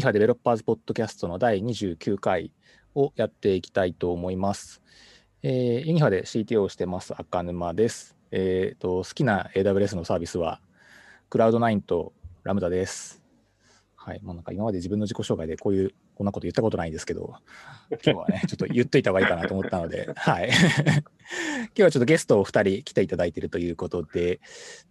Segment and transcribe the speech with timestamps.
[0.00, 2.52] ニハデベロッパーズポッドキャストの第29回
[2.94, 4.80] をやっていきたいと思います。
[5.42, 8.16] えー、ユニハで CTO をしてます赤沼です。
[8.30, 10.62] えーと、好きな AWS のサービスは、
[11.28, 12.14] クラウド9と
[12.44, 13.20] ラムダです。
[13.94, 14.22] はい。
[14.22, 17.32] もうなんか今まで自分の自己紹介でこういう、こんなこと言ったことないんですけど、
[17.88, 20.50] 今日はね、 ちょっと言っといた方がいいかなと思ったので、はい。
[20.52, 24.38] 今日はちょっとゲストを2人来ていただいているということで、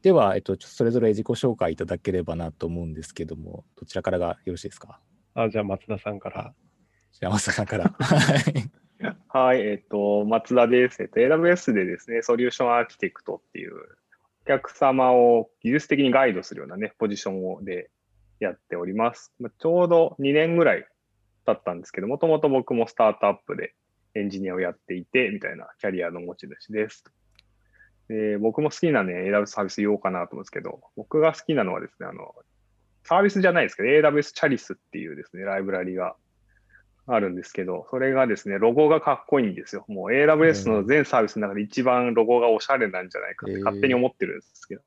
[0.01, 4.99] では、えっと、それぞれ自己紹介いただければなと思うんですけども、どちらからがよろしいですか？
[5.35, 6.55] あじゃあ、松田さんから。
[7.11, 7.93] じゃあ、松田さんから。
[9.27, 11.03] はい、えっ、と、松田です。
[11.03, 13.75] えっ、と、AWS でですね、ソリューションアーキテクトっていう、
[14.45, 17.91] お客様を技術的にガイドするようなね、ポジションをで
[18.39, 19.33] やっております。
[19.59, 20.87] ちょうど2年ぐらい
[21.53, 23.73] 経ったんですけど、もともと僕もスタートアップで
[24.15, 27.03] エンジニアをやっていて、みたいなキャリアの持ち主です。
[28.07, 32.33] で僕も好きなね、AWS サービス言おうかなと思うんですけど、僕が好きなのはですね、あの、
[33.03, 36.15] サービスじゃないですけど、AWS チャリスっていうですね、ライブラリが
[37.05, 39.85] あるんですけど、それがですね、ロゴがかっこいいんですよ。
[39.87, 44.81] もう AWS の全サービスの中で一番ロゴがおしゃれなんじゃないかって勝手に思ってるんですけど。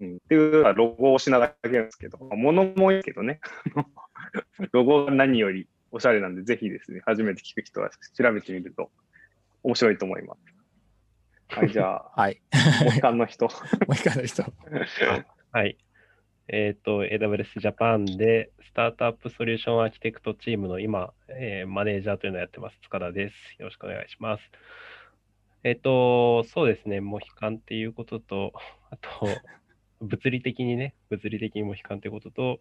[0.00, 3.40] うん、っていうのはロゴをしなだけですけど、物もいいけどね、
[4.72, 8.90] ロゴが何よりおしゃれなんで、ぜひですね、初めて聞く人は調べてみると
[9.62, 10.58] 面白いと思います。
[11.48, 12.40] はい、 じゃあ、はい。
[12.84, 13.48] モヒカンの人。
[13.86, 14.44] モヒカンの人。
[15.52, 15.78] はい。
[16.48, 23.34] えっ、ー、と、AWS Japan でスタートアップソリューションアーキテクトチームの今、えー、マネージャーというのをやってます、塚田です。
[23.58, 24.50] よろしくお願いします。
[25.64, 28.52] えっ、ー、と、そうですね、モヒカンっていうことと、
[28.90, 29.28] あと、
[30.00, 32.60] 物理的にね、物理的にモヒカンってことと、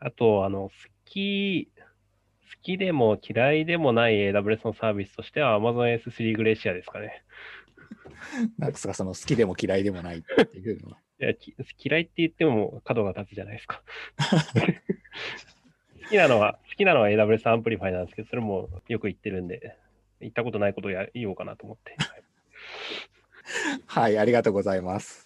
[0.00, 0.70] あと、あの、好
[1.04, 7.22] き、好きでも嫌いでもない AWS のサービスとしては Amazon S3 グレシアですかね。
[8.58, 10.98] なんですか、その好きでも嫌いでもないっていうのは。
[11.20, 11.32] いや
[11.78, 13.82] 嫌いって言っても角が立つじゃないですか。
[16.02, 19.76] 好きなのは、好きなのは AWS Amplify なんですけど、それもよく言ってるんで、
[20.20, 21.96] 言ったことないことをや言おうかなと思って。
[23.86, 25.23] はい、ありがとうございます。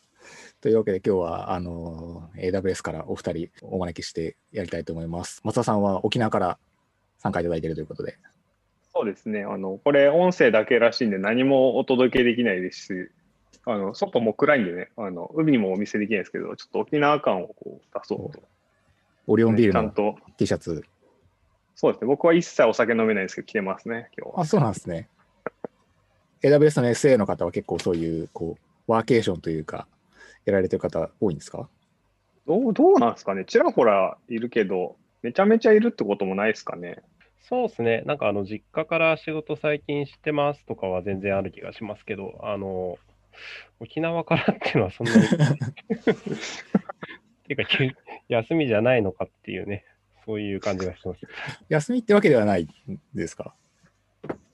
[0.60, 5.40] というわけで今日はあの AWS からお二人お招きしてやりたいと思います。
[5.44, 6.58] 松田さんは沖縄から
[7.18, 8.18] 参加いただいているということで。
[8.92, 9.44] そうですね。
[9.44, 13.10] あの、これ音声だけらしいんで何もお届けできないですし、
[13.66, 18.42] あの外も暗いんでね、あの海にもお見せできないですけど、ちょっと沖縄感をこう出そうと。
[19.28, 20.84] オリオンビールの T シャツ。
[21.76, 22.08] そうですね。
[22.08, 24.40] 僕は一切お酒飲めないですけど、着てますね、今日は。
[24.40, 25.08] あ、そうなんですね。
[26.42, 29.86] AWS の SA の方は結構そういう、こう、ワーケーションというか、
[30.48, 31.68] やられてる方多いんですか？
[32.46, 33.44] どうどうなんですかね？
[33.44, 37.02] ちらほらいるけど、めちゃめちゃいるってこともないですかね？
[37.48, 38.02] そうですね。
[38.06, 42.98] なんかあの実家から仕事最近してますとかは全然ある気がしますけど、あの
[43.80, 45.28] 沖縄からっていうのはそんなに っ
[47.46, 47.64] ていうか、
[48.28, 49.84] 休みじゃないのかっていうね、
[50.26, 51.20] そういう感じがしてます。
[51.68, 52.68] 休みってわけではない
[53.14, 53.54] ですか？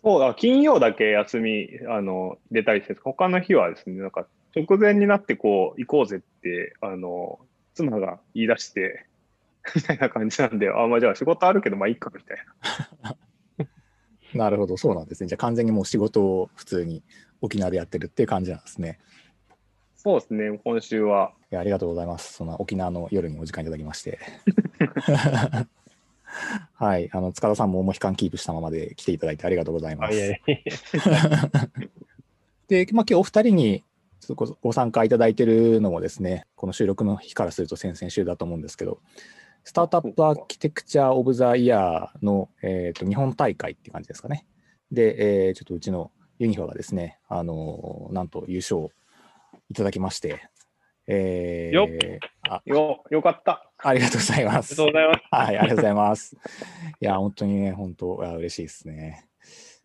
[0.04, 7.40] そうだ、金曜だけ休み、あの、出たりして、他の日はですね、なんか、直前になってこう、行こうぜって、あの、
[7.74, 9.06] 妻が言い出して、
[9.74, 12.38] みたいな感じなんで、あ、まあじゃあ仕事あるけど、まあいいか、みたい
[13.02, 13.16] な。
[14.34, 15.28] なるほど、そうなんですね。
[15.28, 17.02] じゃあ完全にもう仕事を普通に
[17.40, 18.98] 沖縄でやってるっていう感じなんですね。
[19.96, 21.32] そうですね、今週は。
[21.50, 22.34] いやありがとうございます。
[22.34, 24.18] その沖縄の夜にお時間いただきまして。
[26.74, 30.16] はい、あの塚田さんももう悲観キープしたままで来ていただいてありがとうございます。
[32.68, 33.84] で、まあ、今日お二人に
[34.32, 39.00] ご参加いただいているのもですね、この収録の日からすると先々週だと思うんですけど、
[39.64, 44.46] スタートアップアーキテクチャー・オブ・ザ・イヤーの、えーと、日本大会っていう感じですかね。
[44.92, 48.88] で、えー、ちょっとうちのユニフォがですね、あのー、なんと優勝
[49.70, 50.42] いただきまして、
[51.06, 51.88] えー、よ
[52.48, 53.70] あよよかった。
[53.78, 54.80] ありがとうございます。
[54.80, 55.22] ありがとうございます。
[55.30, 56.36] はい、ありがとうございます。
[57.00, 59.26] いや、本当にね、本当、嬉しいですね。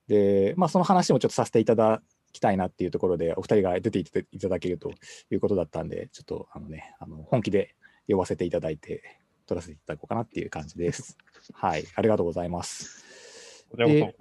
[0.08, 2.02] で、まあ、その話もちょっとさせていただ
[2.32, 4.92] きたいなっていうところで、お二人が出ていただけると
[5.32, 7.76] いうことだったんで、ちょっと、あのね、あの本気で
[8.08, 11.18] 呼ばせていただいて、取らせていただこうかなっていう感じです。
[11.54, 13.66] はい、ありがとうございます。
[13.76, 14.16] で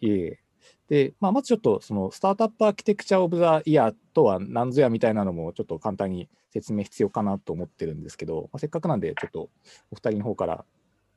[0.00, 0.38] いえ
[0.88, 9.50] で、まあ、まずちょっとそのスタートアップアーキテクチャオブザイヤーとは何ぞやみたいなのもちょっと簡単に説明必要かなと思ってるんですけど、まあ、せっかくなんでちょっと
[9.90, 10.64] お二人の方から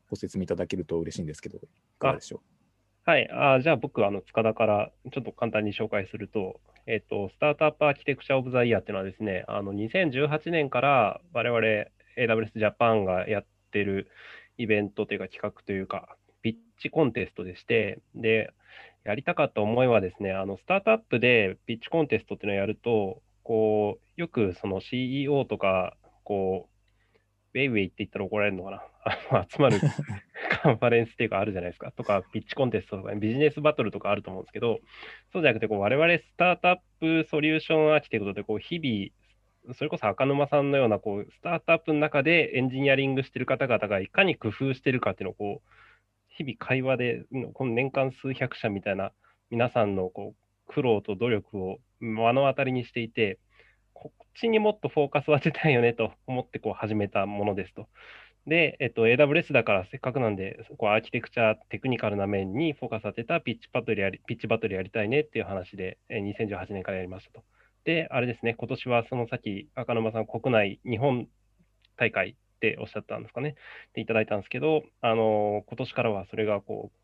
[0.10, 1.62] ご説明いただけると嬉しいんですけど、い
[2.00, 2.55] かがでしょう？
[3.08, 11.62] はい、あじゃあ僕、あの塚田からちょっと簡単に紹介すると、えっ、と、スタートアップアーキテクチャオブザイヤーっていうのはですね、あの2018年から我々
[12.18, 14.10] AWS Japan がやってる
[14.58, 18.52] イベントというか企画というか、ピッチコンテストでして、で、
[19.04, 26.75] やりたかった思いはですね、あのスタートアップでピッチコンテストっていうのをやると、こうよくその CEO とか、こう
[27.56, 28.84] ウェイウェイって言ったら怒られるのかな？
[29.32, 29.80] あの集まる
[30.62, 31.92] カンファレンスっていうかあるじゃないですか。
[31.94, 34.82] とか、ピッチコンテストとか、ビジネスバトルとかあると思うんですけど、
[35.32, 45.70] そうじゃなくてこう、我々スタートアップソリューションアーキテクトでこう日々、それこそ赤沼さんのようなこうスタートアップの中でエンジニアリングしてる方々がいかに工夫してるかっていうのをこう
[46.30, 47.24] 日々会話で、
[47.54, 49.14] この年間数百社みたいな
[49.50, 53.40] 皆さんのこう苦労と努力を目の当たりにしていて、
[53.96, 57.88] こっちにもっとフォーカスを当てたいよねと思ってこう始めたものですと。
[58.46, 67.44] で、えっと、AWS だからせっかくなんで、こうアーキテクチャ、テクニカルな面にフォーカス当てたピッチバトルやりピッチバトルやりたいねっていう話で、え2018年からやりましたと。
[67.86, 71.28] で、あれですね、今年はその先、赤沼さん、国内、日本
[71.98, 73.56] 大会っておっしゃったんですかね、
[73.90, 76.98] っていただいたんですけど、あの今年からはそれがこう、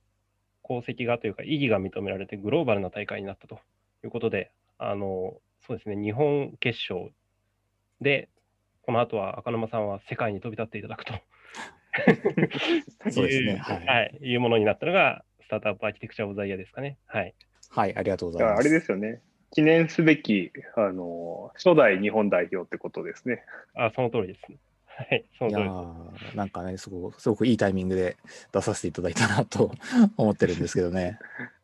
[0.64, 3.60] 功績がというか、意義が認められて、グローバルな大会になったと
[4.04, 7.12] いうことで、あのそうですね、日本決勝
[8.02, 8.30] で、
[8.84, 11.14] この後は赤沼さんは世界に飛び立っていただくと
[13.12, 13.58] そうですね。
[13.58, 14.32] は、はいい。
[14.32, 16.98] いうものになったのが、スタートアップアーキテクチャ・オブ・ザ・イヤーですかね。
[17.06, 17.34] はい。
[17.70, 18.60] はい、ありがとうございます。
[18.60, 19.22] あれですよね。
[19.54, 23.44] 記念すべき、あの、初代日本代表ってことですね。
[23.76, 24.42] あ、その通りです。
[24.86, 25.72] はい、その通りです。
[26.34, 28.18] ーなんかねすごく、すごくいいタイミングで
[28.54, 29.72] 出させていただいたなと
[30.16, 31.20] 思ってるんですけどね。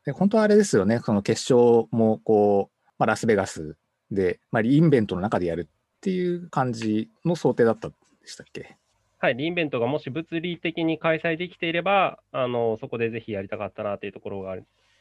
[0.05, 3.77] で本当はあれですよね、その決勝もこう、まあ、ラスベガス
[4.11, 8.77] で、まあ、リインベントの中でやるっていう感じの想定だったんでしたっけ？
[9.19, 14.59] はい、リインベントがもし物理的に開催できていれば、あのそこでぜひやりたかったなというところがあっ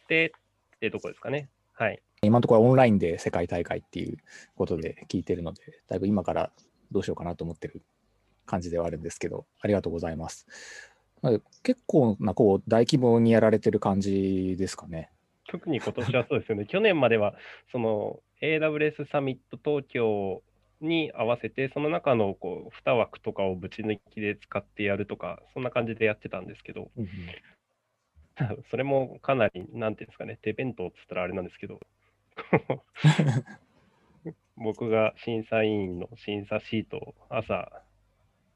[0.08, 0.32] て、
[0.76, 1.48] っていうところですかね。
[1.74, 2.00] はい。
[2.22, 4.16] 今のところはオンラインで世界大会っていう
[4.56, 6.50] ことで聞いてるので、だいぶ今から
[6.90, 7.82] どうしようかなと思ってる
[8.46, 10.46] 感じではあるんですけど、ありがとうございます。
[11.62, 15.10] 結構なこう大規模にやられてる感じですかね。
[15.48, 16.66] 特に今年はそうですよね。
[16.66, 17.34] 去年までは、
[17.70, 20.42] その AWS サミット東京
[20.80, 26.90] に合わせて、その中のこう2枠とかをぶち抜きで使ってやるとか、そんな感じでやってたんですけど、
[28.70, 31.80] それもかなり、なんていうんですかね、手弁当っつったらあれなんですけど、
[34.56, 37.82] 僕が審査委員の審査シートを朝、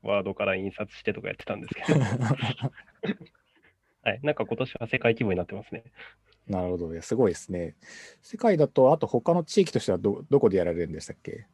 [0.02, 2.00] ワードから印刷してとかやってたんですけど、
[4.02, 5.84] はい、なんか今年は世界規模になってますね。
[6.50, 7.76] なるほど、いやすごいですね。
[8.22, 11.46] 世界だと、あと他の地域としてはどどこでやられるんでしたっけ？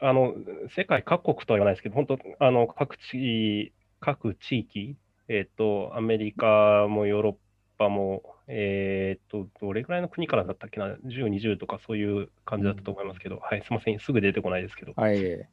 [0.00, 0.34] あの
[0.76, 4.96] 世界各国とは言わないですけど、本当、あの各地各地域、
[5.28, 7.34] えっ、と、アメリカもヨーロッ
[7.78, 14.92] パも、えっ、と、どれぐらいの国からだったっけな、10、20とかそういう感じだったと思いますけど、はい、すみません、すぐ出てこないですけど。
[14.94, 15.48] はい。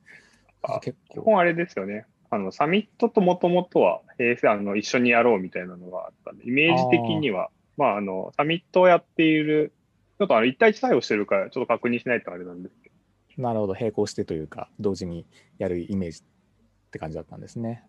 [0.63, 1.21] あ結構。
[1.21, 2.05] 基本あれですよね。
[2.29, 7.49] あの、サミットともともとは、平成、あの、一緒にやろうみたいなのがあったんで、イメージ的には、
[7.81, 9.73] まあ、あの、サミットをやっている、
[10.19, 12.91] ちょっとあの、一対一対応してるから、ちょっと確認しないとあれなんですけ
[13.37, 15.25] ど、なるほど、並行してというか、同時に
[15.57, 17.83] やるイメージって感じだったんですね。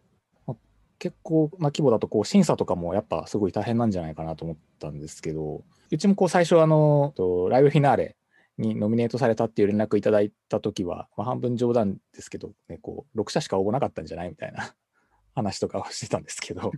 [0.98, 7.12] 結構な規模だと、こう、審査とかもやっぱすごい大変なんじゃないかなと思ったんですけど、うちもこう、最初、あの、
[7.50, 8.16] ライブフィナーレ
[8.56, 14.74] にノミネートされたっていう連絡いただいたときは、まあ、半分冗談ですけど、ね、こう、6社しか応募なかったんじゃないみたいな
[15.34, 16.72] 話とかをしてたんですけど、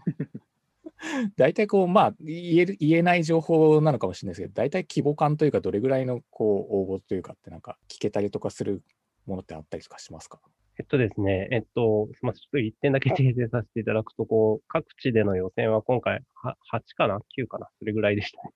[1.37, 8.83] 大体こう、まあ言える、言えない情報なのかもしれないですけど、大体規模感というか、どれぐらいのこう応募というかって、なんか聞けたりとかする
[9.27, 10.41] ものってあったりとかしますか？
[10.79, 17.69] えっとですね、えっと、すみません、ちょっと一点だけ訂正させていただくと、こう、各地での予選は今回は、8かな ?9 かな？
[17.79, 18.51] それぐらいでしたね。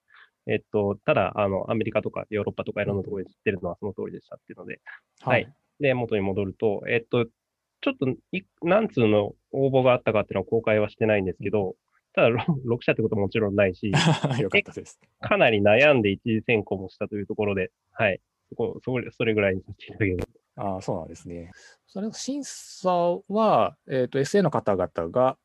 [0.47, 4.81] えっと、ただ、あの、アメリカとかヨーロッパとかいろんなところで知ってるのはその通りでしたっていうので、
[5.21, 5.53] はい。
[5.79, 11.77] で、元に戻ると、えっと、ちょっとい、何通の応募があったかっていうのは公開はしてないんですけど、
[12.19, 13.93] ただ、6社ってことももちろんないし、
[14.43, 14.99] よかったです。
[15.21, 18.21] かなり悩んで一次選考もしたというところで、はい。
[18.49, 20.25] そこ、それ、それぐらいにさせていただければ。
[20.57, 21.53] ああ、そうなんですね。
[21.87, 22.91] それ審査
[23.29, 25.39] は、えっ、と、SA の方々が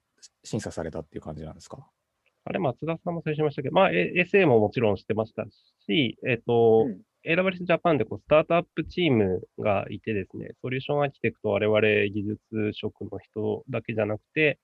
[0.44, 1.88] 審査されたっていう感じなんですか？
[2.46, 5.46] あれ、松田さんも審査しましたけど、まあ、え SA ももちろんしてました
[5.86, 14.60] し、えっ、と、うん AWS Japan でこうスタートアップチームがいてですね、ソリューションアーキテクト我々技術職の人だけじゃなくて、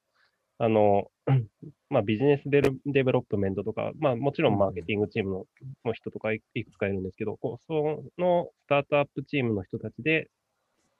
[0.60, 1.10] あの、
[1.90, 5.46] まあ、ビジネスデルデベロップメントとか、まあ、もちろんマーケティングチームの
[5.86, 10.30] の人とかいいくつかいるんですけど、こうそのスタートアップチームの人たちで、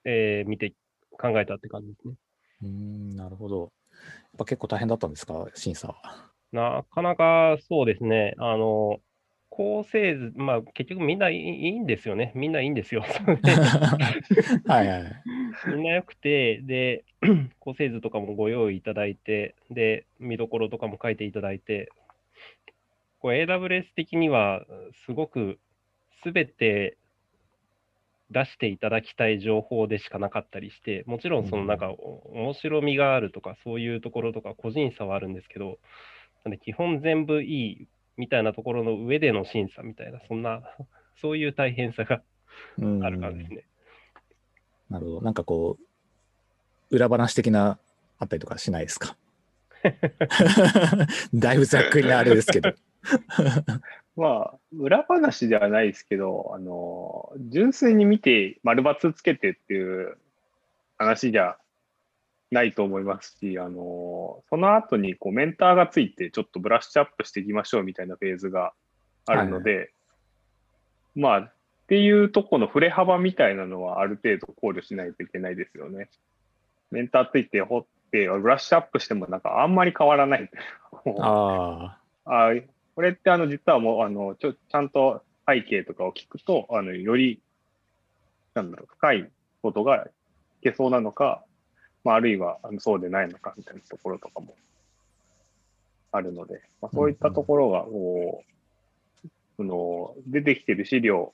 [0.04, 0.74] えー見て
[1.18, 2.14] 考えたって感じですね。
[2.62, 3.60] うーん、なるほど。
[3.60, 3.70] やっ
[4.38, 6.32] ぱ結構大変だったんですか、審査は。
[6.52, 8.98] なかなかそうですね、あの、
[9.50, 12.32] 構成図、まあ結局みんないいんですよね。
[12.34, 13.02] みんないいんですよ。
[14.66, 15.02] はいはい。
[15.68, 17.04] みんな良くて、で、
[17.58, 21.90] 構成図とかもご用意いただいて、で、見どころとかも書いていただいて、
[23.18, 24.64] こう AWS 的には
[25.04, 25.58] すごく
[26.22, 26.96] すべて
[28.30, 35.78] 出していただきたい情報でしかなかったりして、もちろんそのなんかお面白みがあるとか、そういうところとか個人差はあるんですけど、
[36.44, 37.88] なんで基本全部いい
[38.20, 40.62] みたいなところの上での審査みたいな、そんな、
[41.20, 42.22] そういう大変さが
[42.78, 43.64] うんあるからですね。
[44.90, 45.20] なるほど。
[45.22, 45.78] なんかこ
[46.90, 47.78] う、裏話的な
[48.18, 49.16] あったりとかしないですか？
[51.34, 52.72] だいぶざっくりなあれですけど。
[54.16, 60.18] まあ、裏話ではないですけど、あの、純粋に見て、丸抜つけてっていう
[60.98, 61.56] 話じゃ
[62.50, 68.72] ないと思いますし、あの、その後にこうメンターがついて、ちょっとブラッシュアップしていきましょうみたいなフェーズが
[69.26, 69.92] あるので、
[71.14, 71.52] まあ、っ
[71.86, 76.08] ていうとこの振れ幅みたいなのはある程度考慮しないといけないですよね。
[76.90, 80.50] メンターついて掘って、ブラッシュアップしてもなんかあんまり変わらない。
[81.20, 82.50] あ あ
[82.94, 87.40] これってあの実はもうあのちょちゃんと背景とかを聞くと、あのより
[88.54, 89.30] なんだろう深い
[89.62, 90.10] ことがい
[90.62, 91.44] けそうなのか、
[92.04, 94.54] まあ、あるいはあのそうでないのかみたいなところとかも
[96.12, 98.42] あるので、まあ、そういったところがこ
[99.24, 101.32] う、その出てきてる資料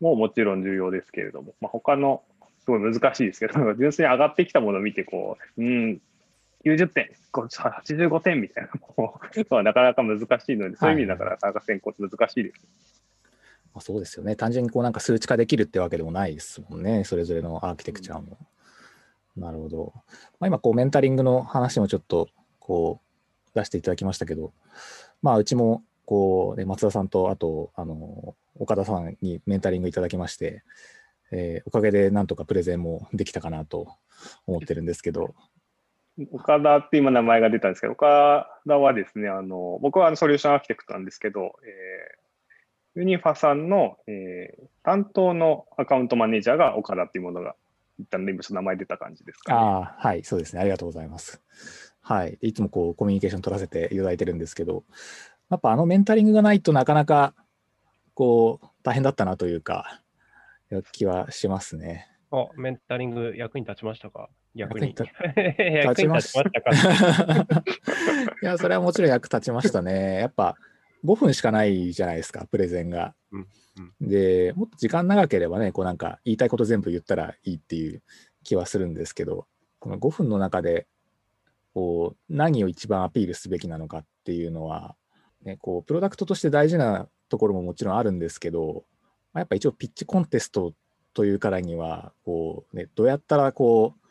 [0.00, 2.22] ももちろん重要ですけれども、まあ、他の
[2.64, 6.00] すごい難しいですけど、純粋に上がってきたものを見てこう、うん、
[6.64, 13.02] 90点、こう85点みたいなもうはなかなか難しいので、そういう意味でなかなか選考難しいです。
[13.74, 14.36] あそうですよね。
[14.36, 17.04] 単純にこうなんか数値化できるってわけでもないですもんね。
[17.04, 18.36] それぞれのアーキテクチャも。
[19.38, 19.92] なるほど。
[20.40, 22.28] まあ、今こうメンタリングの話もちょっと
[22.58, 24.52] こう出していただきましたけど、
[25.22, 30.62] まあうちもこう、ね、松田さんとあとあの岡田さんにメンタリングいただきまして、
[31.30, 33.88] えーおかげでなんとかプレゼンもできたかなと
[34.46, 35.34] 思ってるんですけど、
[36.32, 42.28] 岡田って今名前が出たんですけど、岡田はですね、あの僕はあのソリューションアーキテクトなんですけど、えー
[42.94, 47.54] ユニファさんの、えー担当のアカウントマネージャーが岡田っていうものが、
[47.98, 49.58] 一旦今ちょっと名前出た感じですか、ね。
[49.58, 50.60] ああ、はい、そうですね。
[50.60, 51.42] ありがとうございます。
[52.00, 52.38] はい。
[52.40, 54.84] いつもこうコミュニケーション取らせていただいてるんですけど、
[55.50, 57.34] やっぱあのメンタリングがないとなかなか
[58.14, 60.02] こう大変だったなというか、
[60.92, 62.08] 気はしますね。
[62.30, 64.28] あ、メンタリング役に立ちましたか？
[64.54, 65.04] 役に立
[65.94, 66.70] ちましたか？
[68.42, 70.20] いや、それはもちろん役立ちましたね。
[70.20, 70.56] やっぱ
[71.04, 73.14] 5分しかないじゃないですか、プレゼンが。
[73.32, 73.46] うん
[74.00, 78.02] で、もっと時間長ければね、こうなんか言いたいこと全部言ったらいいっていう
[78.42, 79.46] 気はするんですけど、
[79.78, 80.88] この5分の中で
[81.74, 84.96] こう何を一番アピールすべきなのかっていうのは、
[85.44, 88.84] ね、こうプロダクトとして大事なところももちろんあるんですけど、
[89.32, 90.74] まあやっぱ一応ピッチコンテスト
[91.14, 94.08] というからにはこう、ね、どうやったらこう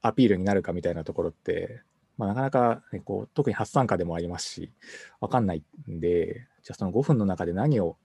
[0.00, 1.82] アピールになるかみたいなところって、
[2.16, 4.72] まあ、なかなか、ね、こう特に初参加でもありますし
[5.20, 7.96] 分かんないんでじゃあその5分の中で何を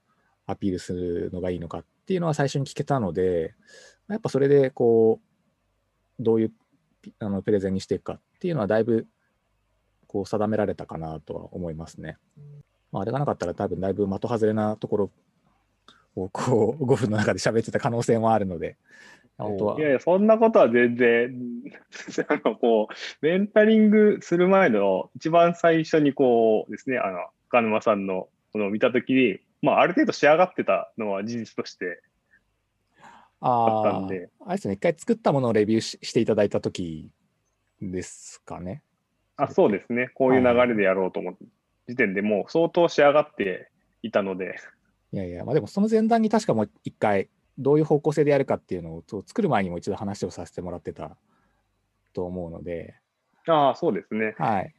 [0.48, 3.54] アピールするのがいいのかっていうのは最初に聞けたので
[4.10, 5.20] やっぱそれでこ
[6.20, 6.51] うどういう
[7.20, 9.08] あのプレゼンにしていくかっていうのはだいぶ
[10.08, 12.18] こう定められたかなとは思いますね。
[12.92, 15.12] まあ、あれがなかったら多分だいぶ的外れなところ
[16.16, 18.78] をこう5分の中で喋ってた可能性もあるので
[19.39, 21.34] 本当はいやいや、そんなことは全然、
[22.27, 27.19] あの、こう、メンタリングする前の一番最初にこうですね、あの、
[27.50, 32.01] 鹿沼さんのこのを見たときに、まあ、ある程度仕上がってたのは事実として
[33.39, 37.10] あったあんで、あ、あれですね、一回作ったものをレビューししていただいた時
[37.81, 38.84] ですかね。
[39.38, 41.46] あ、そうですね、こういう流れでやろうと思って、
[41.88, 43.72] 時点でもう相当仕上がって
[44.03, 44.55] いたので、
[45.12, 47.29] いやいや、まあでもその前段に確かもう一回、
[47.60, 51.18] どういう方向性でやるかっていうのを作る前にも一度話をさせてもらってた
[52.13, 52.96] と思うので、
[53.48, 54.36] ああ、そうですね。
[54.38, 54.74] はい。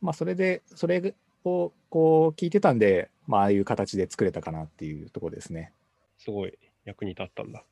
[0.00, 1.14] まあそれで、それ
[1.44, 5.72] をこう聞いてたんで、まあああいう形で作れたかなっていうところですね。
[6.18, 7.64] すごい役に立ったんだ。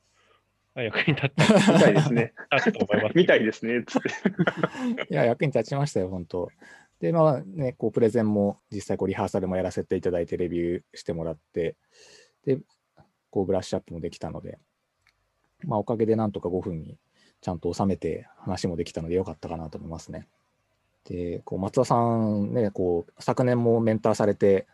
[0.74, 1.44] あ役に立った。
[1.72, 2.32] みたいですね。
[2.52, 3.16] 立つと思います。
[3.16, 4.08] みたいですね、つって。
[5.10, 6.50] いや、役に立ちましたよ、本当。
[7.00, 11.76] で、まあね、こう、プレゼンも実際こうリハーサルもやらせていただいて、レビューしてもらって、
[12.44, 12.58] で、
[13.30, 14.58] こう、ブラッシュアップもできたので、
[15.64, 16.98] まあ、おかげでなんとか5分に
[17.40, 20.28] ちゃんと収めて話もできたのでよかったかなと思いますね。
[21.04, 24.66] で、こう、松田さんね、こう、昨年もメンターされて、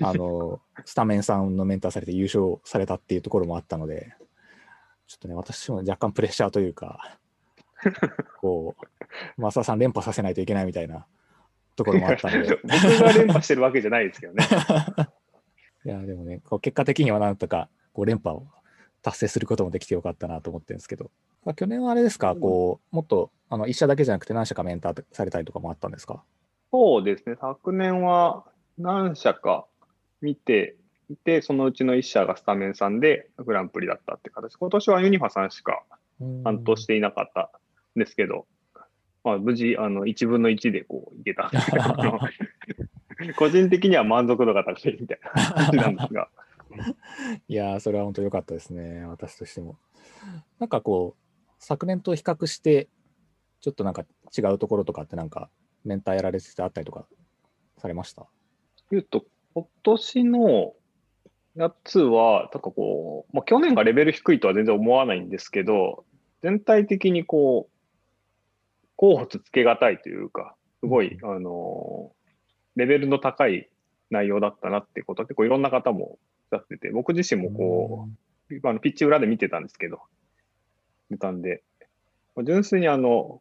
[0.00, 4.14] あの、 スタメンさんのメンターされて優勝されたっていうところもあったので、
[5.06, 7.18] ちょっとね、私も若干プレッシャーというか、
[8.40, 11.06] こう、増田さん連覇させないといけないみたいな
[11.76, 12.70] ところもあったので 僕、
[13.02, 14.46] が連覇してるわけじゃないですけどね。
[15.84, 18.46] いや、でもね、こう結果的にはなんとかこう連覇を
[19.02, 21.10] 達成することもできてよかったなと思ってるんですけど、
[21.44, 26.22] まあ去年はあれですか、こう、もっとあの1社だけじゃなくて何社かメンターされたりとかもあったんですか？
[26.70, 28.44] そうですね、昨年は
[28.78, 29.66] 何社か
[30.20, 30.76] 見て、
[31.10, 34.56] いて、そのうちの1社がスタメンさんでグランプリだったって形。
[34.56, 35.82] 今年はユニファさんしか
[36.44, 37.50] 担当していなかった
[37.96, 38.46] んですけど、
[39.24, 41.84] まあ、無事、あの、1分の1でこう、いけたんですけど
[43.36, 46.28] 個人的には満足度が高いみたいな感じなんですが。
[47.48, 49.78] いやー、それは本当良かったですね、私としても。
[50.58, 52.88] なんかこう、昨年と比較して、
[53.60, 54.04] ちょっとなんか
[54.36, 55.50] 違うところとかってなんか、
[55.84, 57.06] メンターやられててあったりとか
[57.78, 58.26] されました？
[58.90, 59.24] 言うと、
[59.54, 60.74] 今年の
[61.56, 66.04] やつは、なんかこう、まあ、去年がレベル低いとは全然思わないんですけど、
[66.42, 67.72] 全体的にこう、
[68.96, 72.12] 候補つけがたいというか、すごい、あの、
[72.76, 73.68] レベルの高い
[74.10, 78.08] 内容だったなっていうことは結構いろんな方もおっしゃってて、僕自身もこ
[78.50, 80.00] う、あのピッチ裏で見てたんですけど、
[81.10, 81.62] 見たんで、
[82.44, 83.40] 純粋にあの、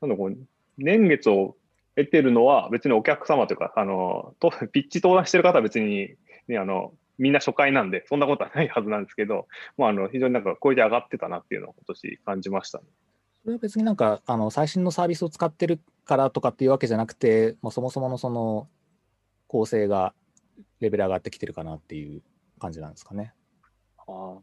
[0.00, 0.36] なんだこう、
[0.78, 1.56] 年月を
[1.96, 6.14] 得てるのは別にお客様というか、あの、とピッチ登壇してる方は別に、
[6.48, 9.46] ね、あの、みんな初回なんで、そんなことはないはずなんですけど、
[9.78, 12.84] まあ、あの、非常になんか、これで上がってたなっていうのを今年感じました、ね。
[13.44, 18.68] それは別になんか、あの、最新のサービスを使ってるからとかっていうわけじゃなくて、まあ、そもそものその、
[19.46, 20.14] 構成が
[20.80, 22.22] レベル上がってきてるかなっていう
[22.58, 23.34] 感じなんですかね。
[24.08, 24.38] あ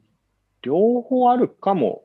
[0.62, 2.04] 両方あるかも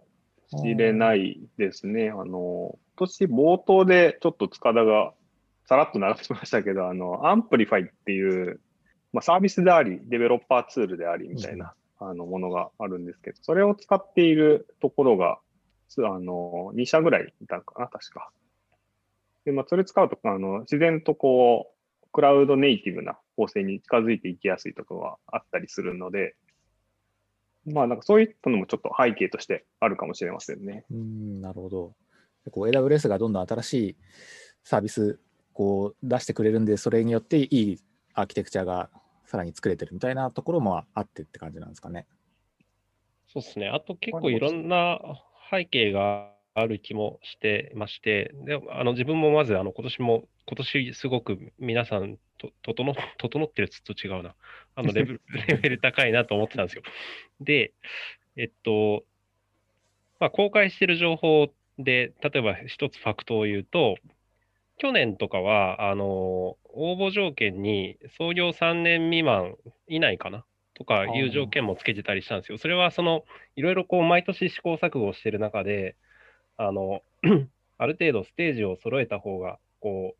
[0.48, 2.08] しれないですね。
[2.08, 5.12] あの、今年冒頭でちょっと塚田が
[5.66, 8.60] さらっと流しましたけど、あの、 Amplify っていう、
[9.12, 15.38] まあ、サービスであり、デベロッパーツールでありみたいな、あのものがあるんですけど、それを使っているところが、
[15.98, 18.30] あの、2社ぐらいいたのかな、確か。
[19.44, 26.34] で、まあ、それ使うと、あの、自然とこう、クラウドネイティブな構成に近づいていきやすいところはあったりするので、
[27.66, 30.84] まあ、なんかそういったのもちょっと背景としてあるかもしれませんね。
[30.90, 31.94] うん、なるほど。
[32.52, 33.96] こう AWS がどんどん新しい
[34.62, 35.18] サービス
[35.52, 37.80] こう出してくれるんで、それによっていい
[38.14, 38.88] アーキテクチャが
[39.24, 42.06] さらに作れてるみたいなところもあってって感じなんですかね。
[43.26, 43.68] そうですね。
[43.68, 45.00] あと結構いろんな
[45.50, 54.34] 背景がある気もしてまして、であの自分もまずあの今年も、今年すごく皆さんと整整ってるつと違うな。
[54.74, 56.82] あのレベル レベル高いなと思ってたんですよ。
[57.40, 57.72] で、
[58.36, 59.04] えっと、
[60.18, 63.96] まあ、公開してる情報で、例えば一つファクトを言うと、
[64.78, 66.04] 去年とかは、あの、
[66.64, 69.56] 応募条件に創業3年未満
[69.88, 70.44] 以内かな
[70.76, 72.58] とかいう条件もつけてたりしたんですよ。
[72.58, 73.24] それはその、
[73.56, 75.96] いろいろこう毎年試行錯誤してる中で、
[76.58, 77.02] あの、
[77.78, 80.14] ある程度ステージを揃えた方が、こ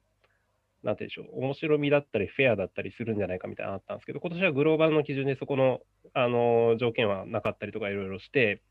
[0.83, 5.81] う、なんていうんでしょう、面白みだったり、フェアだったりするんじゃないかみたいなのあったんですけど、今年はグローバルの基準でそこの、
[6.15, 8.63] あの、条件はなかったりとかいろいろして、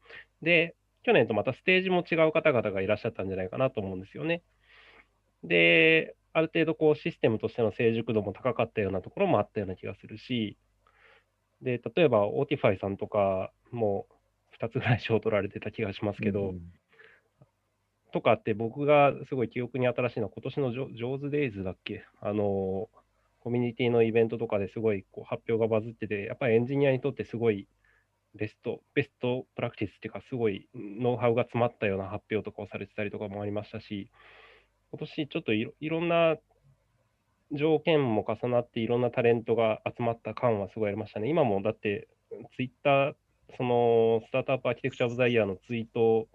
[0.42, 4.42] で、去年とまたステージも違う方々がいらっしゃったんじゃないかなと思うんですよね。
[5.44, 10.58] で、ある程度こうシステムとしての成熟度も高かったようなところもあったような気がするし、
[11.62, 14.08] で、例えば、 Autify さんとかも
[14.60, 16.62] 2つぐらい賞を取られてた気がしますけど、うん
[18.12, 22.06] とかって僕がすごい記憶に新しいのは今年のジョジョーズデイズだっけ？
[22.22, 22.88] あの、
[23.42, 27.68] コミュニティのイベントとかですごいこう発表がバズってて、やっぱりエンジニアにとってすごい
[28.34, 34.10] ベスト、ベストプラクティスっていうか、すごいノウハウが詰まったような発表とかをされてたりとかもありましたし、
[34.92, 36.38] 今年ちょっといろいろんな
[37.52, 41.30] 条件も重なっていろんなタレントが集まった感はすごいありましたね。
[41.30, 42.08] 今もだって
[42.56, 43.14] ツイッター、
[43.58, 46.28] そのスタートアップアーキテクチャ・オブ・ザ・イヤーのツイート、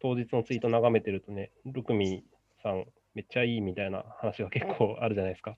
[0.00, 2.24] 当日のツイート眺めてるとね、ルクミ
[2.62, 5.56] さんめっちゃいいみたいな話が結構あるじゃないですか。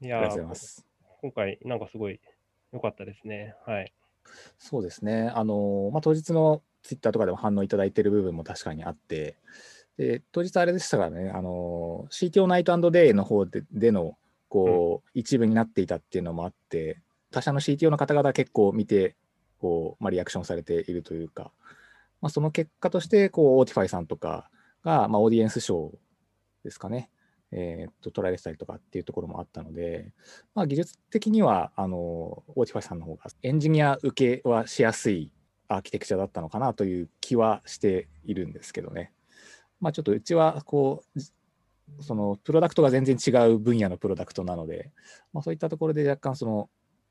[0.00, 0.86] いやありがとうございます。
[1.20, 2.20] 今回なんかすごい
[2.72, 3.54] 良かったですね。
[3.66, 3.92] はい。
[4.58, 5.30] そうですね。
[5.34, 9.36] あの、まあ、当日のツイッターとかでも反応いただいている部分も確かにあって、
[10.00, 14.16] で、当日あれでしたからね、あの、CTO ナイトデイの方ででの、
[14.48, 19.14] こう、一部になっていたっていうのもあって、他社の CTO の方々結構見て、
[19.58, 21.52] こう、まあ、リアクションされているというか、
[22.22, 24.48] まあ、その結果として、こう、 Autify さんとか
[24.82, 25.92] が、まあ、オーディエンス賞
[26.64, 27.10] ですかね、
[27.52, 30.14] えーっと、取られてたりとかっていうところもあったので、
[30.54, 35.30] まあ、技術的には、あの、 Autify さんの方がエンジニア受けはしやすい
[35.68, 39.12] アーキテクチャだったのかなという気はしているんですけどね。
[39.80, 41.32] まあ、ちょっとうちは、こう、じ
[41.98, 44.92] そのプロダクトが全然違う分野のプロダクトなので、
[45.32, 46.70] まあ、そういったところで若干その、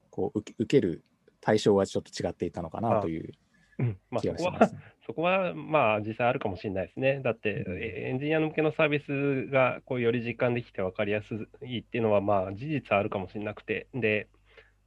[0.10, 1.04] こう受け受ける
[1.42, 3.34] 対象はちょっと違っていたのかなという
[3.80, 4.80] うんまあ、気そこはがしますね。
[5.06, 7.22] そこはまあ実際あるかもしれないですね。
[7.24, 14.28] だって、エンジニア向けのサービスがこうより実感できて分かりやすいっていうのはまあ事実あるかもしれなくて、で、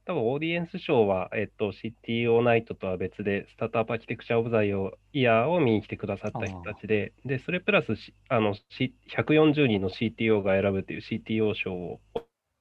[0.05, 4.69] 多分オーディエンス賞は、えっと、CTO ナイトとは別で、スタートアップアーキテクチャオブザイ
[5.13, 12.01] ヤーを見に来てくださった人たちで、で、それプラスしあの、C、140人の CTO が選ぶっていう CTO 賞を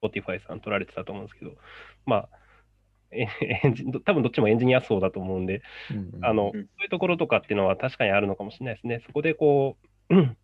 [0.02, 1.52] Spotify さん取られてたと思うんですけど、
[2.06, 2.28] まあ、
[3.10, 3.28] エ
[3.68, 6.24] ンジン多分どっちもエンジニア層だと思うんで、うんうん。
[6.24, 6.62] あの、うん。
[6.62, 9.02] そういうところとかっていうのは確かにあるのかもしれないですね。
[9.06, 9.76] そこでこ
[10.10, 10.36] う、うん。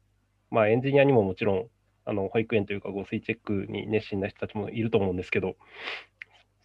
[0.51, 1.69] まあエンジニアにももちろん、
[2.05, 5.57] あの保育園というか、午睡チェックに熱心な人たちもいると思うんですけど、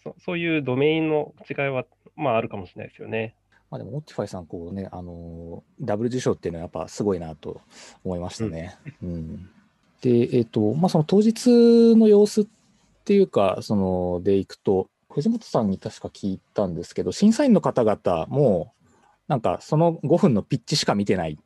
[0.04, 1.86] そそういうドメインの違いは、
[2.16, 3.36] まああるかもしれないですよね。
[3.70, 7.62] まあ、でも、オッティファイさん、こうね、あのーダブル受賞っていうのはやっぱすごいなと
[8.04, 8.76] 思いましたね。
[9.02, 9.50] うん
[10.02, 12.46] で、えっ、と、まあ、その当日の様子っ
[13.06, 18.74] ていうか、その、でいくと、藤本さんに確か聞いたんですけど、審査員の方々も、
[19.28, 21.38] なんかその5分のピッチしか見てないっ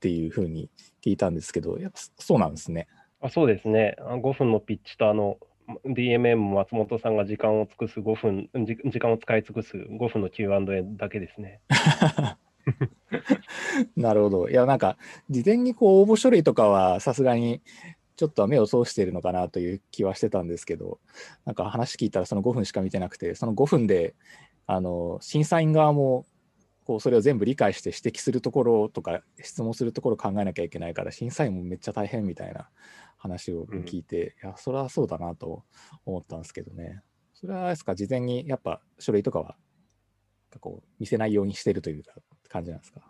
[0.00, 0.68] ていうふうに
[1.02, 2.88] 聞いたんですけど、やっぱそうなんですね。
[3.20, 3.96] あそうですね。
[4.00, 5.38] あ5分のピッチと、あの、
[5.84, 11.60] DMM も松本さんが時間を尽くす5分、時間を使い尽くす5分の Q&A だけですね。
[13.96, 14.48] なるほど。
[14.48, 14.96] いや、なんか、
[15.28, 17.62] 事前にこう応募書類とかはさすがに
[18.16, 20.98] ちょっとは目を通しているのかなという気はしてたんですけど、
[21.46, 24.14] なんか話聞いたらその5分しか見てなくて、その5分で、
[24.66, 26.26] あの、審査員側も、
[26.90, 32.68] こう、それを全部理解して指摘するところとか、質問するところを考えなきゃいけないから、審査員もめっちゃ大変みたいな
[33.16, 35.62] 話を聞いて、いや、それはそうだなと
[36.04, 37.04] 思ったんですけどね。
[37.32, 39.56] それはあれですか、事前にやっぱ書類とかは、
[40.58, 42.12] こう、見せないようにしてるというか
[42.48, 43.02] 感じなんですか？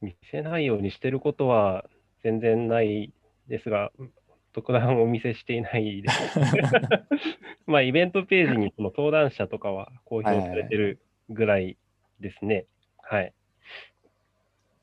[0.00, 1.88] 見せないようにしてることは
[2.24, 3.12] 全然ない
[3.46, 3.92] ですが、
[4.52, 6.38] 特段お見せしていないです。
[7.66, 11.78] まあ、イベントページにその登壇者とかは公表されてるぐらい
[12.18, 12.66] ですね。
[13.08, 13.32] はい。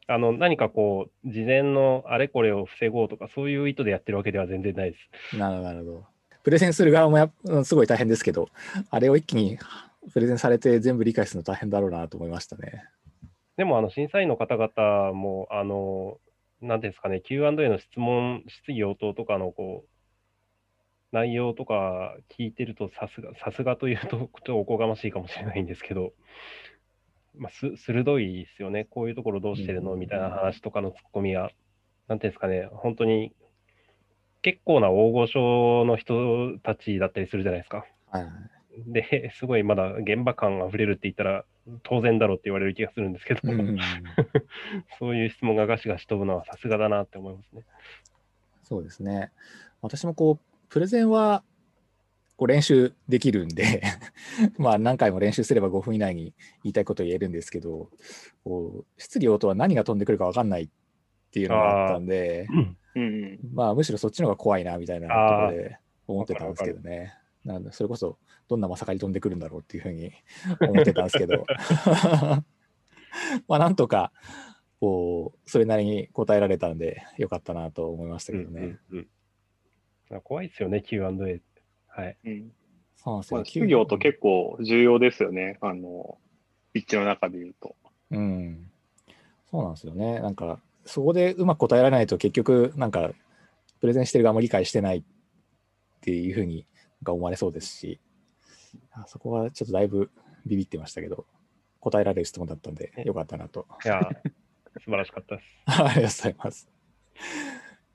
[0.07, 4.97] あの、何かこう、事前のあれこれを防ごうとか、そういう意図でやってるわけでは全然ないで
[5.31, 5.37] す。
[5.37, 6.05] なるほど、なるほど。
[6.43, 7.31] プレゼンする側もや
[7.63, 8.49] すごい大変ですけど、
[8.89, 9.57] あれを一気に
[10.13, 12.83] プレゼンされて全部理解するの大変だろうなと思いましたね。
[13.55, 16.19] でも、あの、審査員の方々も、あの、
[16.61, 19.89] なんですかね、Q&A の質問、質疑応答とかの、こう、
[21.13, 26.13] 内容とか聞いてると、さすが、さすがというと、ちょっとおこがましいかもしれないんですけど、
[27.35, 28.85] まあ、す鋭いですよね。
[28.85, 29.95] こういうところどうしてるの？
[29.95, 31.51] みたいな話とかのツッコミが、
[32.07, 33.33] なんていうんですかね、本当に、
[34.41, 37.85] 結構な大御所の人たちだったりするじゃないですか。
[38.09, 38.31] はいはい。
[38.91, 41.45] で、すごいまだ現場感あふれるって言ったら、
[41.83, 43.77] 当然だろうって言われる気がするんですけど、うん
[44.99, 47.63] そういう質問がガシガシ飛ぶのはさすがだなって思いますね。
[48.63, 49.31] そうですね。
[49.81, 51.43] 私もこう、プレゼンは
[52.35, 53.81] こう練習できるんで、
[54.57, 57.89] まあ何回も練習すれば5分以内に言いたいことを言えるんですけど、
[58.43, 60.69] こう質疑応答は何が飛んでくるか分かんないっ
[61.31, 63.39] ていうのがあったんで、うんうん。
[63.53, 67.13] まあむしろそっちの方が怖いなみたいなところで思ってたんですけどね。
[67.45, 68.17] なんでそれこそ
[68.47, 70.11] どんなまさかり飛んでくるんだろうっていうふうに
[70.61, 71.45] 思ってたんですけど、
[73.47, 74.11] まあなんとか
[74.79, 78.61] こうそれなりに答えられたんでよかったなと思いましたけどね。
[78.61, 79.07] うんうんうん
[80.23, 81.41] 怖いですよね、Q&A。
[81.95, 82.17] はい。
[82.25, 82.51] うん
[83.03, 85.57] そうなんですよまあ、質疑応答結構重要ですよね。
[85.61, 86.17] あの、
[86.71, 87.75] ピッチの中で言うと。
[88.11, 88.71] うん。
[89.51, 90.19] そうなんですよね。
[90.19, 93.11] なんか、そこでうまく答えられないと結局、なんか、
[93.81, 95.03] プレゼンしてる側も理解してないっ
[95.99, 96.65] ていうふうに
[97.01, 97.99] なんか思われそうですし、
[98.93, 100.09] あそこはちょっとだいぶ
[100.45, 101.25] ビビってましたけど、
[101.81, 103.67] 答えられる質問だったんで、よかったなと。
[103.83, 104.09] いや、
[104.79, 105.47] 素晴らしかったです。
[105.65, 106.69] ありがとうございます。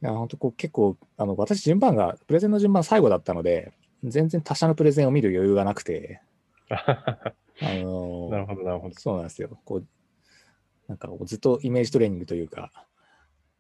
[0.03, 3.73] いや、本当こう結構、あの、私順番が、プレゼンの順番最後だったので、
[4.05, 6.21] 全然他社のプレゼンを見る余裕がなくて、
[6.71, 7.33] あ
[7.63, 8.95] のなるほど、なるほど。
[8.95, 9.59] そうなんですよ。
[9.65, 9.87] こう、
[10.87, 12.87] なんかずっとイメージトレーニングというか、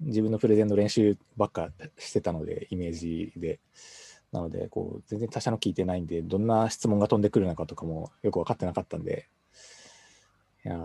[0.00, 3.60] 自分のプレゼンの練習ばっかしてたので、イメージで。
[4.30, 9.26] なので、こう、全然他社の聞いてないんで、どんな質問が飛んでくるのかとかもよく分かってなかったんで、
[10.64, 10.80] いやー、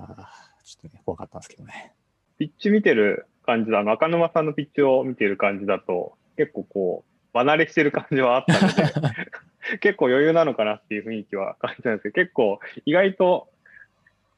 [0.63, 1.94] ちょっとね、怖かったんですけどね。
[2.38, 13.50] ピッチ見てる感じだ、中沼さんのピッチを見てる感じだと、結構こう、離れしてる感じはあったので、 結構余裕なのかなっていう雰囲気は感じたんですけど、結構意外と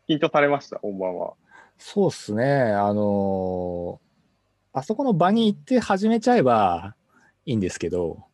[0.07, 1.33] 緊張されました、本番は。
[1.77, 2.43] そうっすね。
[2.73, 4.05] あのー
[4.75, 6.95] あそこの場に行って始めちゃえば
[7.45, 8.25] いいんですけど、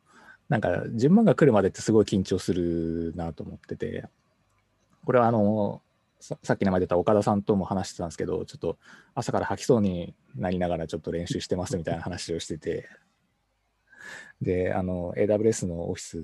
[0.49, 4.09] なんか順番が来るまでってすごい緊張するなと思ってて、
[5.05, 5.83] これはあの
[6.19, 8.79] ささっき名前出た岡田さんとも話してたんですけど、ちょっと
[9.13, 12.89] 朝から吐きそうになりながらちょっと練習してますみたいな話をしてて、
[14.41, 16.23] で、あの、AWS のオフィス、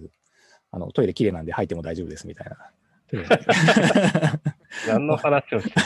[0.72, 2.58] あのトイレ綺麗なんで入っても大丈夫ですみたいな。
[4.88, 5.80] 何の話をして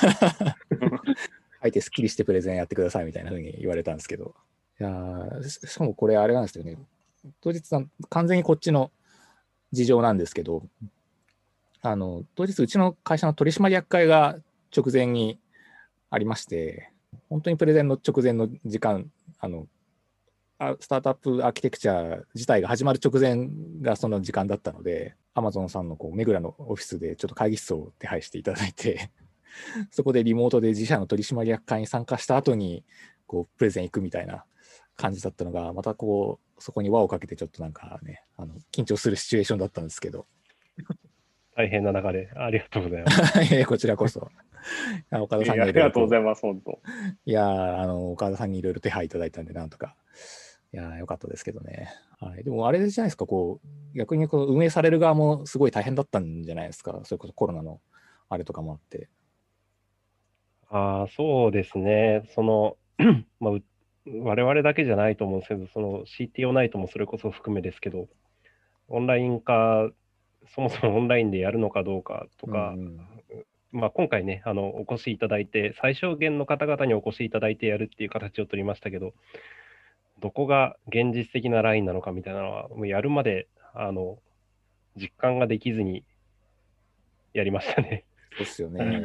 [1.60, 4.34] 入ってすっきりしてプレゼンやってくださいみたいな風に言われたんですけど。
[4.80, 6.78] いやーししかもこれあれなんですよね。
[7.42, 8.92] 当日は完全にこっちの
[9.72, 10.64] 事情なんですけど、
[11.84, 14.38] あの、当日うちの会社の取締役会が
[14.76, 15.40] 直前に
[16.10, 16.92] ありまして、
[17.30, 19.81] 本当にプレゼンの直前の時間、あの、あ
[20.80, 23.50] スタートアップアーキテクチャ自体が始まる直前
[23.82, 29.10] がその時間だったので、アマゾンさんのこう目黒のオフィスでちょっと会議室を手配していただいて、
[29.92, 32.84] そこでリモートで自社の取締役会に参加した後に、
[33.26, 34.46] こう、プレゼン行くみたいな
[34.96, 40.28] 感じだったのが、またこう、そこに輪をかけてちょっとなんかね、あの緊張するシチュエーションだったんですけど、
[41.56, 43.42] 大変な中でありがとうございます。
[43.54, 44.30] いやこちらこそ。
[45.12, 46.80] 岡田さんにありがとうございます、本当。
[47.26, 49.96] いやーあの、岡田さんにいろいろ手配いただいたんで、なんとか。
[50.74, 51.90] いやーよかったですけどね。
[52.20, 52.44] はい。
[52.44, 57.02] でも、あれじゃないですか、こう、逆にこう運営される側もすごい大変だったんじゃないですか。
[57.04, 57.82] それこそコロナの
[58.30, 59.10] あれとかもあって。
[60.70, 62.24] ああ、そうですね。
[62.34, 62.78] その、
[63.40, 63.64] まあ、う
[64.06, 68.08] 我々だけじゃないと思うんですけど、その CTO ナイトもそれこそ含めですけど、
[68.88, 69.90] オンライン化、
[70.56, 73.00] そもそもオンラインでやるのかどうかとか、うん
[73.72, 79.14] まあ、今回ね、あの、お越しいただいて、最小限の方々にお越しいただいてやるっていう形を取りましたけど、
[80.22, 84.20] どこが現実的なラインなのかみたいなのは、もうやるまで、あの、
[84.96, 86.04] 実感ができずに
[87.34, 88.06] やりましたね。
[88.32, 89.02] そうですよね。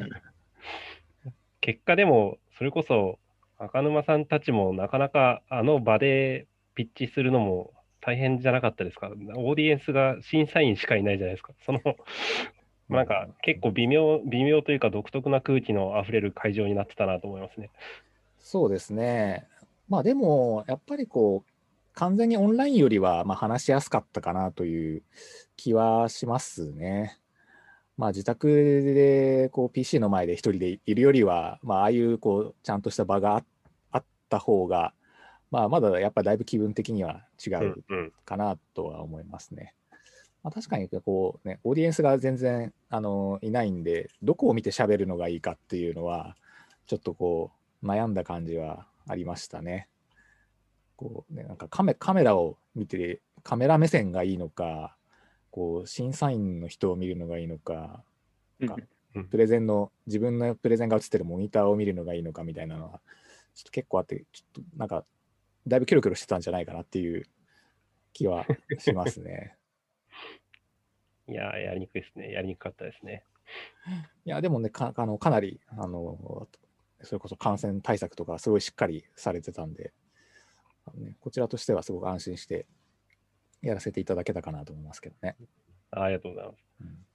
[1.60, 3.18] 結果でも、それこそ
[3.58, 9.08] 赤沼さんたちもなかなかあの場でピッチするのも大変じゃなかったですか？
[9.08, 11.54] オーディエンスが審査員しかいないじゃないですか。
[11.64, 11.80] その
[12.88, 17.70] なんか結構微妙、微妙というか独特な空気のあふれる会場になってたなと思いますね。
[18.38, 19.48] そうですね。
[19.88, 21.50] まあでも、やっぱりこう、
[21.96, 25.02] 完全にオンラインよりはまあ話しやすかったかなという
[25.56, 27.18] 気はしますね。
[27.96, 33.44] まあ自宅でこう PC の前で一人でいるよりは、まあああいうこうちゃんとした場があ
[33.92, 34.92] あった方が、
[35.50, 37.82] まあまだやっぱだいぶ気分的には違う。
[38.26, 39.74] かなとは思いますね。
[40.42, 46.36] まあ、確かにこうね、オーディエンスが全然あのいないんで、どこを見て喋るのがいいかっていうのは、
[46.86, 49.88] ちょっとこう悩んだ感じはありましたね。
[50.96, 54.96] こうね、なんかカメカメラを見て、カメラ目線がいいのか、
[55.50, 58.02] こう審査員の人を見るのがいいのか、
[58.60, 58.76] うん
[59.30, 63.00] プレゼンの、自分のプレゼンが映ってるモニターを見るのがいいのかみたいなのは、
[63.54, 65.06] ちょっと結構あって、ちょっとなんか、
[65.66, 67.24] だいぶキョロキョロしてたんじゃないかなっていう
[68.12, 68.46] 気は
[68.78, 69.56] しますね。
[71.28, 72.30] いやー、やりにくいですね。
[72.30, 73.24] やりにくかったですね。
[74.24, 76.46] いや、でもね、かあのかなりあの、
[77.02, 79.92] それこそ感染対策とか、すごいしっかりされてたんで、
[80.94, 82.66] ね、こちらとしてはすごく安心して
[83.62, 85.36] やらせていただけたかなと思いますけどね。
[85.90, 86.64] あありがとうございます。
[86.80, 87.06] うん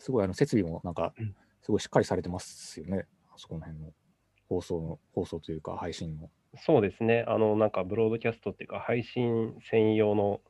[0.00, 3.92] すごいあの設備もなんかうん、すごいしっかりされてますよね、あそこの辺の
[4.48, 6.30] 放送の、放送というか、配信の。
[6.56, 7.24] そうですね。
[7.26, 10.40] あの、なんか、ブロードキャストっていうか、配信専用の、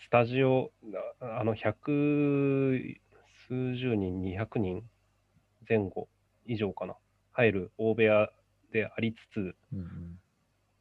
[0.00, 0.70] スタジオ、
[1.20, 2.78] ああの、百
[3.48, 4.82] 数十人、200人
[5.68, 6.08] 前後
[6.46, 6.94] 以上かな、
[7.32, 8.30] 入る大部屋
[8.72, 10.18] でありつつ、うんうん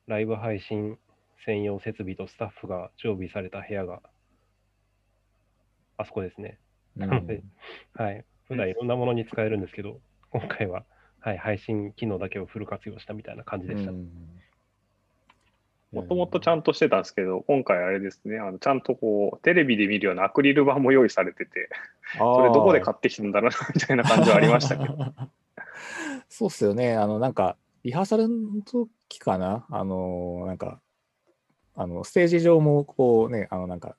[0.06, 0.98] ライブ配信
[1.46, 4.02] 専用設備とスタッフが常備された部屋が、
[5.98, 6.60] あそこですね。
[6.98, 7.42] うんなので
[7.94, 8.26] はい。
[8.48, 10.00] 普段いろんなものに使えるんですけど、
[10.30, 10.84] 今回は、
[11.22, 13.92] はい、配信機能だけをフル活用したみたいな感じでした。
[15.94, 21.70] もともとちゃんんとしてたんですけど、今回あれですね、あのちゃんとこう、テレビで見るようなアクリル板も用意されてて、
[22.18, 24.98] とそれどこで買ってきたんだろうな、みたいな感じはありましたけど。
[26.30, 26.96] そうっすよね。
[26.96, 29.66] あの、なんか、リハーサルの時かな？
[29.70, 30.82] あの、なんか、
[31.76, 33.98] あの、ステージ上も、こうね、あの、なんか、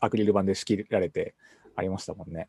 [0.00, 1.34] アクリル板で仕切られて
[1.76, 2.48] ありましたもんね。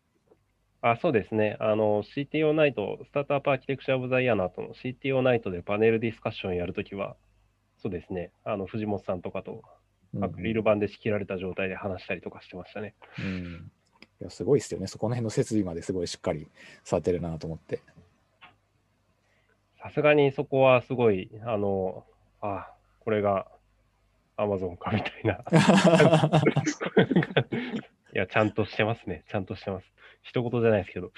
[0.82, 1.58] あ、そうですね。
[1.60, 7.15] あの、CTO ナイト、スタートアップアーキテクチャオブザイヤーの後の CTO ナイトでパネルディスカッションやるときは、
[7.78, 8.32] そうですね。
[8.43, 9.63] あの、藤本さんとかと
[10.13, 12.96] うんアクリル板で仕切られた状態で話したりとかしてましたね。
[13.19, 13.72] うん。
[14.22, 14.88] いや、すごいですよね。
[14.88, 16.48] そこの辺の設備まですごいしっかり
[16.84, 17.80] されてるなと思って。
[19.84, 22.06] さすがにそこはすごい、あの、
[22.39, 23.48] あ、これが
[24.38, 25.43] Amazon かみたいな。
[28.15, 29.26] いや、ちゃんとしてますね。
[29.28, 29.93] ちゃんとしてます。
[30.22, 31.12] 一言じゃないですけど。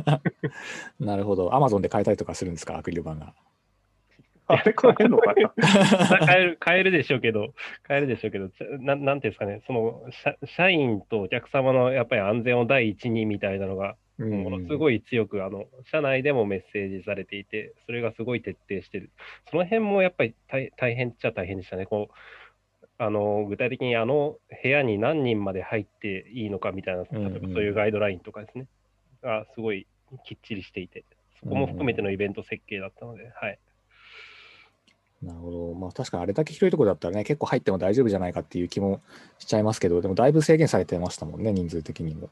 [1.04, 1.54] なるほど。
[1.54, 3.34] アマゾンで買えたりとかするんですか、アクリル板が。
[4.46, 5.52] あれ買えるのかな？
[6.26, 7.52] 買える、買えるでしょうけど、
[7.82, 8.48] 買えるでしょうけど、
[8.80, 14.76] ななんていうんですかね、その社、社員とお客様のやっぱり安全を第一にみたいなのが、ものすい。
[14.76, 19.10] ごい強く、あの、社内でもメッセージされていて、それがすごい徹底してる。
[19.50, 21.86] その辺もやっぱり大大変っちゃ大変でしたね。
[21.86, 28.66] こう、あの、具体的にあの部屋に何人まで入っていいのかみたいな、例えばそういうガイドラインとかですね、
[29.22, 29.86] がすごい
[30.24, 31.04] きっちりしていて、
[31.40, 33.58] そこも含めてのイベント設計だったので、はい。
[35.22, 35.74] なるほど。
[35.74, 39.00] まあ確かにあれだけ広いところだったらね、結構入っても大丈夫じゃないかっていう気も
[39.38, 42.28] しちゃいますけど、でもだいぶ制限されてましたもんね、人数的にも。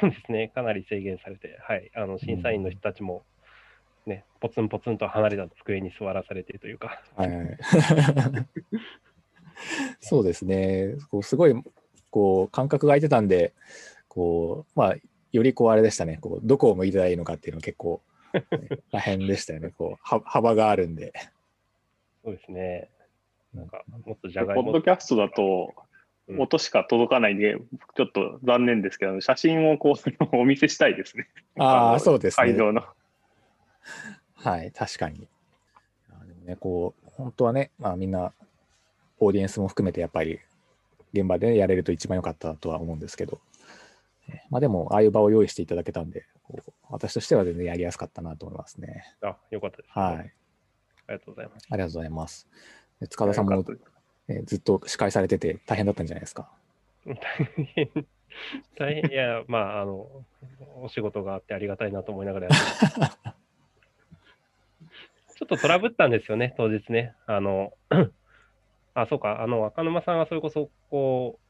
[0.00, 3.22] そうですね、かなり制限されて、はい、あの審査員の人たちも、
[4.06, 7.02] ね、ポツンポツンと離れた机に座らされてというか。
[7.16, 7.58] はいはい、
[10.00, 10.94] そうですね。
[11.10, 11.54] こうすごい
[12.10, 13.54] こう感覚が空いてたんで、
[14.08, 14.96] こうまあ
[15.32, 16.18] よりこうあれでしたね。
[16.20, 18.02] こうどこを向いてたらいいのかっていうのは結構、
[18.34, 18.42] ね、
[18.92, 19.70] 大変でしたよね。
[19.76, 21.12] こうは幅があるんで。
[22.26, 22.90] そうですね。
[23.54, 24.64] なんかもっとじゃがいも。
[24.64, 25.72] ポッドキャストだと、
[26.36, 27.56] 音しか届かないんで、
[27.96, 31.28] ちょっと残念ですけど、写真をこうお見せしたいですね。
[31.56, 32.48] ああ、そうですね。
[32.48, 32.82] 会場の。
[34.34, 35.20] はい、確かに。
[35.20, 35.26] で
[36.34, 38.32] もね、こう、本当はね、まあみんな、
[39.20, 40.40] オーディエンスも含めてやっぱり
[41.12, 43.40] 現場でやれると一番良かったとは思うんですけど、
[44.50, 49.14] まあでも、ああいう場を用意していただけたんで、こう私としては全然やりやすかったなと思いますね。
[49.22, 50.32] あ、よかったです、ね、はい。
[51.08, 51.66] ありがとうございます。
[51.70, 52.48] ありがとうございます。
[53.10, 53.64] 塚田さんも、
[54.28, 56.50] えずっと司会されてて大変だったんじゃないですか？
[57.06, 57.14] 大
[57.74, 57.90] 変、
[58.76, 60.08] 大変、いや、まあ、あの、
[60.82, 62.64] お仕事があってありがたいなと思いながらやって
[65.38, 67.14] ちょっとトラブったんですよね、当日ね。
[67.26, 67.72] あの、
[68.94, 71.46] あ、そうか、あの、赤沼さんはそれこそ、こう、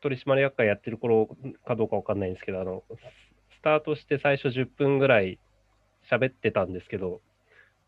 [0.00, 1.26] 取締役会やってる頃
[1.66, 2.84] かどうかわかんないんですけど、あの、
[3.56, 5.40] スタートして最初10分ぐらい
[6.10, 7.20] 喋ってたんですけど、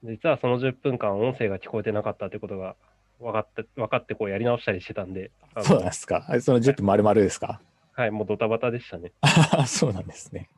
[0.02, 2.76] 実はその10分間音声が聞こえてなかったってことが
[3.18, 5.30] 分かって、分かってこうやり直したりしてたんで。
[5.62, 6.24] そうなんですか？
[6.40, 7.60] その10分丸々ですか、
[7.92, 9.12] はい、もうドタバタでしたね。
[9.66, 10.48] そうなんですね。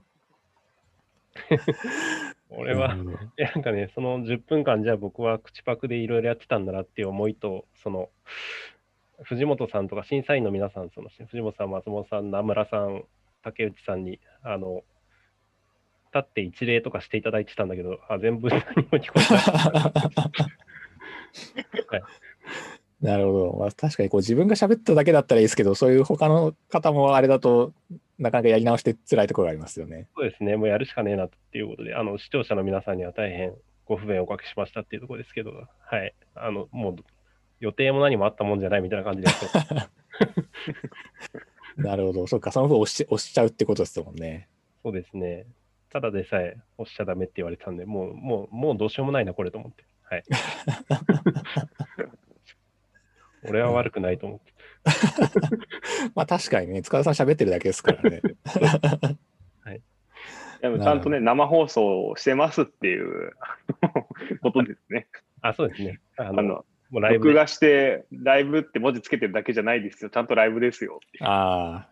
[2.51, 2.95] 俺は、
[3.39, 8.11] いやなんかね、その10分間、じゃあ僕は口パクでいろいろやってたんだなっていう思いと、その、
[9.23, 13.05] 藤本さんとか審査員の皆さん、その藤本さん、松本さん、名村さん、
[13.43, 14.85] 竹内さんに、あの、
[16.15, 18.65] 立って一礼とかしていただいてたんだけど、あ全部何も
[18.99, 19.45] 聞こえない。
[21.89, 22.03] はい
[23.03, 23.57] なるほど。
[23.59, 27.73] まあ、確かにこう自分が喋っただけだったらいいですけど、そういう他の方もあれだと
[28.17, 30.07] なかなかやり直して辛いところがありますよね。
[30.15, 30.57] そうですね。
[30.57, 33.55] もうやるしかねえなっていうことで、あの視聴者の皆さんには大変
[33.87, 36.15] ご不便をおかけしましたっていうところですけど、はい。
[36.37, 36.97] あの、もう
[37.59, 39.29] 予定も何もあったもんじゃないみたいな感じで
[41.83, 42.27] なるほど。
[42.29, 44.49] そうか、その分押し押しちゃうってことですもんね。
[44.85, 45.47] そうですね。
[45.93, 49.85] ただでさえ押しちゃダメって言われたんで、もう、もう、もうどうしようもないな、これと思って。
[50.05, 50.25] はい。
[53.45, 54.53] 俺は悪くないと思って。
[56.15, 58.23] まあ確かにね、塚田さん喋ってるだけですからね。
[59.65, 59.83] はい。
[60.63, 63.35] でもちゃんとね、生放送してますっていう
[64.41, 65.09] ことですね。
[65.43, 66.01] あ、そうですね。
[66.17, 70.11] あの、あのもうライブ録画して、ライブって文字つけてるだけじゃないですよ。
[70.11, 71.01] ちゃんとライブですよ。
[71.21, 71.92] ああ。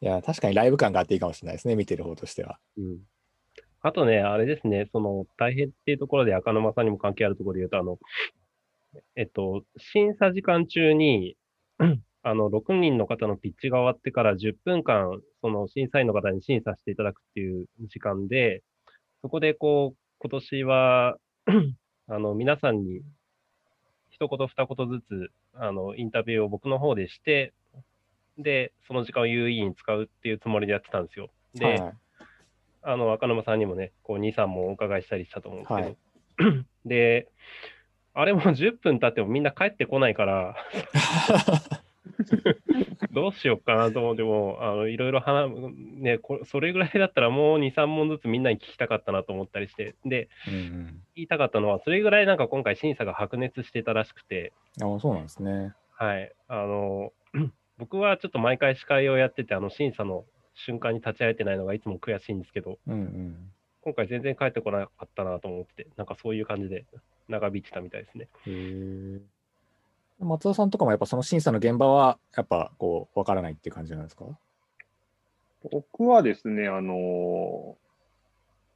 [0.00, 2.58] いや、確かにライブ感があっていいかもしれないですね、見てる方としては。
[2.76, 2.98] うん。
[3.80, 7.98] あとね、あれですね、その大変っていうところで赤沼さんにも関係あるところで言うと、あの、
[9.14, 11.36] えっと、審査時間中に、
[12.22, 18.62] あの、6人の方のピッチが終わってから10分間、その審査員の方に審査していただくっていう時間で、
[19.22, 21.16] そこでこう、今年は
[22.08, 23.02] あの、皆さんに
[24.10, 27.52] 一言二言ずつ、あの、インタビューを僕の方でして、
[28.38, 31.30] で、その時間を有意義に使うっていうつもりでやってたんですよ。
[31.54, 31.92] で、はい、
[32.82, 35.96] あの、赤沼さんにもね、こう、2、3もお伺いしたりしたと思うんです
[36.36, 37.28] けど、はい、 で、
[38.14, 40.56] あれも10分経ってもみんな帰ってこないから
[43.12, 45.50] どうしようかなと思っても、あのいろいろ話、
[45.98, 54.52] ねこ、それぐらいだったらもう2、3問ずつみんなに聞きたかったなと思ったりして、で、うんうん、言いたかったのは、それぐらいなんか今回審査が白熱してたらしくて。
[54.80, 55.74] あそうなんですね。
[55.98, 56.32] はい。
[56.48, 57.12] あの、
[57.78, 63.36] 僕はちょっと毎回司会をやってて、あの審査の瞬間に立ち会えてないのがいつも悔しいんですけど、うんうん、
[63.82, 66.84] 今回全然帰ってこなかったなと思って、なんかそういう感じで
[67.28, 68.28] 長引いてたみたいですね。
[68.46, 69.20] へ
[70.18, 74.24] 松田さんとかもやっぱその審査の現場はやっぱこう分からないっていう感じなんですか？
[75.70, 77.76] 僕はですね、あの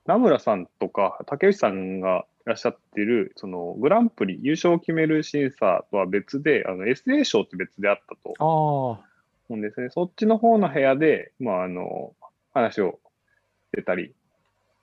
[0.04, 8.98] 名村さんとか竹内さんがいらっしゃってる、そのグランプリ優勝を決める審査とは別で、あの SA 賞って別であったと思
[9.48, 9.88] うんですね。
[9.90, 12.14] そっちの方の部屋で、まあ、あの
[12.52, 12.98] 話を
[13.72, 14.12] してたり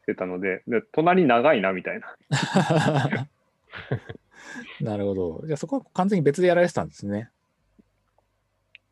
[0.03, 2.15] してたので、で隣長いなみたいな。
[4.82, 5.43] なるほど。
[5.45, 7.30] じゃあそこは完全に別でやられてたんですね。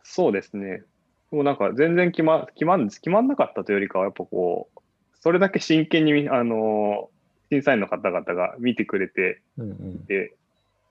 [0.04, 0.84] そうですね。
[1.32, 4.80] もうなんか全然決ま決まん決まんなかったというよりかは、やっぱこう、
[5.20, 7.10] それだけ真剣に、あの
[7.52, 10.34] 審査員の方々が見てくれて、うんうん、で、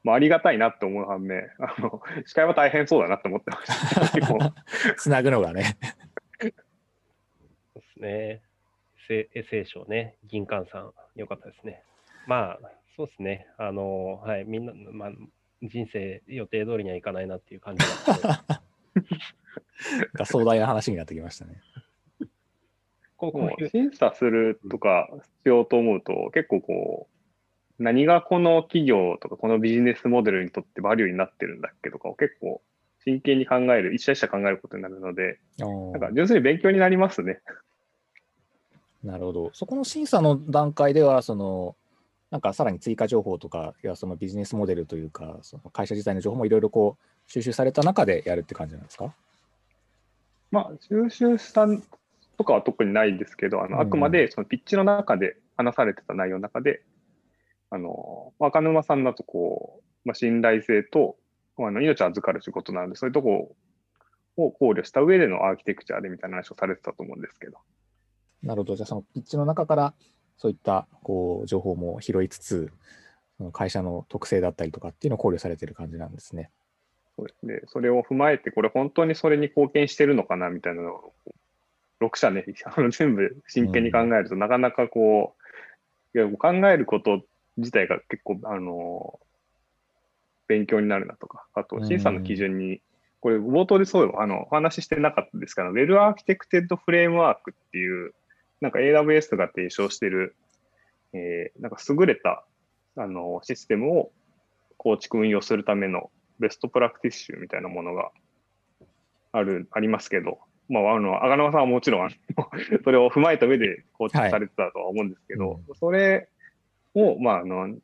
[0.04, 4.94] まあ、ありがたいなと思う反面、あの 司会は大変そうだなと思ってました。
[4.96, 5.76] つなぐのがね。
[6.40, 6.50] そう
[7.74, 8.42] ですね。
[9.10, 11.82] エセ賞ね、銀冠さん、よかったですね。
[12.26, 13.46] まあ、そうですね。
[13.58, 15.12] あの、はい、みんな、まあ、
[15.62, 17.84] 人生予定通りにはいかないなっていう感じ
[20.14, 21.60] が 壮大な話になってきましたね。
[23.16, 25.08] こう審査するとか
[25.44, 27.08] しようと思うと、結構こ
[27.78, 32.60] う、何がこの企業とかこのビジネスモデルにとってバリューになってるんだっけとかを結構
[33.04, 35.66] 真剣に考える、一社一社考えることになるので、な
[35.98, 37.40] んか純粋に勉強になりますね。
[39.02, 39.50] なるほど。
[39.52, 41.76] そこの審査の段階では、その、
[42.30, 49.12] なんかさらに追加情報とか、いやそのビジネスモデルというか、その会社自体の情報もいろいろこう収集された中でやるって感じなんですか？
[50.50, 51.66] まあ、収集した
[52.36, 56.82] とかは特にないですけど、あのあくまでそのピッチの中で話されてた内容の中で、
[57.70, 61.16] あの赤沼さんだとこう、まあ、信頼性と
[61.58, 63.56] あの命を預かる仕事なんで、そういうとこ
[64.36, 67.58] を考慮した上でのアーキテクチャでみたいな話をされてたと思うんですけど。
[68.42, 68.76] なるほど。
[68.76, 69.94] じゃあ、そのピッチの中から
[70.36, 72.72] そういったこう情報も拾いつつ、
[73.38, 76.50] その会社の特性だったりとかっていうのを考慮されてる感じなんですね。
[77.16, 77.60] そうですね。
[77.66, 81.14] それを踏まえて、これ本当にそれに貢献してるのかなみたいなのを、
[82.06, 85.34] 6社ね、あの全部真剣に考えると、なかなかこ
[86.14, 87.22] う、いや考えること
[87.56, 89.18] 自体が結構、あの、
[90.46, 92.80] 勉強になるなとか、あと審査の基準に、
[93.20, 98.12] これ冒頭でそうあのお話ししてなかったですから、ウェルアーキテクテッドフレームワークっていう、
[98.60, 100.36] なんか AWS が提唱してる、
[101.12, 102.44] えー、なんか優れた
[102.96, 104.12] あのシステムを
[104.76, 108.10] 構築運用するためのベストプラクティス集みたいなものが
[109.32, 110.38] ある、ありますけど、
[110.68, 112.10] まあ、あの、赤沼さんはもちろん、
[112.84, 116.28] それを踏まえた上で構築されてたとは思うんですけど、はいそれ
[116.94, 117.76] を、まあ、あの、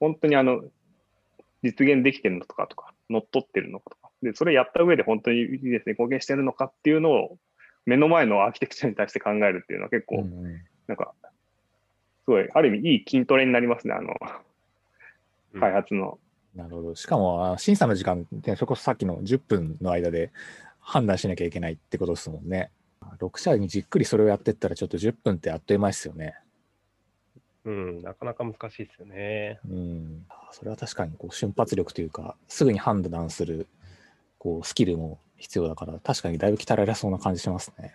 [0.00, 0.62] 本当にあの、
[1.62, 7.38] 実現できてるのとかとか、乗っ取ってるのかとか、で、それやった上で本当にビジネスに貢献してるのかっていうのを、
[7.86, 10.26] 目の前のアーキテクチャに対して考えるっていうのは結構、
[10.86, 11.14] なんか、
[12.24, 14.14] すごい、ある意味いい筋トレになりますね、あの、
[15.58, 16.18] 開発の。
[16.54, 16.94] うん、なるほど。
[16.94, 20.32] しかも、審査の時間って、それこそさっきの10分の間で
[20.84, 22.70] 判断しなきゃいけないってことですもんね。
[23.18, 26.34] 6社にじっくりそれをやってったら、ちょっと10分ってあっという間ですよね。
[27.64, 29.58] うん、なかなか難しいですよね。
[29.68, 33.66] うん、それは確かにこう瞬発力というか、すぐに判断する
[34.38, 37.94] こうスキルも必要だから、確かにだいぶ鍛えられそうな感じしますね。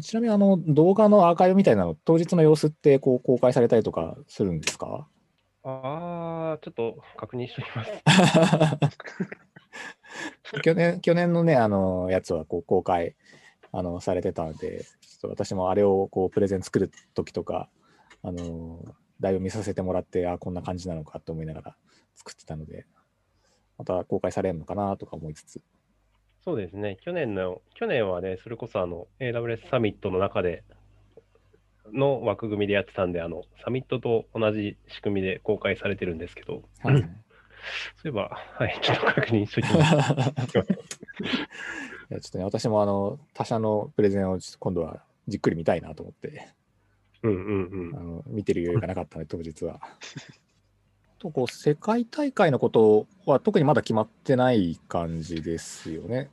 [0.00, 5.06] ちなみにあの動画のアーカイブみたいなの、当日の様子ってこう公開されたりとかするんですか？
[5.64, 7.90] ああ、ちょっと確認しておきます。
[10.62, 13.14] 去年去年のね、あのやつはこう公開
[13.72, 17.68] あのされてたので、ちょっと私もあれをこうプレゼン作るときとか、
[18.22, 18.84] あの
[19.20, 21.76] だいぶ見させてもらって、あこんな感じなのかと思いながら
[22.14, 22.86] 作ってたので、
[23.78, 25.60] また公開されるのかなとか思いつつ。
[26.44, 30.62] そうですね、去年の、去年はね、それこそあの AWS サミットの中で
[31.92, 37.08] の枠組みでやってたんで、あのサミットと同じ仕組みで公開されてるんですけど、はい、
[37.96, 40.10] そういえば、はい、ちょっと確認しときます。
[42.10, 46.48] いやちょっとね、私もあの他社のプレゼンを今度はじっくり見たいなと思って。
[47.22, 49.80] うんうんうん、あの見てる余裕がなかったので、当日は。
[51.18, 56.30] とこう世界大会のことは特にまだ決まってない感じですよね。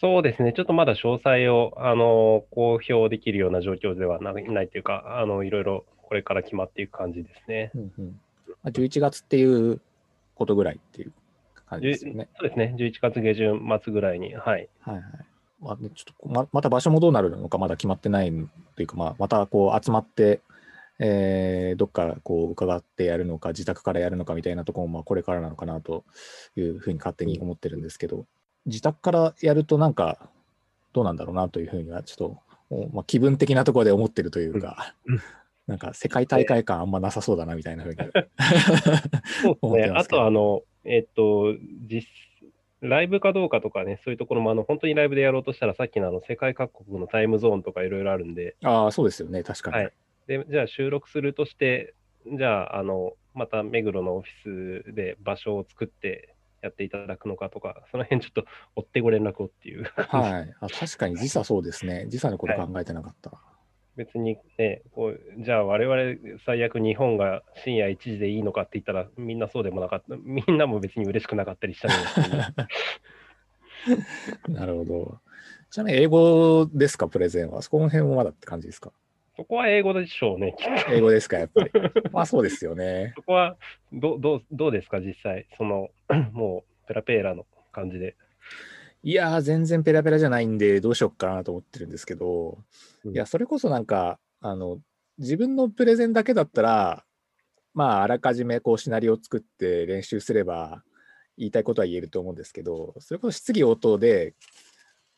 [0.00, 7.70] そうですね、ちょっとまだ詳細をあの公表できるような状況ではないないというか、あのいろいろこれから決まっていく感じですね。
[7.74, 8.20] うんうん、
[8.64, 9.80] 11月っていう
[10.40, 11.12] ことぐらいっていう
[11.68, 12.28] 感じですよね。
[12.38, 14.34] そうですね、11月下旬末ぐらいに。
[14.34, 14.68] はい。
[14.80, 15.04] はいはい
[15.60, 18.32] まあ、ちょっとままた場所もどうなるのかまだ決まってない
[18.76, 20.40] というか、まあ、またこう集まって、
[20.98, 26.04] えー、どっかこう伺ってやるのか、自宅からやるのかみたいなところもまあこれからなのかなと
[26.56, 28.24] いうふうに勝手に思ってるんですけど、
[28.64, 30.30] 自宅からやるとなんか
[30.94, 34.94] どうなんだろうなというふうにはちょっと、まあ、気分的なところで思ってるというか、
[35.70, 38.00] なんか世界大会感あんまなさそうだなみたいなふうに
[39.94, 41.54] あとあの、えっ、と、
[41.86, 42.04] 実
[42.80, 48.56] ライブかどうかとかね、そういうところもあの本当にライブでやろうとしたら、さっきのあの世界各国のタイムゾーンとかいろいろあるんで。
[48.64, 49.76] ああ、そうですよね、確かに。
[49.76, 49.92] はい、
[50.26, 51.94] でじゃあ収録するとして、
[52.26, 58.44] じゃあ、あのまた目黒のオフィスで場所を作ってやっていただくのかとか、その辺ちょっと
[58.74, 59.84] 追ってご連絡をっていう。
[59.94, 62.06] はい、あ確かに時差そうですね。
[62.08, 63.30] 時差のこと考えてなかった。
[63.30, 63.49] はい
[63.96, 70.16] 別にね、こうじゃあ我々最悪日本が深夜1時でいいのかって言ったらみんなそうでもなかった。
[70.16, 71.90] みんなも別に嬉しくなかったりしたん
[74.48, 74.52] で。
[74.60, 75.18] なるほど。
[75.70, 77.62] ちなみに英語ですか、プレゼンは？
[77.62, 78.92] そこの辺もまだって感じですか？
[79.36, 80.54] そこは英語でしょうね。
[80.90, 81.70] 英語ですか、やっぱり。
[82.12, 83.12] まあそうですよね。
[83.16, 83.56] そこは
[83.92, 85.46] どどどうですか、実際？
[85.56, 85.88] その、
[86.32, 88.16] もうペラペラの感じで。
[89.02, 92.58] いやー、全然ペラペラじゃないんで、どうしよっかなと思ってるんですけど、
[93.04, 94.80] いや、それこそなんか、あの、
[95.18, 97.04] 自分のプレゼンだけだったら、
[97.72, 100.82] まあ、あらかじめこうシナリオを作って練習すれば、
[101.38, 104.34] 言いたいことは言えると思うんですけど、それこそ質疑応答で、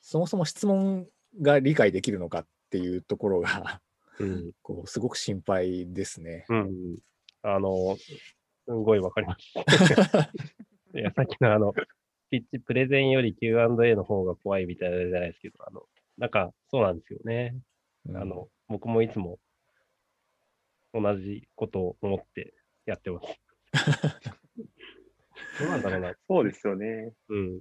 [0.01, 1.07] そもそも質問
[1.41, 3.83] が理解できるのかっっていうところが、
[4.18, 4.53] うん。
[4.62, 6.47] こうすごく心配ですね。
[6.49, 6.97] うん。
[7.43, 9.53] あの、すごいわかります。
[10.97, 11.74] いや、さっきのあの、
[12.33, 15.83] ピッチプレゼンより Q&A の方が怖いみたいなじゃないですけど、あの、
[16.16, 17.55] なんかそうなんですよね。
[18.09, 19.39] うんあの、僕もいつも
[20.95, 22.55] 同じことを思って
[22.87, 23.39] やってます。
[25.61, 26.14] どうなんだろうな。
[26.26, 27.12] そうですよね。
[27.28, 27.61] うん。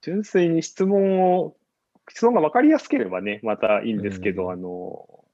[0.00, 1.56] 純粋に質問を、
[2.08, 5.24] 質問が分かりやすければね、またいいんですけど、うんあの、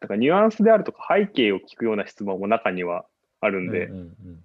[0.00, 3.06] なんかニュアンスであるとか背景を聞くような質問も中には
[3.40, 4.02] あるんで、うんうんう
[4.32, 4.44] ん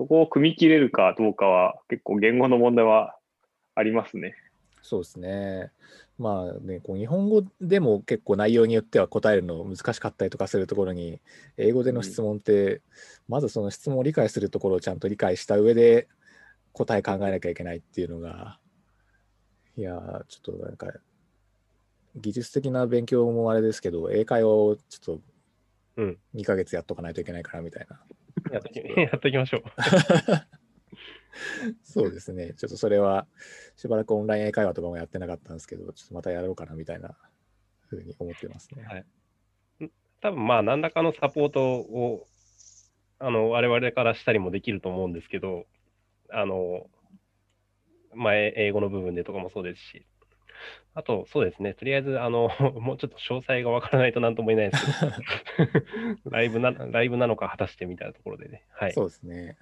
[0.00, 3.18] そこを組み切れるかどうかは結構言語の問題は
[3.74, 4.34] ありますね。
[4.80, 5.72] そうですね。
[6.18, 11.20] まあね、こう日本語でも結構内容によっては答えるの難しかったりとかするところに、
[11.58, 12.80] 英語での質問って、
[13.28, 16.08] まずその質問を理解するところをちゃんと理解した上で
[16.72, 18.58] 答え考えなきゃいけないっていうのが、
[19.76, 20.94] いやー、ちょっとなんか、
[22.16, 25.22] 技術的な勉強もあれですけど、英会話をちょっと
[25.98, 27.96] うん2ヶ月やっとかないといけないかなみたいな。
[27.96, 28.19] やっとき
[28.52, 28.60] や
[29.16, 29.62] っときましょう。
[31.82, 32.54] そうですね。
[32.54, 33.26] ちょっとそれは
[33.76, 37.16] しばらくオンライン英会話とかもやってなかったんですけど、ちょっとまたやろうかなみたいな
[37.88, 38.84] ふうに思ってますね。
[38.84, 39.06] はい
[40.20, 42.26] 多分まあ何らかのサポートを
[43.18, 45.66] あの我々からしたりもできると思うんですけど、
[46.30, 46.86] あの、
[48.14, 50.06] まあ、え英語の部分でとかもそうですし、
[50.94, 52.50] あとそうですね、とりあえずあの
[52.80, 54.86] もうちょっと詳細がわからないとなんとも言えないです
[55.56, 58.64] けど、 ライブなライブなのか果たしてみたいなところでね。
[58.72, 58.92] はい。
[58.92, 59.56] そうですね。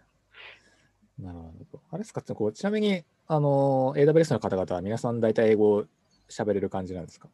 [1.18, 1.80] なるほど。
[1.90, 2.22] あれですか？
[2.22, 5.84] こうちなみに、あの、AWS の方々は皆さん大体英語
[6.30, 7.28] 喋れる感じなんですか？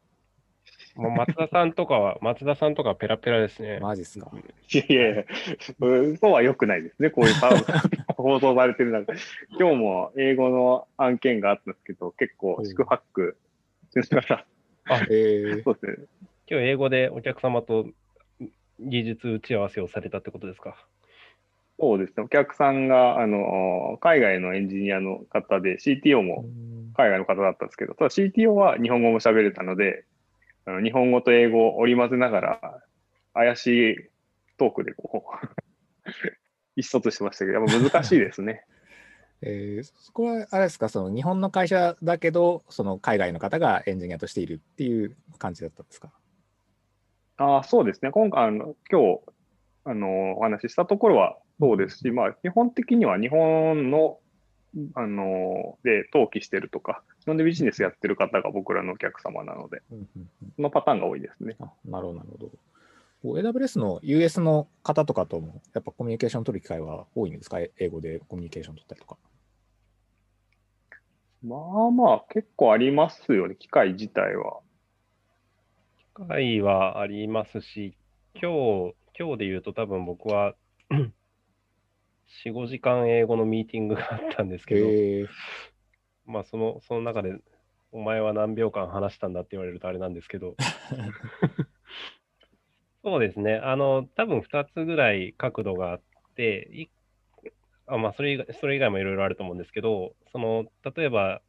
[0.95, 3.79] もう松田さんとかは、 松田さんとかはペラペラですね。
[3.81, 4.31] マジっすか？
[4.73, 5.25] いやいやい
[6.17, 7.09] そうは良くないですね。
[7.11, 7.49] こういうパ
[8.15, 9.19] 放送されてる中で。
[9.59, 12.73] 今日も英語の案件があったんですけど、結構四
[13.13, 13.37] 苦
[13.95, 14.45] 八苦しながら、
[15.09, 16.07] えー、そうですね。
[16.49, 17.87] 今日英語でお客様と
[18.79, 20.75] 技術打ち合わせをされたってことですか？
[21.79, 22.23] そうですね。
[22.23, 26.45] お客さんが、あの、海外のエンジニアの方で、CTO も
[26.95, 30.05] 海外の方だったんですけど、ただ CTO は日本語も喋れたので、
[30.65, 32.81] あの日本語と英語を織り交ぜながら、
[33.33, 33.95] 怪しい
[34.57, 36.09] トークでこう、
[36.77, 38.65] 意思疎通してましたけど、やっぱ難しいですね。
[39.47, 40.89] えーそこはあれですか？
[40.89, 46.11] その日本の会社だけど、その海外の方がエンジニアとしているっていう感じだったんですか？
[47.37, 48.11] ああ、そうですね。
[48.11, 49.21] 今回、あの今日、
[49.83, 54.19] あの、お話ししたところはそうですし、まあ、基本的には日本の、
[54.95, 61.55] あの、で登記してるとか、日本でビジネスやってる方が僕らのお客様なので、うんうんうんそのパターンが多いですね。
[61.59, 62.51] あなるほど、なるほど。
[63.41, 67.59] AWS の US の方とかとも、やっぱコミュニケーション取る機会は多いんですか？
[67.59, 69.17] え英語でコミュニケーション取ったりとか。
[71.45, 74.61] まあまあ、結構ありますよね、機械自体は。
[76.17, 77.95] 機会はありますし、
[78.33, 80.55] 今日、今日で言うと多分僕は
[80.89, 81.11] 4、
[82.51, 84.87] 5時間英語のミーティングがあったんですけど、
[86.25, 87.37] まあその、その中で、
[87.91, 90.55] お前は何秒間話したんだって言われるとあれなんですけど、
[93.03, 96.01] そうですね、あの、多分2つぐらい角度があっ
[96.35, 96.89] て、い
[97.87, 100.65] あまあそれ以外、それ以外もいろいろあると思うんですけど、その、
[100.95, 101.41] 例えば、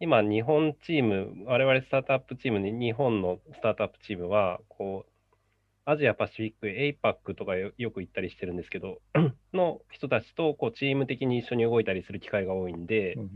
[0.00, 5.10] 今、日本チーム、我々スタートアップチームに、日本のスタートアップチームは、こう、
[5.90, 9.00] アジアパシフィック、APAC とかよよく行ったりしてるんですけど、
[9.54, 13.30] の人たちとこうチーム的に一緒に動いたりする機会が多いんで、うん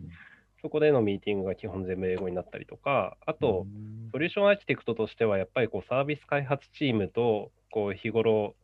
[0.61, 8.55] そこでのミーティングが基本全部英語になったりとか、あと、うんソリューションアーキテクトとしては、やっぱりこうサービス開発チームと、こう日頃、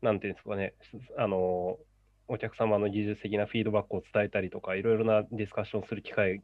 [0.00, 0.72] なんていうんですかね、
[1.18, 1.78] あの、
[2.28, 6.42] お客様の技術的なフィードバックを伝えたりとか、いろいろなディスカッションをする機会、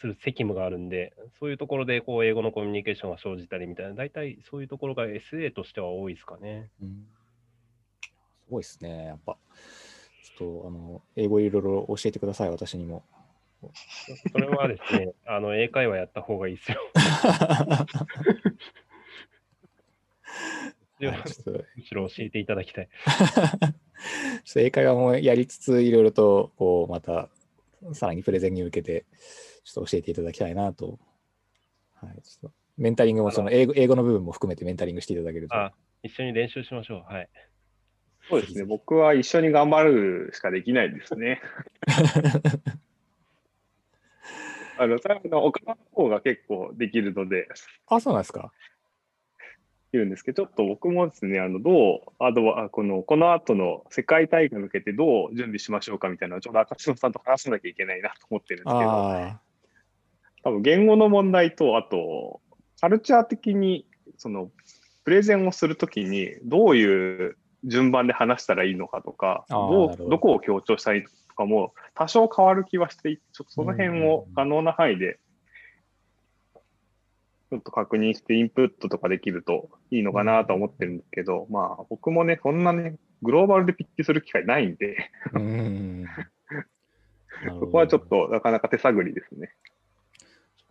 [0.00, 6.70] する責務があるんで、そういうところでこう英語のコミュニケーションが生じたりみたいな、大体そういうところが SA としては多いですかね。
[6.82, 7.06] うん
[8.46, 9.36] すごいですね、やっぱ。
[10.22, 13.04] ちょっと、あの、英語いろいろ教えてください、私にも。
[14.30, 16.78] それはですね、 あの英会話やった方がいいですよ。
[21.00, 22.88] むはいちょっとしろ教えていただきたい。
[24.56, 27.28] 英会話もやりつつ、いろいろと、こう、また、
[27.92, 29.04] さらにプレゼンに向けて、
[29.64, 30.98] ちょっと教えていただきたいなと。
[31.94, 35.56] はい、ちょっとメンタリングも、その英語英語の部分も含めてメンタリングしていただけると。
[35.56, 35.72] あ、
[36.02, 37.12] 一緒に練習しましょう。
[37.12, 37.28] はい。
[38.28, 38.64] そうですね。
[38.64, 41.40] 僕は一緒に頑張るしかできないですね。
[44.78, 47.48] あの、最後の岡田の方が結構できるので、
[47.86, 48.52] あ、そうなんですか。
[49.96, 59.40] いるんですけど、ちょっと僕もですね、あの、どう、アドバあこの、この後の世界大会に向けてどう準備しましょうかみたいなのをちょうど赤篠さんと話さなきゃいけないなと思ってるんですけど、あ
[60.42, 62.40] 多分言語の問題と、あと、
[62.80, 63.86] カルチャー的に、
[64.16, 64.50] その、
[65.04, 70.18] プレゼンをするときに、どういう順番で話したらいいのかとか、どうど。
[70.18, 75.18] こを強調したいとかも、多少変わる気はして、ちょっとその辺を可能な範囲で、
[77.50, 84.96] ちょっと確認してインプットとかできるといいのかなと思ってるんですけど、まあ僕もね、そんなね、グローバルでピッチする機会ないんで
[87.60, 89.54] そこはちょっとなかなか手探りですね。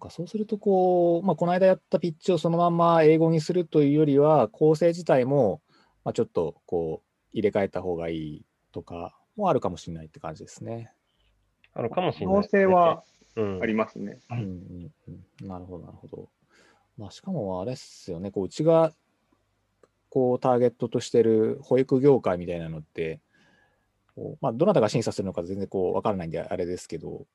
[0.05, 5.61] かそうするとこう、まあ、この間やったピッチをそのまま英語にするというよりは、構成自体も、
[6.03, 10.91] まあ、ちょっとこう入れ替えた方がいいとかもあるかもしれないって感じですね。
[11.73, 13.03] あるかもしれない、ね、可能性は
[13.61, 14.19] ありますね。
[14.29, 14.91] うんうん
[15.41, 16.29] うん、なるほど、なるほど。
[16.97, 18.93] まあ、しかもあれっすよね、こううちが
[20.09, 23.19] こうターゲットとしてる保育業界みたいなのって、
[24.39, 27.25] まあ、どなたが審査するのか全然こう分からないんであれですけど、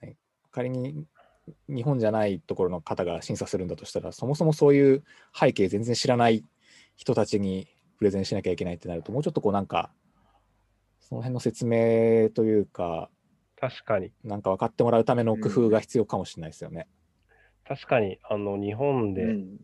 [0.00, 0.16] ね、
[0.52, 1.04] 仮に
[1.68, 5.02] 日本じゃないところの方が審査するんだとしたら、そもそもそういう
[5.38, 6.44] 背景全然知らない
[6.96, 7.66] 人たちに
[7.98, 9.90] プレゼンしなきゃいけないってなると、もうちょっとこうなんか、
[11.00, 13.10] その辺の説明というか、
[13.60, 14.12] 確かに。
[14.24, 16.86] なんか分かってもらうための工夫が必要かもしれないですよね。
[16.86, 16.99] うん、
[17.70, 19.58] 確かに、あの、日本で、うん、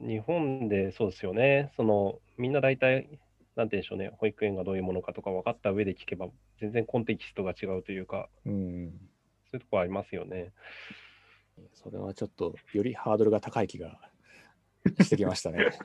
[0.00, 3.10] 日本でそうですよね、その、みんな大体、
[3.56, 6.28] なんて言うんでしょうね、保育園がどういうものかとか分かった上で聞けば、
[6.58, 8.90] 全然コンテキストが違うというか、うん、
[9.50, 10.54] そういうところありますよね。
[11.74, 14.00] それはちょっとよりハードルが高い気が
[15.02, 15.66] してきましたね。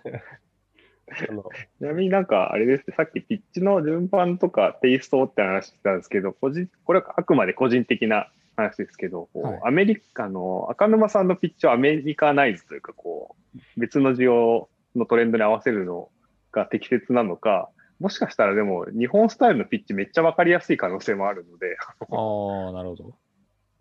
[1.80, 2.86] ちなみになんかあれです。
[2.95, 16.10] さっきピッチの順番とかテイストって話したんですけど、個人これはあくまで個人的な話ですけど、はい、アメリカの赤沼さんのピッチはアメリカナイズというか、こう、別の需要のトレンドに合わせるの
[16.52, 23.16] が適切なのか、もしかしたらでも日本スタイルのピッチめっちゃ分かりやすい可能性もあるのでああ、なるほど。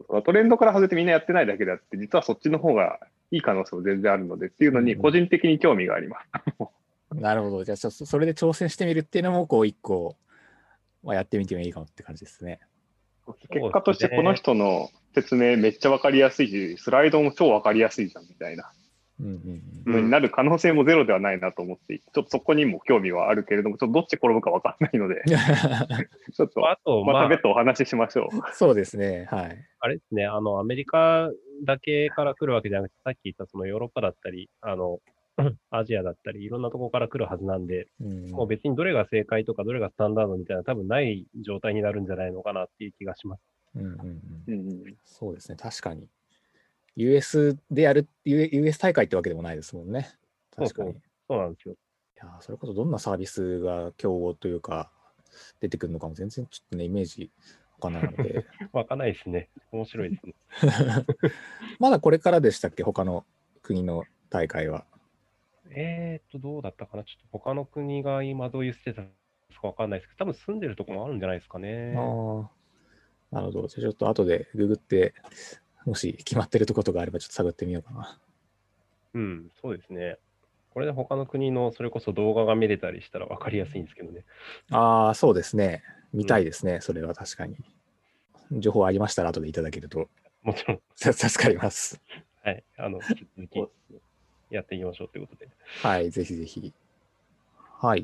[0.23, 3.01] トレンドから外れてみんなやってないだけであって、実はそっちの方が
[3.31, 6.27] いい可能性も全然あるのでっていうのに、個人的に興味があります。
[7.13, 7.65] うん、なるほど。
[7.65, 10.17] じゃあ、それで挑戦してみるっていうのも、こう、一個、
[11.03, 12.61] まあ、やってみてもいいかもって感じですね。
[13.51, 18.73] 結果として、この人の説明めっちゃ分かりやすいし、スライドも超分かりやすいじゃんみたいな。
[19.21, 25.23] になる可能性もゼロではないなと思って、ちょっとそこにも興味はあるけれども、ちょっとどっち転ぶか分かんないので、
[26.33, 28.55] ちょっと、あとまた別途お話ししましょう。
[28.55, 29.59] そうですね、はい。
[29.81, 31.31] あれですね、あの、アメリカ
[31.65, 35.01] だけから来るわけじゃなくて、さっき言ったそのヨーロッパだったり、あの、
[35.71, 43.43] アジアだったり、いろんなところから来るはずなんで、うん、もう別にどれが正解とか、どれがスタンダードみたいな、多分ない状態になるんじゃないのかなっていう気がします。
[43.77, 46.09] うんうんうん、そうですね、確かに。
[46.97, 50.11] US でやる、US 大会ってわけでもないですもんね。
[50.57, 50.95] 確かに。
[51.29, 51.75] そうなんですよ。
[51.75, 51.77] い
[52.17, 54.91] や、それこそどんなサービスが競合というか、
[55.61, 57.31] 出てくるのかも全然ちょっとね、イメージ
[57.79, 58.45] わかんないので。
[58.73, 59.49] わかんないですね。
[59.73, 60.35] 面白いですね。
[61.79, 63.25] まだこれからでしたっけ、他の
[63.63, 64.85] 国の大会は。
[65.71, 67.05] えー、っと、どうだったかな？
[67.05, 69.03] ちょっと他の国が今どういうステータ
[69.53, 71.95] スかわかんないですけど、多分住んでるところもあるんじゃないですかね。
[71.97, 72.51] ああ。
[73.31, 73.69] なるほど。
[73.69, 75.15] じゃあちょっと後でググって
[75.87, 78.19] もし決まってるとことがあればちょっと探ってみようかな。
[79.15, 80.19] うん、そうですね。
[80.73, 84.25] これで他の国のそれこそ動画が見れたりしたら分かりやすいんですけどね。
[84.71, 85.83] ああ、そうですね。
[86.13, 87.57] 見たいですね、うん、それは確かに。
[88.53, 90.09] 情報ありましたら後でいただけると。
[90.43, 90.81] もちろん。
[90.97, 92.01] 助かります。
[92.43, 92.65] はい。
[92.77, 93.01] あの、
[94.51, 95.51] やっていきましょうということで。
[95.83, 96.73] はい、ぜひぜひ。
[97.81, 98.03] はい。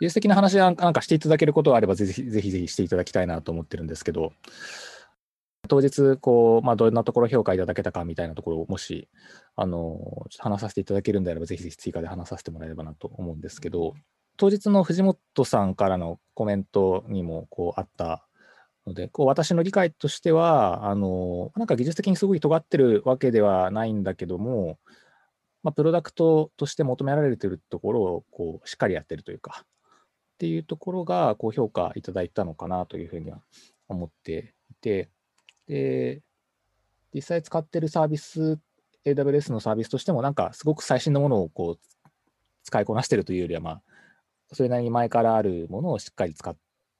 [0.00, 4.32] 技術的な話なんかしていただけることがあればぜひぜひぜひしていただきたいなと思ってるんですけど、
[5.68, 9.08] 当日、こう、まあ、どんなところ評価いただけたかみたいなところを、もし、
[9.54, 13.94] あの、話させていただけるんであれば、ぜひぜひ追加で話させてもらえればなと思うんですけど、
[14.36, 18.24] 当日の藤本さんからのコメントにも、こう、あった
[18.86, 24.78] ので、こう、私の理解としては、あの、なんか技術的にすごい尖ってるわけではないんだけども、
[25.62, 29.66] まあ、プロダクトとして求められているところを、こう、しっかりやってるというか、っ
[30.38, 33.40] ていうところが、こう、評価いただいたのかなというふうには
[33.88, 35.08] 思っていて、
[35.66, 36.22] で、
[37.12, 38.58] 実際使ってるサービス、
[39.04, 42.08] AWS のサービスとしても、なんかすごく最新のものをこう
[42.62, 43.82] 使いこなしてるというよりは、まあ、
[44.52, 46.56] それなりに前からあるものをしっかり使っ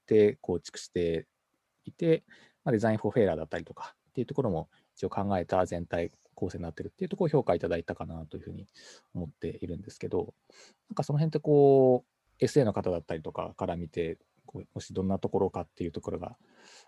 [0.06, 1.26] て構築して
[1.84, 2.24] いて、
[2.64, 4.68] まあ、デザインフォーフェーラーだったりとかっていうところも
[4.98, 8.66] 一応考えた全体構成になってるっていうところを評価いただいたかなというふうに
[9.14, 10.34] 思っているんですけど、
[10.90, 12.04] なんかその辺ってこ
[12.40, 14.18] う、SA の方だったりとかから見て、
[14.74, 16.36] もしどんなところかっていうところが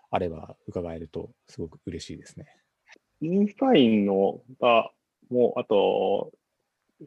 [0.09, 2.47] あれば伺えるとすごく嬉しいですね。
[3.21, 4.91] インサインのが、
[5.29, 6.31] もう、あと、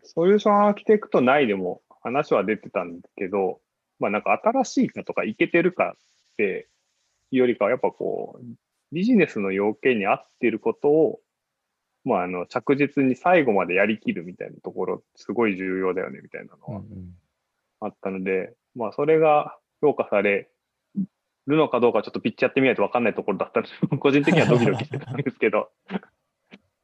[0.04, 3.60] ソリューションアーキテクト内でも話は出てたんですけど、
[3.98, 6.68] まあなんか新しいかとかいけてるかって
[7.30, 8.44] いうよりかは、やっぱこう、
[8.92, 11.20] ビジネスの要件に合っていることを
[12.04, 16.82] まあ、あの、着実に最後までやりきるみたいなところ、すごい重要だよね、みたいなのは
[17.80, 20.50] あったので、まあ、それが評価され
[21.46, 25.70] るのかどうか、ちょっとピッチやってみないと分かんないところだったので、 個人的にはドキドキしてたんですけど、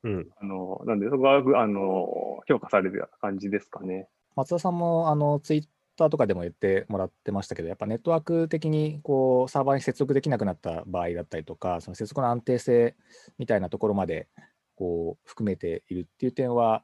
[0.04, 4.08] うん、あの、なんで、そこは、あの、評価される感じですかね。
[4.36, 5.64] 松田さんも、あの、ツイッ
[6.00, 12.96] ターとかでも言ってもらってましたけど、やっぱネットワーク的にこうサーバーに接続できなくなった場合だったりとか、その接続の安定性
[13.38, 14.28] みたいなところまで
[14.76, 16.82] こう含めているっていう点は、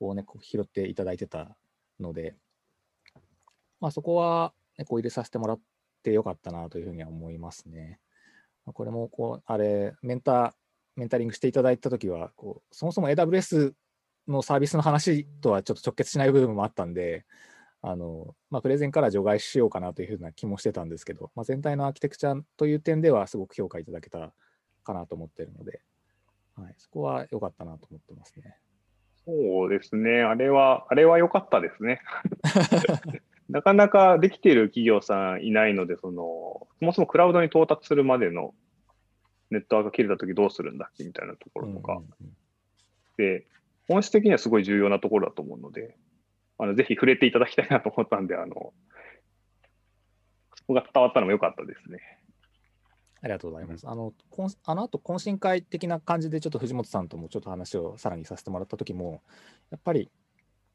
[0.00, 1.56] こうね、こう拾っていただいてた
[2.00, 2.34] ので、
[3.80, 5.60] まあ、そこは、ね、こう入れさせてもらっ
[6.02, 8.00] てよかったなというふうには思いますね。
[8.66, 10.54] これもこう、あれ、メンタ
[10.96, 13.74] メンタリングしていただいたときはこう、そもそも AWS
[14.28, 17.24] のサービスの話とはちょっと直結しない部分もあったんで、
[17.86, 24.32] あのまあ、プレゼンから除外しようかなというふうな気もしてたんですけど、まあ、全体のアーキテクチャという点ではすごく評価いただけた
[24.84, 25.82] かなと思ってるので、
[26.56, 28.56] はい、そこは良かったなと思ってますね。
[29.26, 32.00] そうですね、あれは、あれは良かったですね。
[33.50, 38.54] なかなかできている企業さんいないので、その、そもそもクラウドに到達するまでの
[39.50, 42.00] ネットワークが切れたときどうするんだっけみたいなところとか、
[43.18, 43.46] で、
[43.88, 45.98] 本質的にはすごい重要なところだと思うので、
[46.58, 48.72] あのぜひ触れていただきたいなと思ったんで、あの、
[50.54, 51.98] そこが伝わったのも良かったですね。
[53.22, 53.88] ありがとうございます。
[53.88, 54.12] あの、
[54.64, 59.22] あの後懇親会的な感じで、ちょっと藤本さんともちょっと話をさらにさせてもらった時も、
[59.70, 60.10] やっぱり、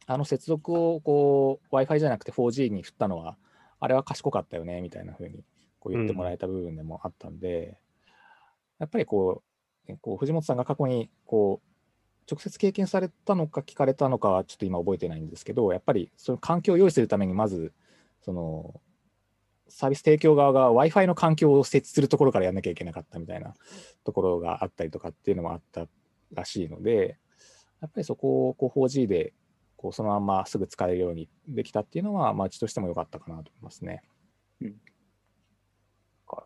[0.07, 3.37] あの接続をこう Wi-Fi じゃなくて 4G に振ったのは、
[3.79, 5.43] あれは賢かったよねみたいな風に
[5.79, 7.73] こう言ってもらえた部分でもあったんで、うん、
[8.79, 9.43] やっぱりこ
[9.87, 11.68] う、こう藤本さんが過去にこう
[12.29, 17.73] 直接経験されたのか聞かれたのかはちょっと今覚えてないんですけど、やっぱりその環境を用意するためにまず、
[18.21, 18.79] その
[19.67, 23.53] サービス提供側が Wi-Fi の環境を設置するところからやんなきゃいけなかったみたいな
[24.03, 25.87] ところがあったりとかっていうのもあった
[26.33, 27.17] らしいので、
[27.81, 29.33] やっぱりそこをこう 4G で
[29.77, 34.01] こうそのまますぐ使えるようにできたっていうのは、町としても良かったかなと思いますね。
[34.61, 34.75] うん、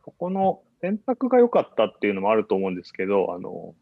[0.06, 3.74] そこの選択が良かったっていうのもあると思うんですけど、あの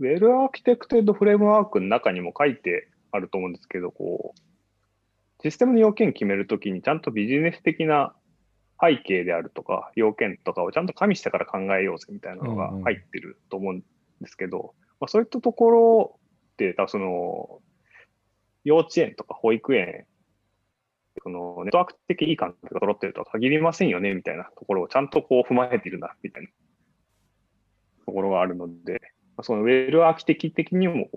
[0.00, 8.14] ウェルアーキテクテッドフレームワークの中にも書いてあると思うんですけど、こう、システムの要件決めるときにちゃんとビジネス的な
[8.80, 13.82] 背景であるとか、要件とかをちゃんと加味してから考えようぜみたいなのが入ってると思うん
[14.20, 14.70] ですけど、うんうん、
[15.00, 16.20] まあ、そういったところ
[16.52, 17.60] って、その、
[18.64, 20.06] 幼稚園とか保育園、
[21.22, 26.48] そのネットワーク的いい関係が揃ってるとは限りませんよねみたいなところをちゃんとこう踏まえているなみたいな
[28.06, 29.00] ところがあるので、
[29.42, 31.08] そのウェルアーキテク的にも、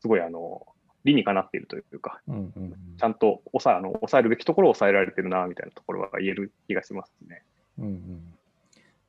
[0.00, 0.66] すごいあの、
[1.04, 7.42] 理にかなっているというか、うんうんうん、ちゃんと抑えあの抑えるべきところを抑えられてるな、みたいなところは言える気がしますね。
[7.78, 8.34] うんうん、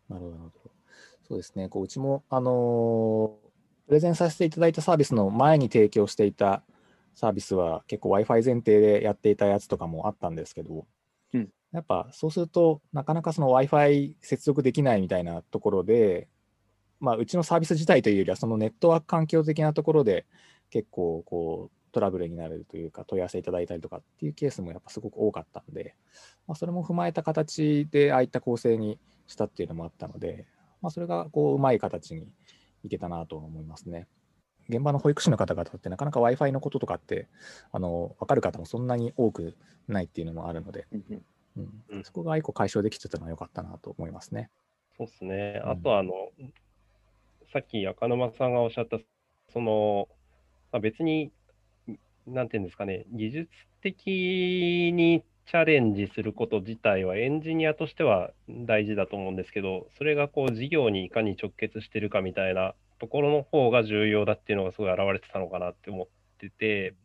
[0.09, 0.71] なるほど、なるほど。
[1.27, 6.63] そうですね、こううちも、あのー、プレゼンさせていただいたサービスの前に提供していた
[7.15, 10.85] サービスは結構 Wi-Fi 前提でやっていたやつとかもあったんですけど、
[11.33, 16.27] うん、やっぱそうするとなかなかその Wi-Fi 接続できないみたいなところで、
[17.03, 20.25] まあ、うちのサービス自体というよりは、そのネットワーク環境的なところで
[20.69, 25.95] 結構こうトラブルになるというか、問い合わせいただいたりとかっていうケースもやっぱすごく多かったんで、
[26.47, 30.47] まあ、それも踏まえた形でああいった構成にしたっていうのもあったので、
[30.81, 32.25] まあ、それがこううまい形に
[32.85, 34.07] いけたなと思いますね。
[34.69, 37.27] 現場の保育士の方々ってなかなか Wi-Fi のこととかって
[37.73, 39.57] あの分かる方もそんなに多く
[39.89, 40.87] ないっていうのもあるので、
[41.57, 44.49] うん、そこが一個解消できてたのは良かったなと思いますね。
[44.97, 45.61] そうですね。
[45.65, 46.13] あとあの、
[47.53, 48.97] さっき赤沼さんがおっしゃった、
[49.53, 50.07] その、
[50.71, 51.31] まあ、別に、
[52.25, 53.49] なんていうんですかね、技術
[53.83, 66.07] 的にチャレンジすること自体はエンジニアとしては大事だと思うんですけど、それがこう事業にいかに直結してるかみたいなところの方が重要だっていうのがすごい現れてたのかなって思っ
[66.39, 66.95] てて、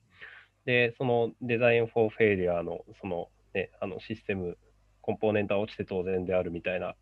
[0.65, 4.57] で、その Design for Failure のそのね、あのシステム、
[5.03, 6.95] コンポーネントは落ちて当然であるみたいな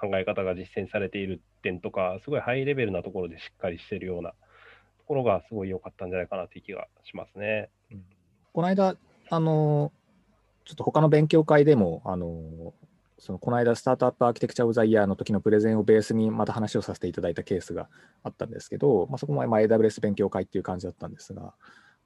[0.00, 4.36] 考え方が実践されている点とか、すごいハイレベルなところでしっかりしているようなと
[5.06, 7.68] ころがすごい良かったんじゃないかなという気がしますね。
[7.92, 8.04] うん、
[8.52, 8.96] この間、
[9.28, 9.92] あの、
[10.64, 12.74] ちょっと他の勉強会でも、あの、
[13.18, 17.88] そのこの間、 Startup Architecture of the Year の時のプレゼンをベースにまた話をさせていただいたケースが
[18.22, 21.52] あったんですけど、まあ、そこもま AWS 勉強会っていう感じだったんですが、やっ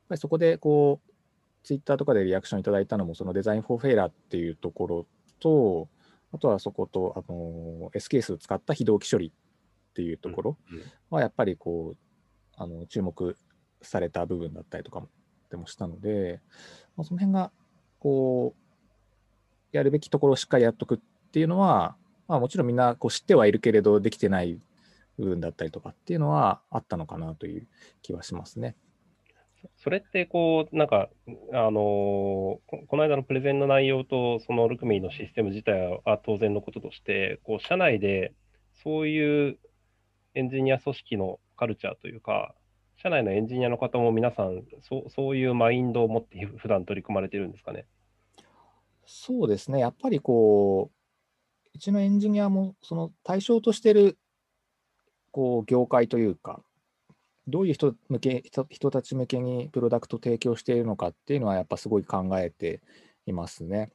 [0.09, 1.11] ぱりそこでこう、
[1.63, 5.07] ツイッターとかでリアクションいただいたのも、その Design for Failure っていうところ
[5.41, 5.89] と、
[6.35, 10.57] あとはそこと、あの S ケースを使った非同期処理っていうところ
[11.09, 11.97] はやっぱりこう、
[12.57, 13.37] あの注目
[13.83, 15.09] された部分だったりとかも
[15.51, 16.41] でもしたので、
[16.97, 17.53] まあ、その辺が
[18.01, 18.55] こ
[19.73, 20.99] う、やるべきところをしっかりやっとくっ
[21.31, 24.59] ていうのは、まあ、もちろんみんなこう知ってはいるけれどできてない
[25.19, 27.69] 部分だったりとかっていうのはあったのかなという
[28.03, 28.75] 気はしますね。
[29.77, 31.09] それってこう、なんか、
[31.53, 38.33] あのここの間のプレゼンの内容と、そのルクミーのシステム自体は当然のこととして、こう社内で
[38.83, 39.59] そういう
[40.35, 42.55] エンジニア組織のカルチャーというか、
[42.97, 47.87] 社内のエンジニアの方も皆さんそ、そういうマインドを持って普段取り組まれてるんですかね？
[49.07, 54.17] そうですね、やっぱりこう、うちのエンジニアもその対象としてる
[55.33, 56.63] こう業界というか、
[57.47, 62.81] どういう人向け人たち向けにプロダクト提供しているのかっていうのは、やっぱすごい考えて
[63.27, 63.91] いますね。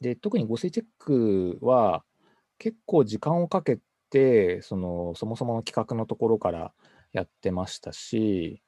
[0.00, 2.04] で、特に合成チェックは、
[2.58, 3.78] 結構時間をかけ
[4.10, 6.72] て、そのそもそもの企画のところから
[7.12, 8.62] やってましたし、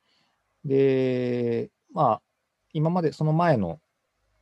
[0.64, 2.22] で、まあ、
[2.72, 3.80] 今までその前の、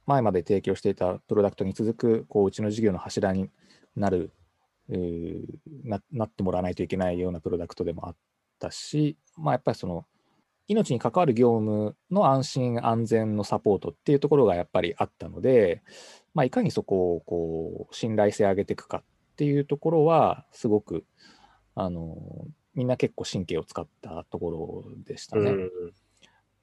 [0.07, 3.51] 前まで提供していたプロダクトに続く、こううちの事業の柱に
[3.97, 4.33] なる
[5.85, 8.17] な、なってもらわないといけないようなプロダクトでもあっ
[8.59, 10.07] たし、まあ、やっぱりその、
[10.69, 15.83] 命に関わる業務の安心安全のサポートっていうところがやっぱりあったので、
[16.35, 19.03] まあ、いかにそこをこう信頼性上げていくかっ
[19.37, 21.05] ていうところはすごく
[21.75, 22.17] あの
[22.75, 25.51] みんな結構神経を使ったところでしたね。
[25.51, 25.71] うん、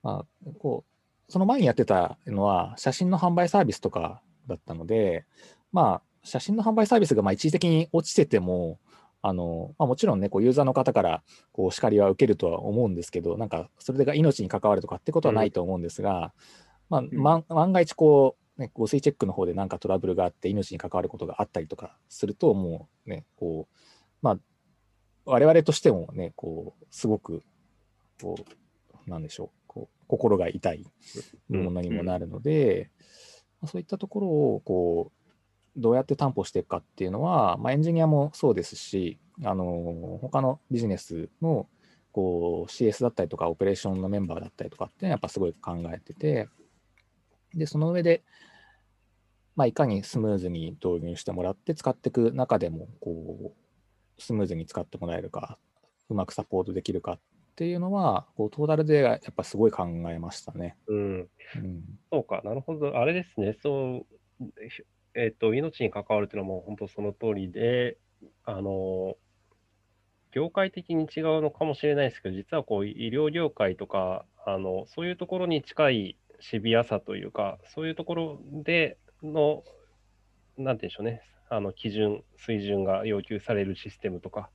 [0.03, 5.25] まあ、こうその前にやってたのは写真の販売サービスとかだったので、
[5.71, 8.79] まあ、写真の販売サービスがまあ一時的に落ちてても、
[9.25, 16.33] あのまあ、もちろんね、こうユーザーの方からこう叱りは受けるとは思うんですけど、なんかそれが命に関わるとかってことはないと思うんですが、
[16.91, 23.75] うん、まあ、万が一こう、ね、合成チェックの方で何かトラブルがあって命に関わることがあったりとかすると、もうね、こう、
[24.21, 24.37] まあ、
[25.23, 27.43] 我々としてもね、こう、すごく、
[28.21, 28.35] こ
[29.07, 30.85] う、なんでしょう、こう心が痛い
[31.47, 32.89] ものにもなるので、
[33.61, 35.22] うん、そういったところを、こう、
[35.75, 41.67] どうやって担保していくかっていうのは、まあ、エンジニアもそうですし、あの他のビジネスの
[42.11, 46.47] こう CS だったりとか、オペレーションのメンバーだったりとかっていうのはやっぱすごい考えてて、
[47.55, 48.23] で、その上で、
[49.55, 55.57] まあ、いかにスムーズに導入してもらって使っていく中でも、こう、スムーズに使ってもらえるか、
[56.09, 57.19] うまくサポートできるかっ
[57.55, 60.75] ていうのは、こうトータルでやっぱすごい考えましたね。
[60.87, 61.29] うん。
[61.55, 62.97] うん、そうか、なるほど。
[62.97, 63.57] あれですね。
[63.61, 64.05] そ
[64.39, 64.45] う、
[65.15, 67.97] えっ、ー、と、命に関わるっていうのも本当その通りで、
[68.45, 69.15] あの、
[70.31, 79.63] 業界的に違うのかもしれないですけど、実はこう医療業界とか、あのそういうところに近いシビアさというか、そういうところでの、
[80.57, 84.49] なんていうんでしょうね、あの基準、水準が要求されるシステムとか、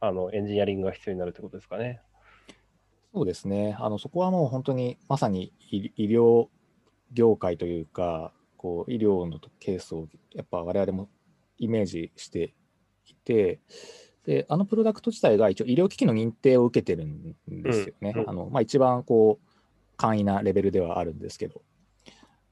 [0.00, 2.00] あのエンジニアリングが必要になるということですかね。
[3.14, 6.48] そうですね、あのそこはもう本当にまさに医療
[7.12, 8.32] 業界というか、
[8.62, 11.08] こう医療のケースをやっぱ我々も
[11.58, 12.54] イメージして
[13.06, 13.60] いて、
[14.24, 18.14] であのプロダクト自体が一応医療機器の認定を受けてるんですよね。
[18.16, 21.62] うん、あのまあ、一番こう簡易なレベルではあるんですけど。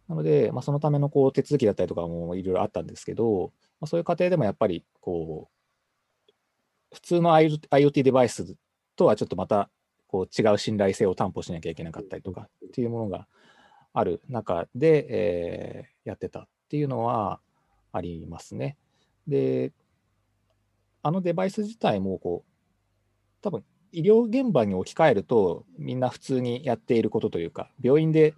[0.09, 6.35] なので、まあ、そのためのこう手続きだったりとかもいろいろあったんですけど、まあ、そういう過程でもやっぱりこう
[6.93, 8.57] 普通の IoT デバイス
[8.97, 9.71] とはちょっとまた
[10.09, 13.29] こう違う信頼性を担保しなきゃいけなかったりとかっていうものが
[13.93, 17.41] ある中で、えー、やってたっていうのは
[17.93, 18.77] ありますね。
[19.27, 19.73] で、
[21.03, 22.51] あのデバイス自体もこう、
[23.43, 28.35] 多分医療現場に置き換えると、みんな普通にやっていることというか、病院で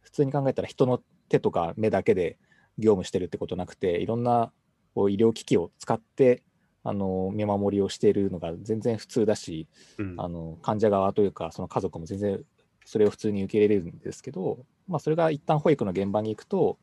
[0.00, 2.38] 普通に考えたら人の手とか目だけで
[2.78, 4.52] 業務してるってことなくて、いろんな
[4.94, 6.42] こう医療機器を使って
[6.84, 9.66] あの見守りをしているのが全然普通だし、
[9.98, 12.40] うん、あの患者側というか、その家族も全然
[12.84, 16.78] それを普通に受け入れるんですけど、まあ、それが一旦保育の現場に行くと、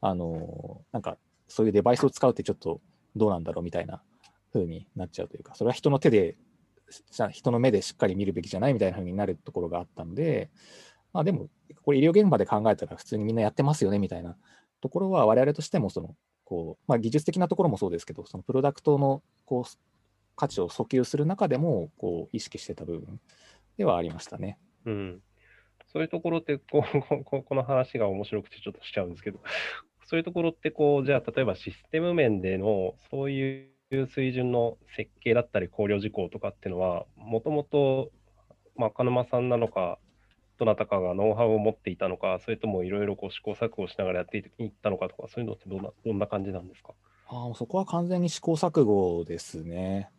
[0.00, 2.80] あのなんかそういうデバイスを使うってちょっと
[3.16, 4.02] どうなんだろうみたいな
[4.52, 6.36] 風になっちゃうというか、それは人の手で、
[7.30, 10.50] 人の目でしっかり見るべきじゃないみたいな風になるところがあったので、
[11.12, 11.48] まあ、でも、
[11.82, 14.36] これ医療現場で考えたら普通にみんなやってますよねみたいな
[14.80, 19.78] ところは、我々としてもその、こうまあ、技術的なところもそうですけど、そのプロダクトのこう
[20.36, 23.20] 価値を訴求する中でもこう意識してた部分
[23.76, 24.58] ではありましたね。
[24.84, 25.22] うん
[25.92, 29.40] そういうところって こう、この話が面白くてちょっとしちゃうんですけど、
[30.06, 38.10] そういうところってこう、じゃあ例えばシステム面でのそういう水準の設計だったり考慮事項とかっていうのは、もともと、
[38.76, 39.98] まあ、鹿沼さんなのか、
[40.58, 46.92] どなたかがノウハウを持っていたのか、それともいろいろ試行錯誤しながらやっていったのかとか、そういうのってどんなどんな感じなんですか？
[47.28, 50.10] あそこは完全に試行錯誤ですね。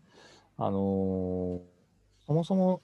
[0.58, 1.62] あのー、
[2.26, 2.82] そもそも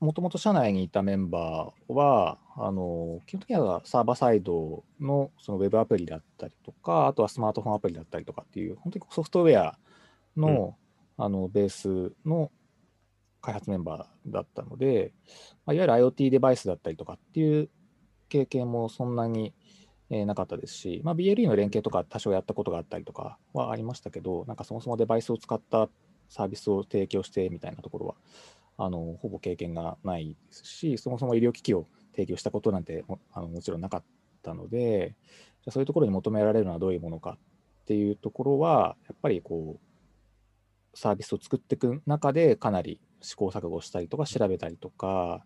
[0.00, 9.78] もともと社内にいたメンバーは、あの基本的にはサーバーサイドのそのウェブアプリだったりとか、あとはスマートフォンアプリだったりとかっていう、本当にソフトウェア
[10.36, 10.76] の
[11.18, 12.50] うん、あのベースの
[13.42, 15.12] 開発メンバーだったので、
[15.66, 17.68] まあ、いわゆる IoT デバイスだったりとかっていう
[18.28, 19.54] 経験もそんなに、
[20.10, 25.88] えーなかったですし、まあ、BLE の連携とか多少やったことがあったりとかはありましたけど、なんかそもそもデバイスを使った
[26.28, 28.14] サービスを提供してみたいなところは、
[28.82, 34.04] あのほぼ経験がないですし、そもそも医療機器を提供したことなんてもあのもちろんなかっ
[34.42, 35.14] たので、
[35.62, 37.36] じゃそういうところに求められるのはどういうものか
[37.82, 45.44] っていうところは、やっぱりこう、サービスを作っていく中でかなり試行錯誤したりとか調べたりとか、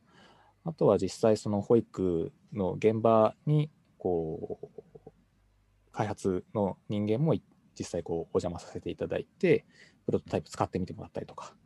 [0.64, 3.68] あとは実際その保育の現場に
[3.98, 5.10] こう
[5.90, 7.34] 開発の人間も
[7.76, 9.64] 実際こうお邪魔させていただいて、
[10.06, 11.56] プロトタイプ使ってみてもらったりとか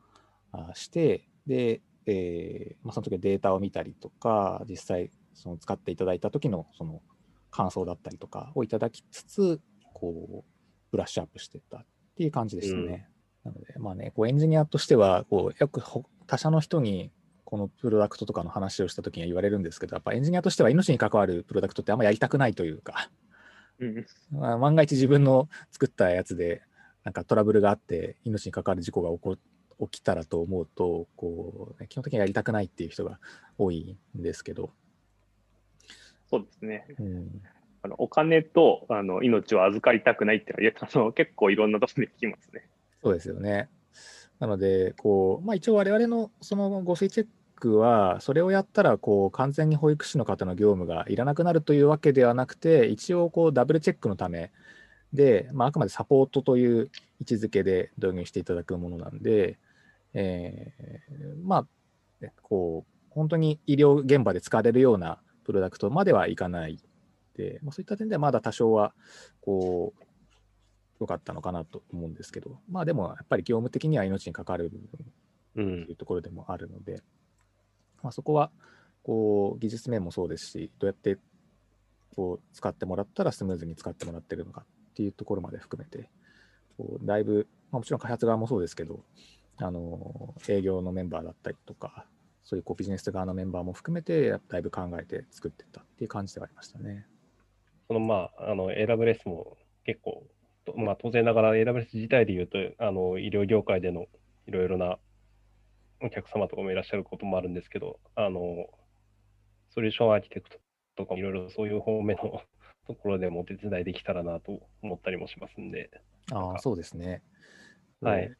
[0.74, 7.02] して、で、えーまあ、その時はデータを見たりとか、実際その使っていただいた時のその
[7.50, 9.60] 感想だったりとかをいただきつつ、
[9.94, 10.52] こう、
[10.90, 11.86] ブラッシュアップしていったっ
[12.16, 13.08] ていう感じでしたね。
[13.44, 17.10] なので、まあね、こうエンジニアとしては、こうよくほ他社の人に
[17.44, 23.10] このプロダクトとかの話をした時には言われるんですけど、やっぱエンジニアとしては命に関わるプロダクトってあんまやりたくないというか、
[23.78, 26.62] うんまあ万が一自分の作ったやつで
[27.04, 29.36] なんかトラブルがあって命に関わる事故が起こ
[29.80, 33.18] 起きたらと思うとこう、ね、基本的にはやりたくないっていう人が
[33.56, 34.70] 多いんですけど、
[36.30, 36.86] そうですね。
[36.98, 37.42] うん、
[37.82, 42.68] あのお金とあの命を預かりたくないっていうのは あの結構いろんなところで聞きますね。
[43.02, 43.68] そうですよね。
[44.38, 47.26] なのでこう、まあ、一応我々のその誤水チェッ
[47.56, 54.52] クはそれをやったらこう完全に保育士の方の業務がいらなくなるというわけではなくて一応こうダブルチェックのため
[55.12, 59.58] で、まあ、あくまでサポートという位置づけで導入していただくものなんで、
[60.14, 61.66] えーま
[62.22, 66.78] あ、こう、本当に医療現場で使われるようなプロダクトまではいかない
[67.34, 68.94] で、まあ、そういった点ではまだ多少は、
[69.40, 70.04] こう、
[71.00, 77.02] 良かったのかなと思うんですけど、まあでもやっぱり業務的には命に関わる部分というところでもあるので、
[78.02, 78.50] まあ、そこは
[79.02, 81.18] こう技術面もそうですし、どうやって
[82.14, 86.10] こう使ってもらったらスムーズに使ってもらってるのかっていうところまで含めて、
[86.76, 89.00] こうだいぶ、まあ、もちろん開発側もそうですけど、
[89.60, 92.06] あの営業のメンバーだったりとか、
[92.44, 97.06] そういうこうビジネス側のメンバーも含めて、だいぶ考えて作ってったっていう感じではありましたね。
[97.88, 100.24] そのまあ、あの AWS も結構、
[100.64, 104.06] とまあ、当然ながら AWS 自体で言うと、あの医療業界での
[104.46, 104.98] いろいろな
[106.00, 108.66] お客様とかもいらっしゃることもあるんですけど、あの
[109.70, 110.58] ソリューションアーキテクト
[110.96, 112.42] とかいろいろそういう方面の
[112.86, 115.90] ところでもお手伝いできたらなと思ったりもしますんで、
[116.32, 117.22] ああ、そうですね。
[118.00, 118.34] はい。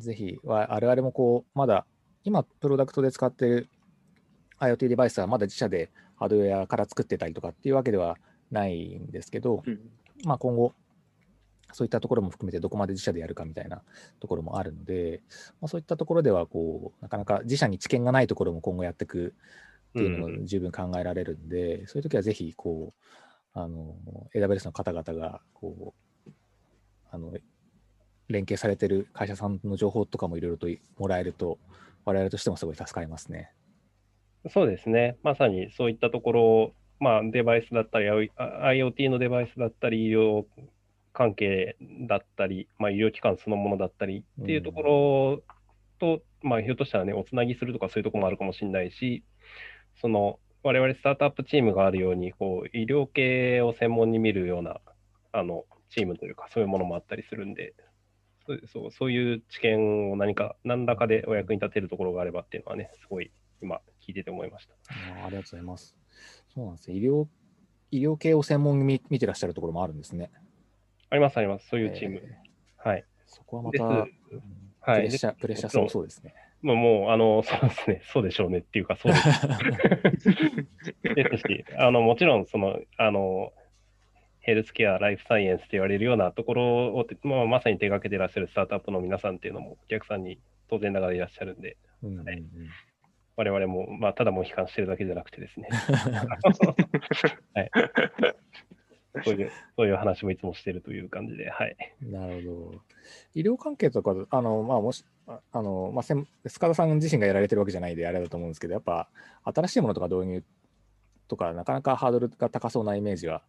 [0.00, 1.86] ぜひ、わ我々もこう、まだ、
[2.24, 3.68] 今、プロダクトで使っている
[4.58, 8.18] IoT デバイスはまだ自社でハードウェアから作ってたりとかっていうわけでは
[8.50, 9.78] ないんですけど、うん。
[10.24, 10.72] まあ、今後、
[11.72, 13.82] そういったところも含めてどこまで自社でやるかみたいな
[14.18, 15.22] ところもあるので、
[15.60, 19.34] まあ、そういったところではこう、なかなか自社に知見がないところも今後やっていく
[19.90, 23.04] っていうのうんも十分考えられるんで、そういう時はぜひこう、
[23.52, 23.94] あの
[24.34, 25.94] AWS の方々がこ
[26.26, 26.30] う
[27.10, 27.32] あの
[28.30, 30.68] 連携されてる会社さんの情報とかもいろいろと
[30.98, 31.58] もらえると、
[32.04, 33.52] 我々としてもすごい助かりますね。
[34.48, 35.16] そうですね。
[35.22, 40.44] まさにそういったところを、まあ、デバイスだったり、IoT のデバイスだったり、医療
[41.12, 41.76] 関係
[42.06, 45.42] だったり、まあ、医療機関そのものだったりっていうところ
[45.98, 49.24] と、まあ、ひょっとしたらね、おつなぎするとかそういうところもあるかもしれないし、
[50.00, 54.80] その、我々スタートアップチームがあるように、こう、医療系を専門に見るような、
[55.32, 57.74] あの、チームというか、そういうものもあったりするんで、
[58.66, 63.30] そうそういう知見を何か、何らかでお役に立てるところがあればっていうのはね、すごい
[63.62, 64.74] 今聞いてて思いました。
[64.92, 65.96] ありがとうございます。
[66.54, 66.96] そうなんですね。
[66.96, 67.26] 医療
[67.90, 70.30] 医療系を専門に見見てらっしゃるところもあるんですね。
[71.10, 71.68] あります、あります。
[71.68, 72.20] そういうチーム。
[72.22, 72.38] え
[72.76, 73.00] はい。
[73.00, 76.34] ーそこはまた、プレッシャー、プレッシャーさもそうですね。
[76.62, 79.46] まあ、もう、あの、 そうですね、そうでしょうねっていうか、そうです。
[81.14, 83.52] ですし、あの、もちろん、その、あの、
[84.50, 92.46] ヘルスケア、ライフサイエンスと言われるようなところを、まあ、まさに手掛けてらっしゃるスタートアップの皆さんっていうのも、お客さんに当然ながらいらっしゃるんで、うんうんうん
[93.36, 95.68] 我々も、まあ、ただもう悲観してるだけじゃなくてですね、
[97.54, 97.70] はい。
[99.24, 101.76] そういう、そういう話もいつもしてるという感じで、はい。
[102.02, 102.82] なるほど。
[103.32, 106.04] 医療関係とか、あの、まあ、もし、ああの、まあ、
[106.50, 109.08] 塚田さん自身がやられてるわけじゃないであれだと思うんですけど、やっぱ、
[109.44, 110.44] 新しいものとか導入
[111.28, 113.42] とか、なかなかハードルが高そうなイメージは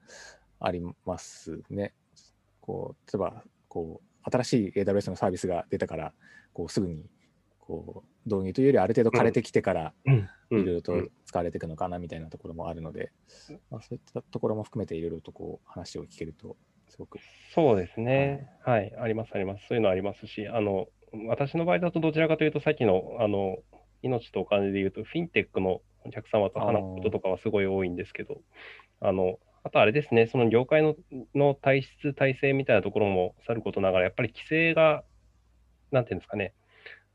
[0.62, 1.94] ありますね。
[2.60, 6.14] こう、例えば、こう、新しい AWS のサービスが出たから、
[6.54, 7.10] こう、すぐに、
[7.60, 13.14] こう、導入というより、ある程度枯れてきてから、うんいろいろとうん使われていくのかなみたいなところもあるので、
[13.70, 16.58] まあ、そういったところも含めていろいろとこう話を聞けると
[16.90, 17.20] すごく。
[17.56, 18.50] そうですね。
[18.66, 19.66] はい、あります、あります。
[19.68, 20.88] そういうのありますし、あの、
[21.30, 23.60] 私の場合だとどちらかというと、さっきの、あの、
[24.02, 28.42] 命とお金で言うと、フィンテックのお客様と話すこととかはすごい多いんですけど、
[29.00, 30.96] あの、あとあれですね、その業界の
[31.36, 35.04] の体質、体制みたいなところもさることながら、やっぱり規制が、
[35.92, 36.54] なんていうんですかね、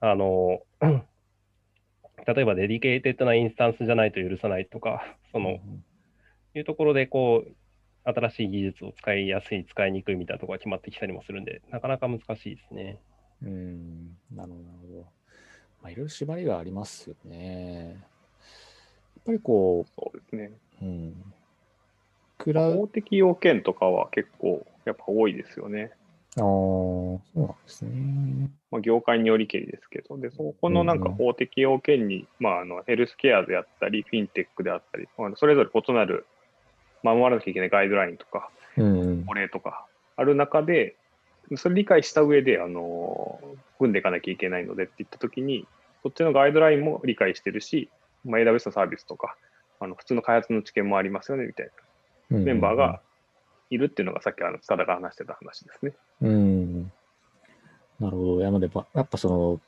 [0.00, 0.60] あの、
[2.26, 5.58] 例えば dedicated なインスタンスじゃないと許さないとか、その、
[6.54, 7.52] いうところで、こう、
[8.04, 12.98] 新しい技術を使いやすい、使いにくいみたいなところが決まってきたりもするんで、なかなか難しいですね。
[13.42, 15.00] うん、なるほど、なるほど。
[15.82, 17.96] まあ、いろいろ縛りがありますよね。
[17.96, 20.52] やっぱりこそうですね。
[20.80, 21.34] う、うん、
[22.38, 25.92] クラウ法的要件とかは結構やっぱ多いですよね。
[26.38, 28.50] ああ、そうなんですね。
[28.70, 36.26] まあ、業界によりけりですけど、で、そこのなんかうんうん法的要件に、まあ、あの、ヘルスケアであったり、フィンテックであったり、まあそれぞれ異なる
[37.02, 39.24] 守らなきゃいけないガイドラインとか、うんうん。
[39.24, 40.96] 法令とかある中で、
[41.56, 43.40] それ理解した上で、あの、
[43.78, 45.66] 組んでいかなきゃいけないのでって言ったときに、
[46.02, 47.88] そっちのガイドラインも理解してるし、
[48.24, 49.36] まあ、AWS のサービスとか、
[49.78, 51.72] あの普通の開発の知見もありますよね、みたいな
[52.30, 53.00] メンバーが
[53.70, 55.92] いるっていうのがさっきあの塚田が話してた話ですね。
[56.22, 56.92] うん。
[58.00, 58.40] なるほど。
[58.40, 59.60] なので、まやっぱその、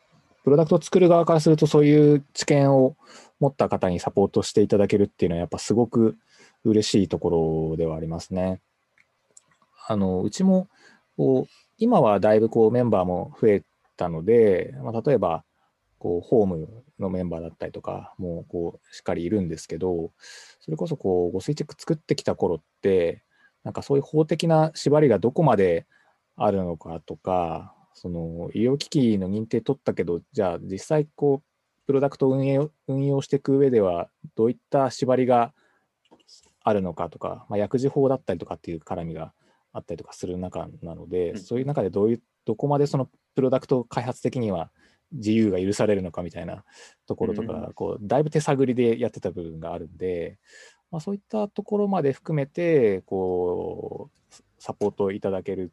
[0.44, 2.96] プロダクトを作る側からすると、そういう知見を
[3.40, 6.16] 持った方にサポートしていただけるっていうのは、やっぱすごく
[6.64, 8.60] 嬉しいところではありますね。
[9.86, 10.68] あの、うちも、
[11.16, 13.62] こう、今はだいぶこうメンバーも増え
[13.96, 15.44] たので、まあ、例えば、
[15.98, 20.12] こう、ホームのメンバーだったりとか、もう、こう、しっかりいるんですけど、
[20.60, 23.22] それこそ、こう、ご垂チェック作ってきた頃って、
[23.64, 25.86] なんかそういう法的な縛りがどこまで
[26.36, 35.52] あるのかとか、その医療機器の認定取ったけど、じゃあ実際こう、プロダクトを運営運用していく上では、どういった縛りが
[36.62, 39.32] あるのかとか、まあ、薬事法だったりとかっていう絡みが
[39.72, 41.38] あったりとかする中なので、うん。
[41.38, 44.70] そういう中でどういう、どこまでそのプロダクト開発的には
[45.12, 46.64] 自由が許されるのかみたいな
[47.06, 50.38] ところとか、うんこうだいぶ手探りでやってた部分があるんで、
[50.90, 55.72] まあ、そういったところまで含めて、こう、サポートいただける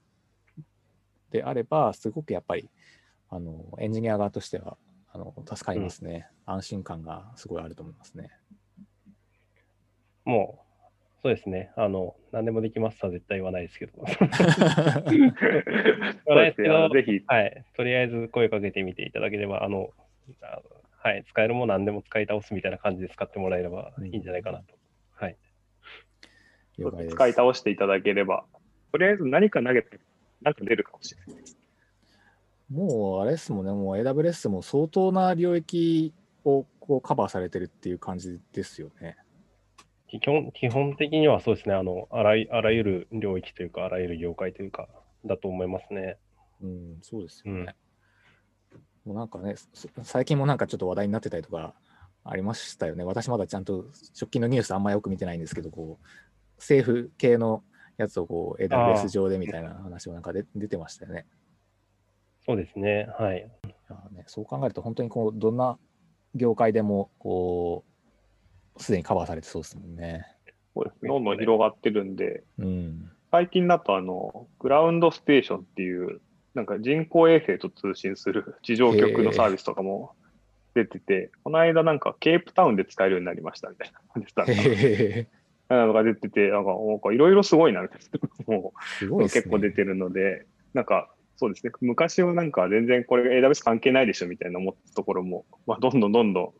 [1.31, 2.69] であれば、すごくやっぱり、
[3.29, 4.77] あの、エンジニア側としては、
[5.11, 6.27] あの、助かりますね。
[6.45, 8.29] 安心感がすごいあると思いますね。
[10.25, 10.64] もう、
[11.25, 11.71] そうですね。
[11.75, 13.93] あの、何でもできますとは絶対言わないですけど。
[14.05, 14.15] そう
[16.37, 16.69] ですね。
[16.69, 17.65] あのぜひ、はい。
[17.75, 19.89] とりあえず声かけてみていただければ、あの、
[20.43, 20.61] あ
[20.99, 21.25] はい。
[21.27, 24.75] 使えるもの何でも使い倒すみたいな感じで使ってもらえればいいんじゃないかなと。
[25.15, 25.37] はい。
[27.09, 28.45] 使い倒していただければ、
[28.91, 29.99] とりあえず何か投げて、
[30.43, 31.43] なんか出るかもしれない。
[32.71, 36.13] もう、あれですもんね、もう AWS も相当な領域
[36.43, 39.17] をこうカバーされてるっていう感じですよね。
[40.07, 41.75] 基本基本的にはそうですね。
[41.75, 44.87] あの、あらゆあらゆる領域というか、あらゆる業界というか、
[45.25, 46.17] だと思いますね。
[46.61, 47.75] うん、そうですよね。
[49.05, 51.75] もうなんかね、そ最近もなんかちょっと話題になってたりとか
[52.23, 53.03] ありましたよね。
[53.03, 53.85] 私まだちゃんと
[54.19, 56.05] 直近のニュースあんまよく見てないんですけど、こう、
[56.57, 57.63] 政府系の
[57.97, 61.25] やつをこうあ AWS ー上でみたいな話もなんかで出てましたよね。
[62.45, 63.07] そうですね。
[63.17, 63.49] はい。
[64.11, 65.77] ねそう考えると本当にこう、どんな
[66.33, 67.94] 業界でもこう、
[68.77, 70.25] すでにカバーされてそうですもんね。
[70.73, 71.09] そうですね。
[71.09, 73.11] どんどん広がってるんで、うん。
[73.31, 76.21] 最近だとあの、グラウンドステーションっていう、
[76.53, 80.13] なんか人工衛星と通信する 地上局のサービスとかも
[80.73, 83.99] 出てて、この間なんかケープタウンで使えるようになりましたみたいな。
[84.13, 84.45] 感じだっ
[85.67, 87.99] たなのが出てて、なんかいろいろすごいなみたい
[88.47, 89.23] な、 もうね。
[89.23, 96.53] 結構出てるので、なんかそうですね、昔はなんか全然これ AWS 関係ないでしょみたいな思ったところも、まあ、どんどんどんどん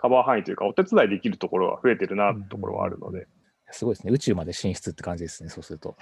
[0.00, 3.26] カバー範囲というか、お手伝いできるところが増えてるなところはあるので、
[3.70, 4.12] すごいですね。
[4.12, 5.94] 宇宙まで進出って感じですね、そうすると。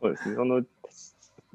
[0.00, 0.62] そうですね、その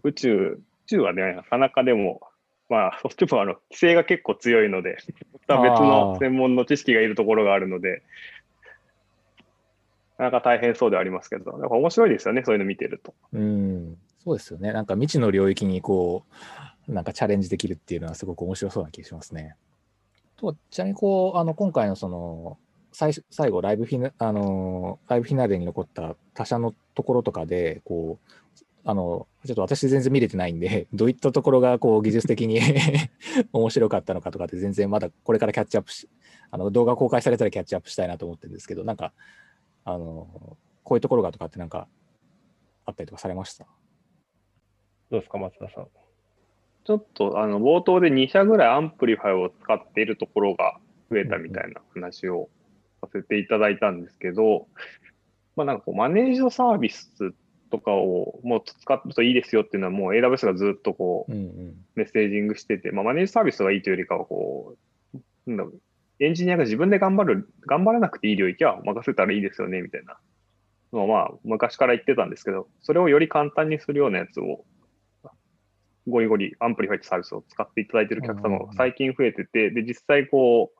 [0.03, 2.19] 宇宙、宇宙はね、なかなかでも、
[2.67, 4.97] まあ、そっちもあの規制が結構強いので、
[5.47, 8.03] また別の専門の知識がいるところがあるので、
[10.17, 13.13] なかなか大変そうではありますけど、なんか面白いですよね、そういうの見てると。
[13.31, 14.73] うん、そうですよね。
[14.73, 16.25] なんか未知の領域にこ
[16.87, 19.55] う、なんかチャレンジできるっていうのはすごく面白そうな気がしますね。
[20.37, 22.57] とちなみにこう、あの今回のその
[22.91, 28.33] 最最後ライブフィナ、あのライブフィナーレに残った他社のところとかで、こう、
[28.85, 32.59] あの、ちょっと私全然見れてないんで、 どういったところがこう技術的に
[33.53, 36.09] 面白かったのかとかって全然まだこれからキャッチアップし、
[36.51, 39.13] あの動画公開されたらキャッチアップしたいなと思ってるんですけど、なんか、
[39.85, 41.87] あの、こういうところがとかってなんか
[42.85, 43.65] あったりとかされました？
[45.09, 45.87] どうですか、松田さん。
[46.85, 50.77] ちょっとあの冒頭で2社ぐらい Amplify を使っているところが
[51.09, 52.49] 増えたみたいな話を
[53.01, 54.67] させていただいたんですけど、
[55.55, 57.33] まあなんかこうマネージドサービス
[57.71, 64.75] とかをもう使うといいですよっていうのはもう AWS がずっとこうメッセージングしてて、まあマネージドサービスがいいというよりかはこ
[65.13, 65.81] う、なんだろう
[66.19, 70.17] エンジニアが自分で頑張る、頑張らなくていい領域は任せたらいいですよねみたいな
[70.91, 74.65] のをまあ昔から言ってたんですけど、それをより簡単にするようなやつを
[76.07, 80.79] ゴリゴリ Amplify とサービスを使っていただいているお客様が最近増えてて、で、実際こう、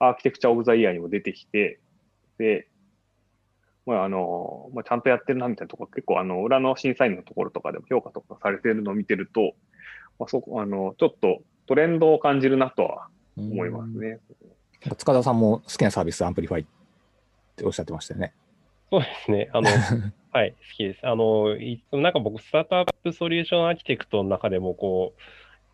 [0.00, 1.80] アーキテクチャオブザイヤーにも出てきて、
[2.38, 2.68] で、
[3.86, 9.54] まあ、あの、まあ、ちゃんとやってるなみたいなところ、結構あの、裏の審査員のところとかでも評価とかされてるのを見てると、
[10.18, 14.18] まあ、そこ、あの、ちょっとトレンドを感じるなとは思いますね。
[14.96, 16.64] 塚田さんも好きなサービス、 Amplify っ
[17.56, 18.32] ておっしゃってましたよね。
[18.90, 19.50] そうですね。
[19.52, 19.68] あの、
[20.38, 21.00] はい、好きです。
[21.02, 25.20] あの、いなんか僕、スタートアップソリューションアーキテクトの中でも、こう、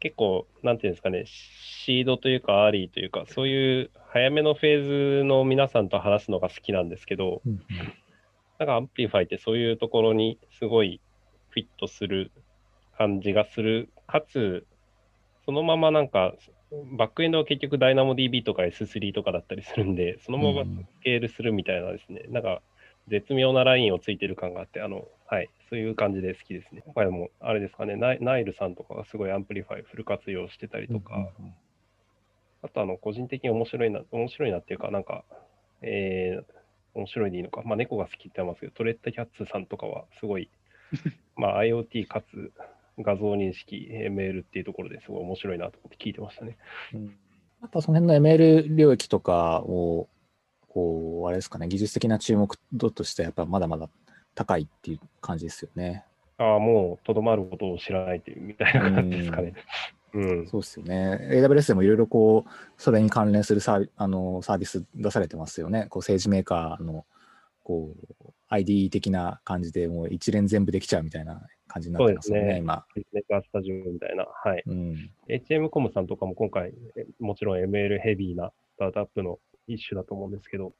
[0.00, 7.60] 結構、なんていうんですかね、シードというか、アーリーというか、そういう早めのフェーズの皆さんと話すのが好きなんですけど、うん
[8.58, 11.00] なんか Amplify ってそういうところにすごい
[11.50, 12.30] フィットする
[12.96, 13.90] 感じがする。
[14.06, 14.64] かつ、
[15.44, 16.34] そのままなんか、
[16.96, 22.62] バックエンドは結局 DynamoDB とか S3 とかだったりするんで、そのままうんスケールするみたいなですね、なんか
[23.08, 26.82] 絶妙なラインをついてる感があって、あの、はい、そういう感じで好きですね。
[26.84, 27.96] 今回も、あれですかね。
[27.96, 31.28] ナイ、ナイルさんとかがすごい Amplify フル活用してたりとか、
[32.62, 35.24] あとあの、個人的に面白いな、面白いなっていうか、なんか、
[35.82, 36.44] えー、
[36.94, 40.48] 面白いでいいのか、まあ、猫が好きって言ってますけど、トレッタキャッツさんとかはすごい、
[41.36, 42.52] まあ、IoT かつ
[42.98, 46.56] 画像認識、ML っていうところですごい面白いなと思って聞いてましたね。
[46.94, 47.04] うん。
[47.06, 50.08] やっぱその辺の ML 領域とかを、
[50.74, 53.88] こう、あれですかね、技術的な注目度としてはやっぱまだまだ
[54.34, 56.04] 高いっていう感じですよね。
[56.36, 59.54] ああ、もうとどまることを知らないというみたいな感じですかね。
[60.14, 60.48] うん。
[60.48, 61.18] そうですよね。
[61.30, 65.86] AWS でもいろいろこう、それに関連するサービあのサービス出されてますよね。
[65.90, 67.04] こう政治メーカーの
[67.62, 67.94] こ
[68.24, 72.84] う ID 的な感じでもう一連全部できちゃうみたいな感じになってますよね、ね今。
[73.12, 74.24] Maker Studio みたいな。
[74.24, 74.62] はい。
[74.66, 75.10] うん。
[75.28, 80.72] HM コムさんとかも今回、えもちろん ML ヘビーなスタートアップの一種だと思うんですけど、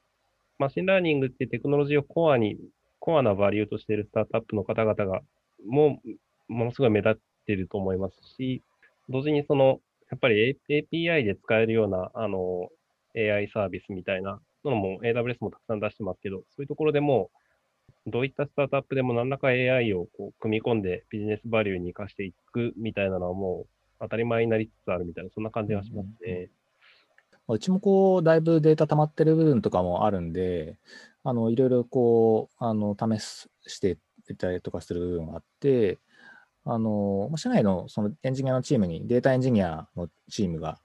[0.57, 2.57] machine learning ってテクノロジーをコアに、
[2.99, 5.21] コアなバリューとしているスタートアップの方々が、
[5.67, 6.01] も
[6.49, 8.61] う、ものすごい目立っていると思いますし、
[9.09, 9.79] 同時にその、
[10.09, 12.69] やっぱり API で使えるような、あの、
[13.15, 17.31] AI サービスみたいなのも AWS もたくさん出してますけど、そういうところでも、
[18.07, 23.67] どういったスタートアップでも何らか AI をこう組み込んでビジネスバリューに活かしていくみたいなのはもう
[23.99, 26.31] 当たり前になりつつあるみたいな、そんな感じがしますね。
[26.31, 26.49] まあう
[27.59, 30.77] ちもこう、だいぶデータ溜まってる部分とかもあるんで、
[31.23, 33.97] あの、いろいろこう、あの、試すして
[34.29, 35.99] いたりとかする部分があって、
[36.63, 40.79] あの、まあ社内のそのエンジニアのチームにデータエンジニアのチームが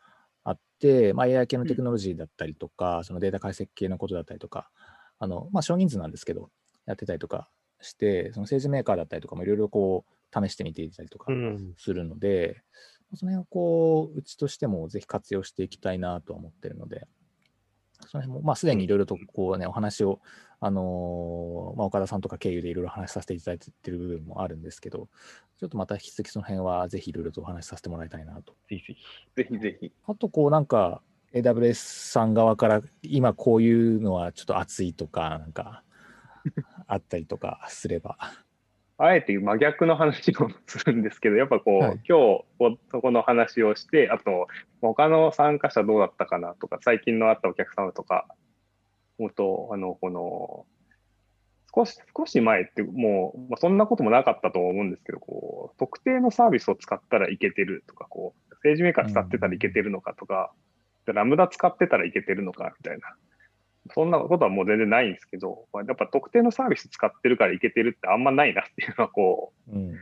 [0.45, 4.71] あって、まあ、AI 系のテクノロジーだったりとか、そのデータ解析系のことだったりとか、
[5.19, 6.51] あの、まあ、少人数なんですけど、
[6.87, 7.51] やってたりとか
[7.81, 11.75] して、その政治メーカーだったりとかもいろいろこう、試してみていたりとかうん。
[11.77, 12.63] するので、
[13.15, 17.07] その辺をこう、うちとしてもぜひ活用していきたいなとは思ってるので、
[18.09, 20.21] その辺も、まあ、すでにいろいろとこうね、お話を、
[20.61, 25.09] あのーまあ、岡田さんとか経由でいろいろ話させていただいてる部分もあるんですけど、
[25.59, 28.55] ちょっとまた引き続きその辺はぜひいろいろとお話しさせてもらいたいなと。
[28.69, 28.97] ぜひぜひ。
[29.37, 29.93] ぜひぜひ。
[30.07, 31.03] あと、こう、なんか、
[31.35, 35.83] AWS さん側から、今こういうのはちょっと熱いとか、なんか、
[36.87, 38.17] あったりとかすれば。
[39.03, 44.47] あえて真逆の話をするんですけど、やっぱこう、はい今日そこの話をして、あと、
[44.83, 48.27] 他の参加者どうだったかなとか、最近の会ったお客様とか、
[49.19, 50.67] もっと、あの、この、
[51.75, 60.53] 少し、少し前ってもう、まあ、そんなこともなかったと思うんですけど、こう、特定のサービスを使ったらいけてるとか、こう、政治メーカー使ってたらいけてるのかとか、
[61.07, 63.17] ラムダ使ってたらいけてるのかみたいな。
[63.95, 69.95] そんなことはもう全然ないんですけど、まあやっぱ特定のサービス使ってるからいけてるってあんまないなっていうのは、こう、うん。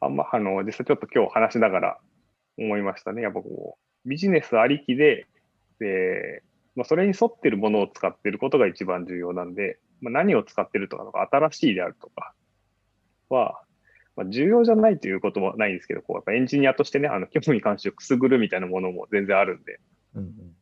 [0.00, 1.98] あんま、あの、実際ちょっと今日話しながら
[2.56, 3.22] 思いましたね。
[3.22, 5.26] やっぱこう、ビジネスありきで、
[5.80, 6.42] で、
[6.76, 12.34] まあ、それに沿ってるものを使ってることが一番重要なんで、まあ、何を使ってるとかとか、新しいであるとか
[13.28, 13.60] は、
[14.16, 19.80] まあ、重要じゃないということもないんですけど、こう、やっぱエンジニアとしてね、あの、興味関心をくすぐるみたいなものも全然あるんで、
[20.14, 20.57] うんうん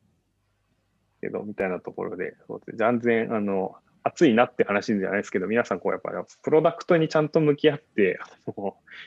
[1.21, 6.11] けど、みたいなところで、そうです全然、あの、熱いなって話じゃないですけど、皆さん、こう、やっぱ、
[6.43, 8.19] プロダクトにちゃんと向き合って、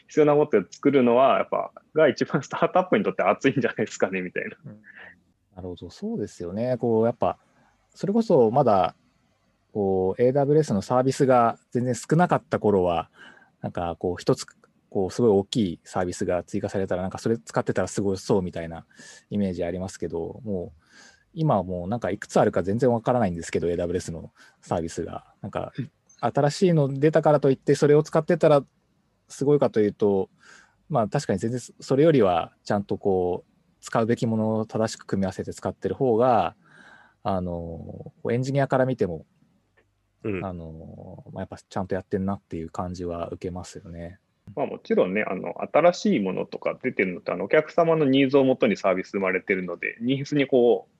[0.07, 4.49] 必要なことを作るのは、やっぱ、が一番スタートアップにとって熱いんじゃないですかね、みたいな。
[5.55, 6.77] なるほど、そうですよね。
[6.77, 7.37] こう、やっぱ、
[7.95, 8.95] それこそまだ、
[9.73, 13.09] こう、AWS のサービスが全然少なかった頃は、
[13.61, 14.45] なんか、こう、一つ、
[14.89, 18.85] こう、すごい大きいサービスが追加されたら、なんかそれ使ってたらすごいそうみたいな
[19.29, 20.81] イメージありますけど、もう、
[21.33, 24.31] 今はもうなんかいくつあるか全然わからないんですけど、AWS の
[24.61, 25.25] サービスが。
[25.41, 25.71] なんか、
[26.21, 28.63] 新しいの出たからといって、それを使ってたら
[29.27, 30.29] すごいかというと、
[30.89, 33.49] まあ確かに全然それよりはちゃんとこう、
[33.81, 36.55] 使うべきものを正しく組み合わせて使ってる方が、
[37.23, 39.25] あの、エンジニアから見ても、
[40.23, 44.19] うん、あの、まあ、やっぱちゃんとやってんなっていう感じは受けますよね。
[44.55, 50.98] まあ、もちろんね、あの新しいものとか出てるのってあの、お客様のニーズをもとにサービス生まれてるので、ニーズにこう、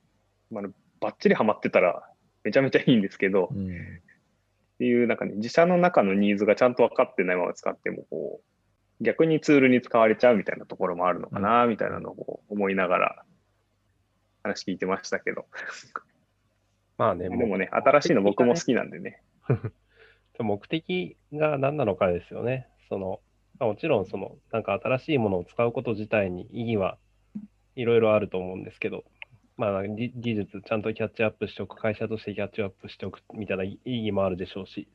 [0.51, 0.63] まあ、
[0.99, 2.07] ばっちりはまってたら
[2.43, 3.71] めちゃめちゃいいんですけど、うん、っ
[4.79, 13.25] ていう、なんかね、自社の中のニーズがちゃんと分かってないまま使っても、こう、逆にツールに使われちゃうみたいなところもあるのかな、みたいなのを思いながら
[14.43, 15.45] 話聞いてましたけど。
[16.97, 19.21] まあね、でもね、新しいの僕も好きなんでね。
[20.39, 22.67] 目的が何なのかですよね。
[22.87, 23.19] その
[23.59, 26.97] まあ、もちろんそのなんか新しいものを使うこと自体に意義は
[27.75, 29.03] いろいろあると思うんですけど、
[29.59, 34.87] まあ、技術ちゃんとキャッチアップしておく、会社としてキャッチアップしておくみたいな意義もあるでしょうし、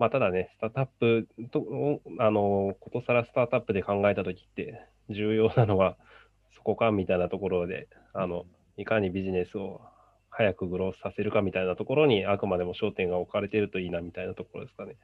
[0.00, 5.96] まあ、ただね、スタートアップと、あの、ことさらスタートアップで考えたときって、重要なのは
[6.56, 8.46] そこかみたいなところで、あの、
[8.76, 9.80] いかにビジネスを
[10.30, 14.96] 早くグロースさせるかみたいなところにあくまでも焦点が置かれているといいなみたいなところですかね。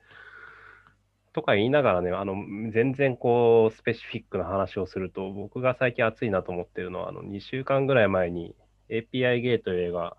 [1.37, 2.35] とか言いながらね、あの
[2.73, 8.55] 全然こうスペシフィックな話をすると、僕が最近熱いなと思ってるのは、あの2週間ぐらい前に
[8.89, 10.17] API ゲートウェイが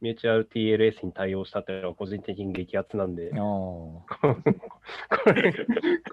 [0.00, 4.06] ミューチュアル TLS に対応したというのは個人的に激アツなんで、 こ
[5.34, 5.52] れ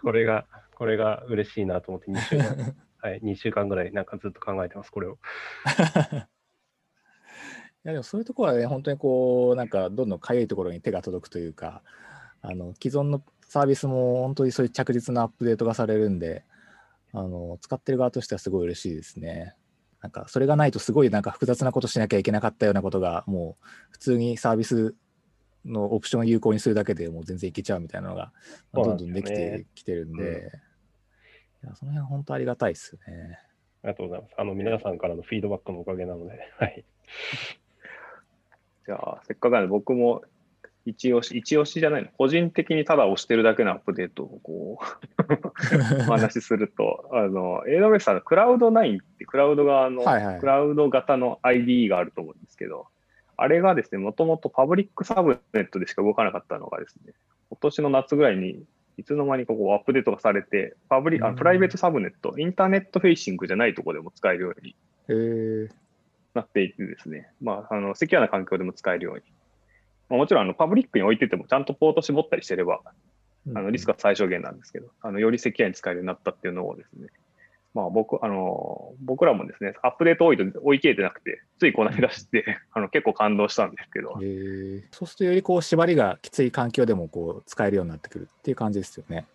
[0.01, 2.75] これが、これが嬉しいなと思って2週間、
[3.07, 5.19] はい、2週間ぐらいなんかずっと考えてます、これを。
[7.85, 11.83] いやでもそういうところはね、本当にこう、なんかどんどんかゆいところに手が届くというか、
[12.41, 16.45] あの既存のサービスも本当にそういう着実なアップデートがされるんで、
[17.13, 19.55] あの使ってる側としてはすごい嬉しいですね。
[20.01, 24.95] なんかそれがないとすごいなんか複雑なことしなきゃいけなかったようなことがもう普通にサービス
[25.65, 28.31] のオプションを有効にするだけでもう全然いけちゃうみたいなのが
[28.71, 33.39] どんどんできてきてるんで、うん、いやその辺本当ありがたいですね。
[33.83, 34.35] ありがとうございます。
[34.37, 36.85] あの皆さんからのフィードバックのおかげなので、はい。
[38.85, 40.23] じゃあ、せっかくなんで僕も
[40.89, 52.87] 一押し、一押しじゃないの、個人的にただ押してるだけのアップデートをこう お話しすると、あの、AWS はクラウド9ってクラウド側の、はいはい、クラウド型の IDE があると思うんですけど、
[53.37, 57.13] あれがですね、もともとパブリックサブネットでしか動かなかったのがですね、
[57.49, 58.63] 今年の夏ぐらいに
[58.97, 64.75] いつの間にかこうアップデートがされて、パブリあプライベートサブネット、 internet-facing じゃないところでも使えるように
[66.33, 69.38] なっていてですね、まあ、あのセキュアな環境でも使えるようにまあ、
[70.09, 72.81] もちろんあのパブリックに置いててもちゃんとポート絞ったりしてれば、
[73.55, 77.07] あのリスクは最小限なんですけど、あのよりセキュアに使えるようになったっていうのをですね、
[77.73, 84.13] まあ、僕あの僕らもですね、アップデート多いと追い切れてなくて、ついこの間知って あの結構感動したんですけど。
[84.91, 89.25] そうするとよりこう縛りがきつい環境でもこう使えるようになってくるっていう感じですよね。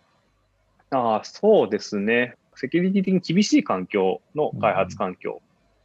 [0.91, 2.35] あそうですね。
[2.55, 5.41] セキュリティ的に厳しい環境の開発環境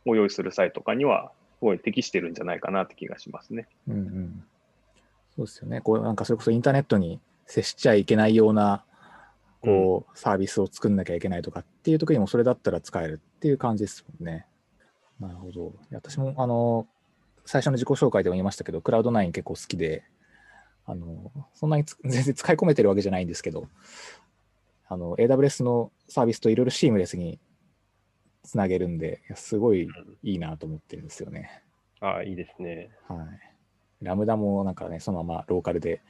[0.07, 3.67] を用意する際とかには、すごい適してるんじゃないかなって気がしますね。
[3.89, 4.45] うんうん
[5.37, 5.81] そうですよね。
[5.81, 8.85] こうなんかそれこそインターネットに接しちゃいけないような
[9.63, 14.47] こう、サービスを作んなきゃいけないとかっていう時にもそれだったら使えるっていう感じですもんね。
[15.21, 15.75] なるほど。
[15.93, 16.87] 私もあの
[17.45, 20.05] 最初の自己紹介でも言いましたけど、クラウド9結構好きで、
[20.87, 23.69] あのそんなに 全然使い込めてるわけじゃないんですけど、
[24.89, 27.39] あの AWS のサービスといろいろシームレスに
[28.43, 29.89] つなげるんで、すごい
[30.23, 31.63] いいなと思ってるんですよね。
[32.01, 32.91] ああ、いいですね。
[33.09, 33.50] はい。
[34.03, 36.01] ラムダもなんかね、そのままローカルで、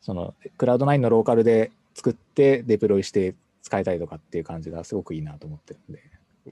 [0.00, 6.02] そのクラウド9のローカルで作ってデプロイして使えたりとかっていう感じがすごくいいなと思ってるんで。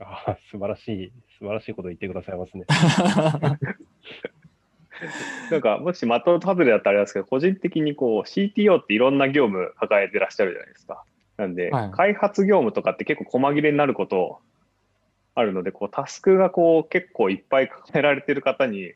[0.00, 2.64] ああ、素晴らしい、素晴らしいこと言ってくださいますね。
[5.50, 6.06] なんか、もし的
[6.40, 11.04] 外れだったらあれですけど、個人的にこう CTO っていろんな業務抱えてらっしゃるじゃないですか。
[11.36, 14.40] なんで、はい、開発業務とかって結構細切れになること
[15.34, 18.92] あるので、こうタスクがこう結構いっぱい抱えられてる方に、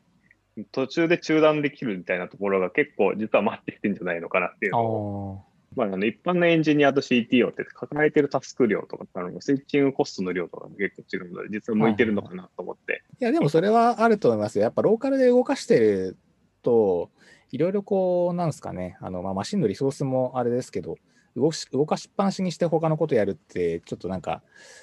[0.70, 5.44] 途中で中断できるみたいなところが結構実は待ってきてるんじゃないのかなっていうのを、
[5.76, 12.92] まあ、あの一般のエンジニアと CTO って抱えてるタスク量とか、あのスイッチングコストの量とかも結構違うので、実は向いてるのかなと思って。
[12.92, 14.64] はい、いや、でもそれはあると思いますよ。
[14.64, 16.16] やっぱローカルで動かしてる
[16.62, 17.10] と、
[17.50, 20.96] いろいろこう、なんですかね、あのまあ、マシンのリソースもあれですけど、
[21.34, 24.42] 動し動かしっぱなしにして他のことやるって、ちょっとなんか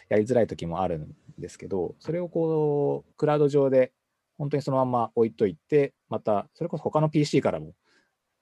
[0.10, 3.92] やりづらい時もあるんですけど、それをこう、クラウド上で
[4.40, 7.74] 本当にそのまま置いといて、また、それこそ他の PC からも、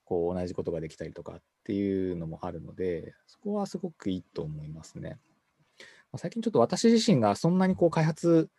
[0.06, 5.18] こう、同じことができたりとかっていうのもあるので、そこはすごくいいと思いますね。
[6.12, 8.50] ま最近ちょっと私自身がそんなにこう開発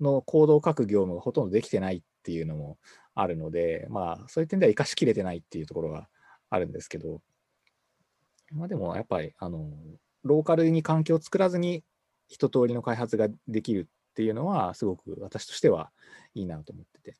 [0.00, 2.78] のコードを書く業務がほとんどできてないっていうのも
[3.14, 6.08] あるので、まあ、そういう点では生かしきれてないっていうところが
[6.50, 7.20] あるんですけど、
[8.52, 9.70] まあ、でもやっぱりあの
[10.24, 11.82] ローカルに環境を作らずに
[12.28, 15.90] 一通りの開発ができるっていうのはすごく私としては
[16.34, 17.16] いいなと思ってて。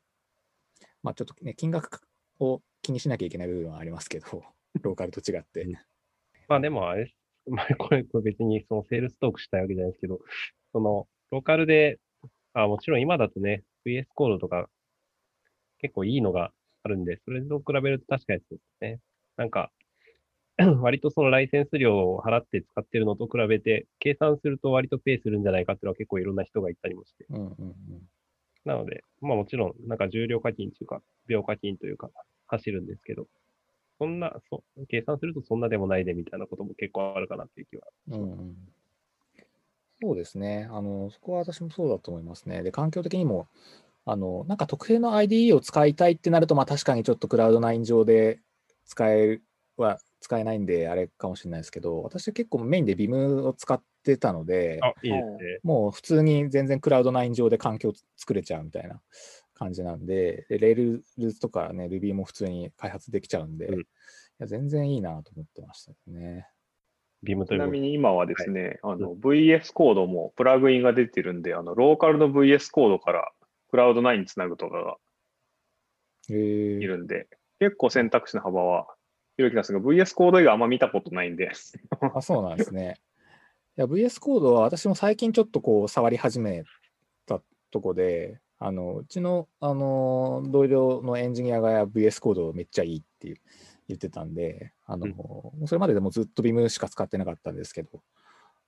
[1.02, 2.00] まあちょっとね金額
[2.38, 4.44] を気にしなきゃいけない部分はありますけど
[4.82, 5.66] ローカルと違って、
[6.48, 7.12] まあでもあれ、
[7.46, 10.20] まあこれこれ別にそのセールストークしたいわけじゃないですけど、
[10.72, 11.98] そのローカルで、
[12.52, 14.68] あもちろん今だとね、VS コードとか
[15.78, 16.52] 結構いいのが
[16.82, 19.00] あるんで、それと比べると確かにそうですね。
[19.36, 19.72] なんか、
[20.82, 27.26] 割とそのライセンス料を払って使ってるのと比べて、計算すると割とペイするんじゃないかっていうのは結構いろんな人が言ったりもして。
[27.30, 27.76] うんうんうん
[28.64, 32.10] なので、まあもちろん、なんか重量課金というか、秒課金というか、
[32.46, 33.26] 走るんですけど、
[33.98, 37.88] そんな、そう、計算するとそんなでもないでみたいなことも結構あるかなっていう気は。
[38.10, 38.56] うんうん
[40.00, 40.68] そうですね。
[40.72, 42.64] あの、そこは私もそうだと思いますね。
[42.64, 43.46] で、環境的にも、
[44.04, 48.40] あの、なんか特定の IDE を使いたいってなると、まあ確かにちょっとクラウド9上で
[48.84, 49.40] 使え
[49.76, 55.58] は使えないんで、あれかもしれないですけど、私は結構メインで Vim を使ってたので、あ、いいですね。
[55.62, 59.00] もう普通に全然クラウド9上で環境作れちゃうみたいな
[59.54, 63.80] 感じなんで、で Rails とかね、Ruby も普通に開発できちゃうんで、うん。
[63.80, 63.84] い
[64.38, 66.48] や全然いいなと思ってましたね。
[67.22, 73.32] ビームということちなみに今はですね、あの VS コードもプラグインが出てるんで、あのローカルの VS コードから
[73.70, 74.96] クラウド9につなぐとかが
[76.28, 77.28] いるんで、
[77.60, 78.88] 結構選択肢の幅は
[79.36, 81.52] 広い気がするが、VS コード以外あんま見たことないんで、
[82.14, 83.00] あ、そうなんですね。
[83.78, 86.64] いや、VS コードは私も最近ちょっとこう触り始め
[87.26, 87.40] た
[87.70, 93.36] とこで、あのうちのあの同僚のエンジニアが VS コードめっちゃいいっていう
[93.88, 95.06] 言ってたんで、あの
[95.60, 98.02] うんそれまででもずっと Vim しか使ってなかったんですけど、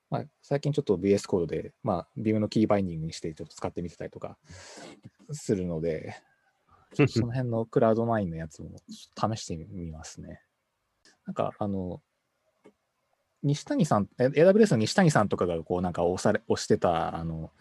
[0.09, 4.37] まあ、最近ちょっと VS コードで、まあ、Vim のキーバインディングにしてちょっと使ってみてたりとか
[5.31, 6.15] するので、
[7.07, 8.69] その辺のクラウド9のやつも
[9.15, 10.41] 試してみますね。
[11.25, 12.01] なんか、あの、
[13.43, 17.51] 西谷さん、え AWS の西谷さんとかがこうなんか押され押してた、あの、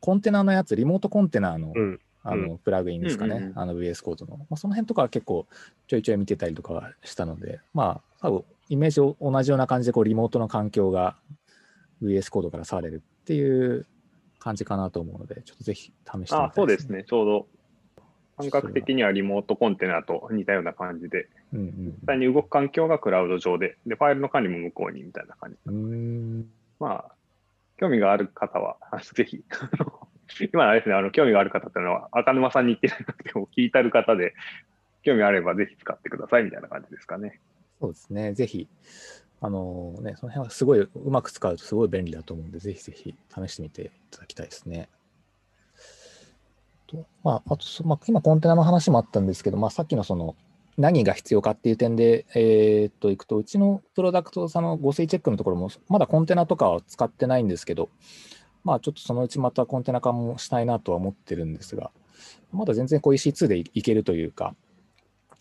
[0.00, 2.00] コンテナのやつ、リモートコンテナの、うん。
[2.22, 4.36] あのプラグインですかね、うんうんうんあの VS コードの。
[4.36, 5.46] まあ、その辺とかは結構
[5.86, 11.16] ちょいちょい見てたりとかはしたので、まあ、多分イメージを同じような感じでこうリモートの環境が
[12.02, 13.86] VS コードから触れるっていう
[14.38, 16.92] 感じかなと思うので、ちょっとぜひ試してみたいあそうです。
[16.92, 17.46] ね、ちょうど
[18.40, 25.56] 感覚的にはリモートコンテナと似たような感じで、うんうん実際に動く環境がクラウド上で、で、ファイルの管理も向こうにみたいな感じ。
[25.66, 25.84] うん。
[25.84, 25.94] うー
[26.42, 26.50] ん。
[26.78, 27.12] まあ、
[27.76, 28.76] 興味がある方は、
[29.14, 29.44] ぜひ、
[30.52, 34.34] 今のあれですね、あの興味がある方っていうのは、赤沼さんに言ってなくても、聞いたる方で、
[35.02, 37.40] 興味あればぜひ使ってくださいみたいな感じですかね。
[37.80, 38.68] そうですね、ぜひ、
[39.40, 44.88] あのね、その辺はすごいうまく使うとすごい便利だと思うんで、ぜひぜひ試してみていただきたいですね。
[46.90, 50.34] とまあ、あとそ、まあ、今コンテナの話もあったんですけど、まあ、さっきのその
[50.76, 57.90] 何が必要かっていう点で、えーっと、いくと、うちのプロダクトさんの合成チェックのところも、まだコンテナとかは使ってないんですけど、
[58.64, 61.90] まあ、ちょっとそのうちまたコンテナ化もしたいなとは思ってるんですが、
[62.52, 64.54] まだ全然こう EC2 でいけるというか、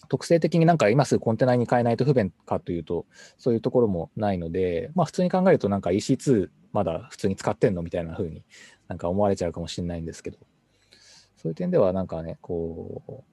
[0.08, 3.06] 特性的になんか今すぐコンテナに変えないと不便かというと、
[3.38, 8.44] そういうところもないので、まあ普通に考えるとなんか EC2 まだ普通に使ってんのみたいな風に
[8.88, 10.38] なんか思われちゃうかもしれないんですけど、
[11.42, 13.24] そういう点ではなんかね、こう、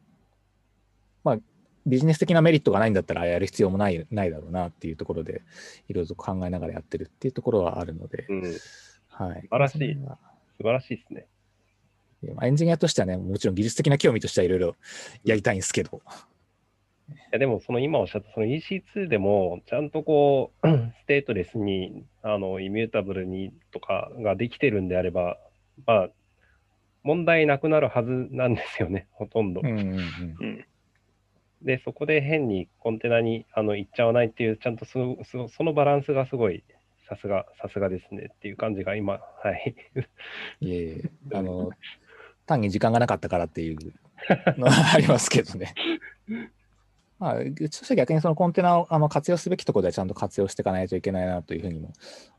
[1.24, 1.38] まあ
[1.86, 5.42] ビジネス的なメリットがないんだったらやる必要もないないだろうなっていうところで、
[5.88, 8.42] いろいろと考えながらやってるっていうところはあるので、うん。
[9.08, 9.42] はい。
[9.42, 11.26] 素晴らしい素晴らしいですね。
[12.34, 14.76] まあエンジニアとしてはね、もちろん技術的な興味としてはいろいろ
[15.24, 16.00] やりたいんですけど、
[17.08, 20.66] いやでも、その今おっしゃったその EC2 でも、ちゃんとこう、
[21.02, 25.38] ステートレスに、あの、イミュータブルにとかができてるんであれば、
[25.86, 26.08] まあ、
[27.06, 29.60] 問題なくなるはずなんですよね、 ほとんど。
[29.62, 30.00] うんうんうん
[30.40, 30.64] うん。
[31.62, 36.64] で、そこで変にコンテナにあの行っちゃわないっていう、ちゃんとそそそのバランスがすごい、
[37.08, 39.76] さすが、さすがですねっていう感じが今、はい。
[40.60, 41.70] いえいえ、 あの、
[42.44, 43.78] 単に時間がなかったからっていう
[44.58, 45.74] のはありますけどね。
[47.18, 51.92] まあ、うちとしては逆にそのコンテナをあの活用すべきところではちゃんと活用していかないといけないなというふうにも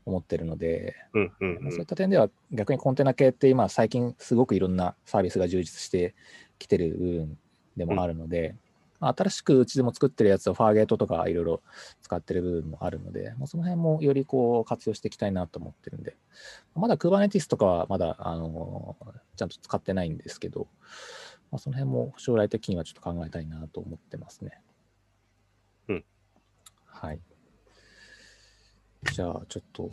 [0.06, 6.14] 思ってるので、うんうんまあそういった点では逆にコンテナ系って今最近すごくいろんなサービスが充実して
[6.58, 7.38] きてる部分
[7.76, 8.54] でもあるので、
[9.00, 11.62] まあ新しくうちでも作ってるやつをファーゲートとかいろいろ
[12.02, 16.16] 使ってる部分もあるので、まあ、その辺もよりこう活用していきたいなと思ってるんで、
[16.74, 18.96] まだ Kubernetes とかはまだあの
[19.36, 20.66] ちゃんと使ってないんですけど、
[21.52, 24.60] まあ、その辺も将来的にはちょっと考えたいなと思ってますね。
[25.88, 26.04] うん。
[26.86, 27.20] はい。
[29.12, 29.90] じゃあ、ちょっと、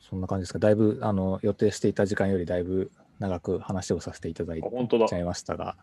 [0.00, 0.58] そんな感じですか。
[0.58, 5.76] だいぶ、あの、予定していた時間よりだいぶ長く話をさせていただいちゃいましたが、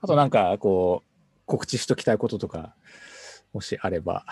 [0.00, 1.08] あとなんかこう、
[1.46, 2.74] 告知しときたいこととか、
[3.52, 4.24] もしあれば。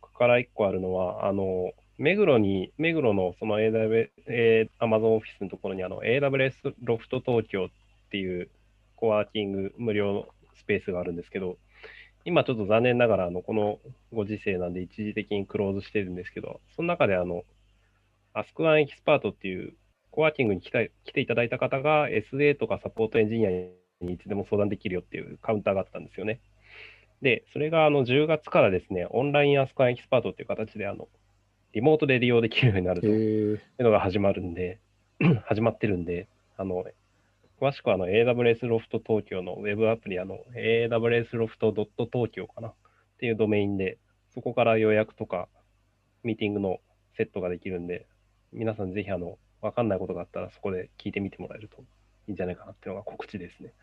[0.00, 7.68] ここから1個あるのは、あの、目黒に、目黒のその AW、えー Amazon オフィスのところにあの AWS ロフト東京っ
[8.10, 8.48] ていう
[8.96, 11.58] コワーキング無料スペースがあるんですけど、
[12.24, 13.78] 今ちょっと残念ながらあのこの
[14.12, 17.44] ご時世なんで一時的にクローズしてるんですけど、その中であの、
[18.34, 19.74] Ask An Expert っていう
[20.10, 23.50] コワーキングに来た来ていただいた方が SA とかサポートエンジニア
[24.04, 26.40] にいつでも相談できるよっていうカウンターがあったんですよね。
[27.22, 31.08] で、それがあの10月からですね、オンライン Ask An Expert っていう形であの、
[31.72, 34.78] リモートで利用できるようになるとへいうえのが始まるんで、
[35.44, 36.84] 始まってるんで、あの、
[37.60, 42.74] 詳しくはあの AWS ロフト東京のウェブアプリ、あの AWS ロフト.東京かなっ
[43.18, 43.98] ていうドメインで、
[44.34, 45.48] そこから予約とか
[46.22, 46.78] ミーティングの
[47.16, 48.06] セットができるんで、
[48.52, 51.82] 皆さんぜひあの、わかんないことがあったらそこで聞いてみてもらえると
[52.28, 53.74] いいんじゃないかなっていうのが告知ですね。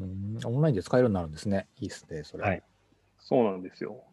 [0.00, 1.66] うんオンラインで使えるようになるんですね。
[1.80, 2.44] いいですね、それ。
[2.44, 2.62] はい
[3.18, 4.04] そうなんですよ。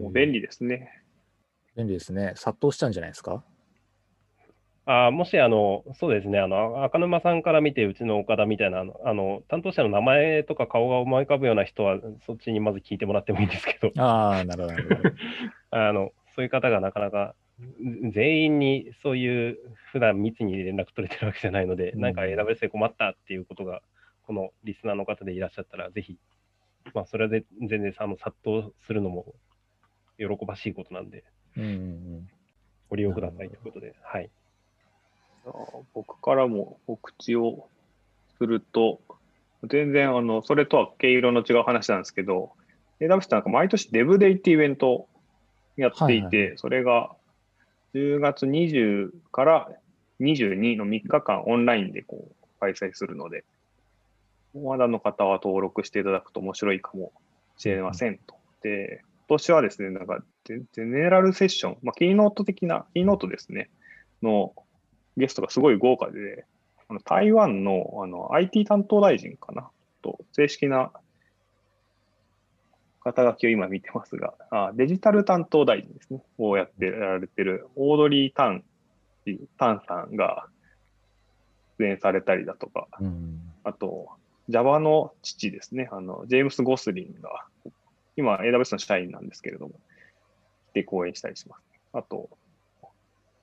[0.00, 1.02] もう便利ですね。
[1.76, 2.32] 便利ですね。
[2.36, 3.44] 殺到しちゃうんじゃないですか？
[4.90, 15.10] あーもし、あの、そうですね、あの、赤沼さんから見て、うちの岡田みたいな、あの、担当者の名前とか顔が思い浮かぶような人は、そっちにまず聞いてもらってもいいんですけど、ああ、なるほど、なるほど。
[15.78, 17.34] あの、そういう方がなかなか、
[18.14, 19.58] 全員にそういう、
[19.92, 23.82] 普段密に連絡取れてるわけじゃないので、うんなんか AWS で困ったっていうことが、
[24.22, 26.16] このリスナーの方でいらっしゃったら、ぜひ、
[26.94, 29.34] まあ、それで全然あの殺到するのも
[30.16, 31.24] 喜ばしいことなんで、
[31.58, 32.28] うんうんうん。
[32.88, 34.30] ご利用くださいということで、はい。
[35.48, 37.68] あ僕からも告知を
[38.38, 39.00] すると、
[39.64, 42.52] 全然あの、それとは毛色の違う話なんですけど、
[43.00, 45.08] AWS ってなんか毎年 DevDay っていうイベントを
[45.76, 47.10] やっていて、はいそれが
[47.94, 49.68] 10月20から
[50.20, 53.44] 22の3日間オンラインでこう開催するので、
[54.54, 57.12] まだの方は登録していただくと面白いかも
[57.56, 58.34] しれませんと。
[58.62, 63.70] で、今年はですね、なんかゼゼネラルセッション、まあ、キーノート的な、キーノートですね、
[64.22, 64.52] の
[65.18, 66.46] ゲストがすごい豪華で、
[66.88, 69.68] あの台湾のあの IT 担当大臣かな？
[70.00, 70.92] と、正式な
[73.00, 78.64] 肩書きを今見てますが、あデジタル担当大臣ですね、をやってられてるオードリー・タン、
[79.58, 80.46] タンさんが
[81.78, 83.40] 出演されたりだとか、うん。
[83.64, 84.08] あと、
[84.48, 87.44] Java の父ですね、あの、ジェームス・ゴスリンが、
[88.16, 89.74] 今 AWS の社員なんですけれども、
[90.70, 91.62] 来て講演したりします。
[91.92, 92.38] あと、こ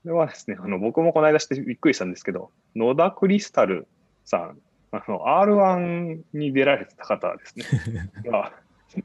[0.05, 3.87] れはですね、あの、僕もこの間してびっくりしたんですけど、野田クリスタル
[4.23, 4.57] さん、
[4.91, 8.11] あの、R1 に出られてた方ですね。
[8.29, 8.53] が、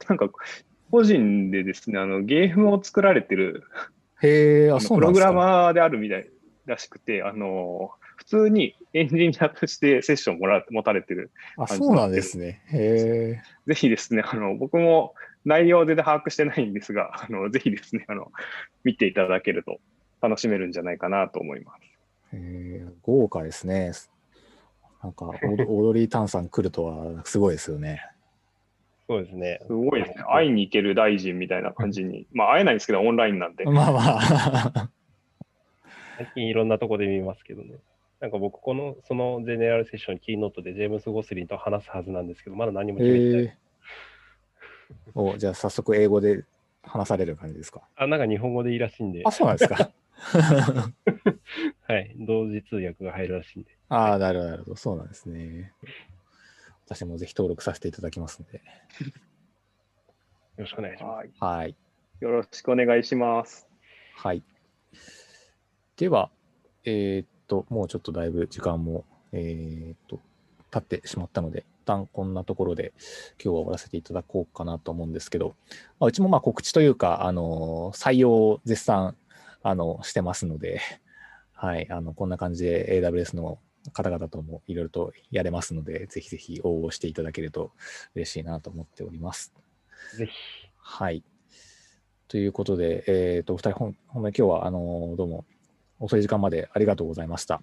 [0.09, 0.29] なんか、
[0.91, 3.65] 個人でですね、あの、ゲームを作られてる
[4.23, 4.79] へえ、あ。
[4.79, 6.29] プログラマーであるみたい
[6.67, 12.63] らしくて、あの、普通にエンジニアとしてセッションもら持たれてるあ、そうなんですね。
[12.67, 13.43] へえ。
[13.67, 15.15] ぜひですね、あの、僕も
[15.45, 18.31] 内容で把握してないんですが、あの、ぜひですね、あの、
[18.85, 19.81] 見ていただけると
[20.21, 22.37] 楽しめるんじゃないかなと思います。
[22.37, 23.93] へえ豪華ですね。
[25.03, 28.05] なんか、オードリー・タンさん来るとはすごいですよね。
[29.09, 29.59] そうですね。
[29.67, 30.25] すごいですね。
[30.31, 32.27] 会いに行ける大臣みたいな感じに。
[32.33, 33.65] まあ、会えないんですけど、オンラインなんで。
[33.65, 34.91] まあまあ。
[36.19, 37.77] 最近いろんなとこで見ますけどね。
[38.21, 43.41] なんか僕、この、そのゼネラルセッション、キーノートでジェームス・ゴスリンと話すはずなんですけど、まだ何も決めてない。
[43.41, 43.57] へえ。
[45.15, 46.45] お、じゃあ早速英語で
[46.91, 47.83] 話される感じですか？
[47.97, 49.91] あ、なんか日本語でいいらしいんであ、、そうなんですか？
[51.89, 53.71] はい、同時通訳が入るらしいんで。
[53.89, 54.77] ああ、なるほど、なるほど。
[54.77, 55.73] そうなんですね。
[56.87, 58.59] 私もぜひ登録させていただきますので。
[58.59, 58.63] よ
[60.59, 61.17] ろしくお願いします。
[61.17, 61.33] はい。
[61.61, 61.77] はい。
[62.21, 63.67] よろしくお願いします。
[64.17, 64.43] はい。
[65.97, 66.31] では、
[66.85, 70.21] えーっと、もうちょっとだいぶ時間も、えーっと、
[70.71, 72.93] 経ってしまったので、一旦こんなところで
[73.43, 75.57] 今日は終わらせていただこうかなと思うんですけど、
[75.99, 79.17] まあ、うちもまあ告知というか、あの、採用を絶賛、
[79.63, 80.81] あの、してますので、
[81.53, 83.59] はい、あの、こんな感じで AWS の
[83.93, 87.73] 方々ともいろいろとやれますので、ぜひぜひ応募していただけると
[88.15, 89.55] 嬉しいなと思っております。
[90.17, 90.33] ぜひ。
[90.77, 91.23] はい。
[92.29, 95.45] ということで、えっ、と、お二人、ほん、ほんまに今日は、あのどうも、
[95.99, 97.63] 遅い時間までありがとうございました。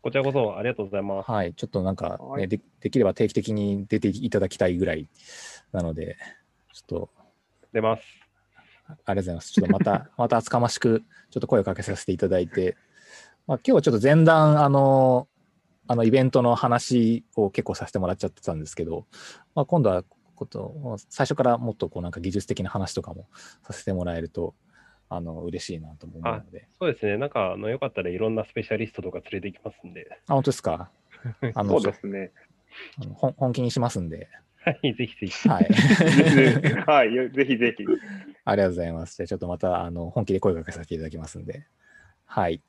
[0.00, 1.30] こちらこそありがとうございます。
[1.30, 1.54] はい。
[1.54, 5.08] ちょっとなんか、ねはいで、できれば定期的に出ていただきたいぐらい
[5.72, 6.16] なので、
[6.72, 7.10] ちょっと、
[7.72, 8.02] 出ます。
[8.86, 9.52] ありがとうございます。
[9.52, 12.76] ちょっとまた、 また厚かましく、ちょっと声をかけさせていただいて、
[13.46, 15.28] まあ、今日はちょっと前段、あの、
[15.88, 19.06] あのイベントの話を結構させてもらっちゃってたんですけど、
[19.54, 20.04] まあ、今度は
[20.38, 23.26] こと、最初からもっとこうなんか技術的な話とかも
[23.62, 24.54] させてもらえると、
[25.10, 26.68] あの、嬉しいなとも思うので。
[26.78, 27.16] そうですね。
[27.16, 30.90] なんか、あのよかったらいろんなスペシャリストとか連れてきますんで、あ、本当ですか？
[31.54, 32.30] あの そうですね。
[33.00, 34.28] あの本本気にしますんで、
[34.64, 35.48] はい、ぜひぜひ。
[35.48, 35.64] はい。
[36.86, 37.84] はい、よぜひぜひ。
[38.44, 39.16] ありがとうございます。
[39.16, 41.66] じゃあちょっとまたあの本気で声かけさせていただきますんで。
[42.26, 42.62] はい。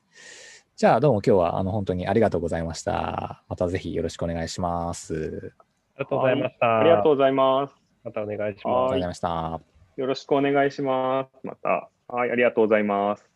[0.76, 3.44] じゃあどうも今日はあの本当にありがとうございました。
[3.48, 5.52] またぜひよろしくお願いします。
[5.96, 6.78] ありがとうございました。
[6.80, 7.74] ありがとうございます。
[8.02, 9.06] またお願いしありがとうますござい。
[9.06, 9.60] ました。
[9.96, 11.46] よろしくお願いします。
[11.46, 11.90] また。
[12.10, 13.29] はい、ありがとうございます。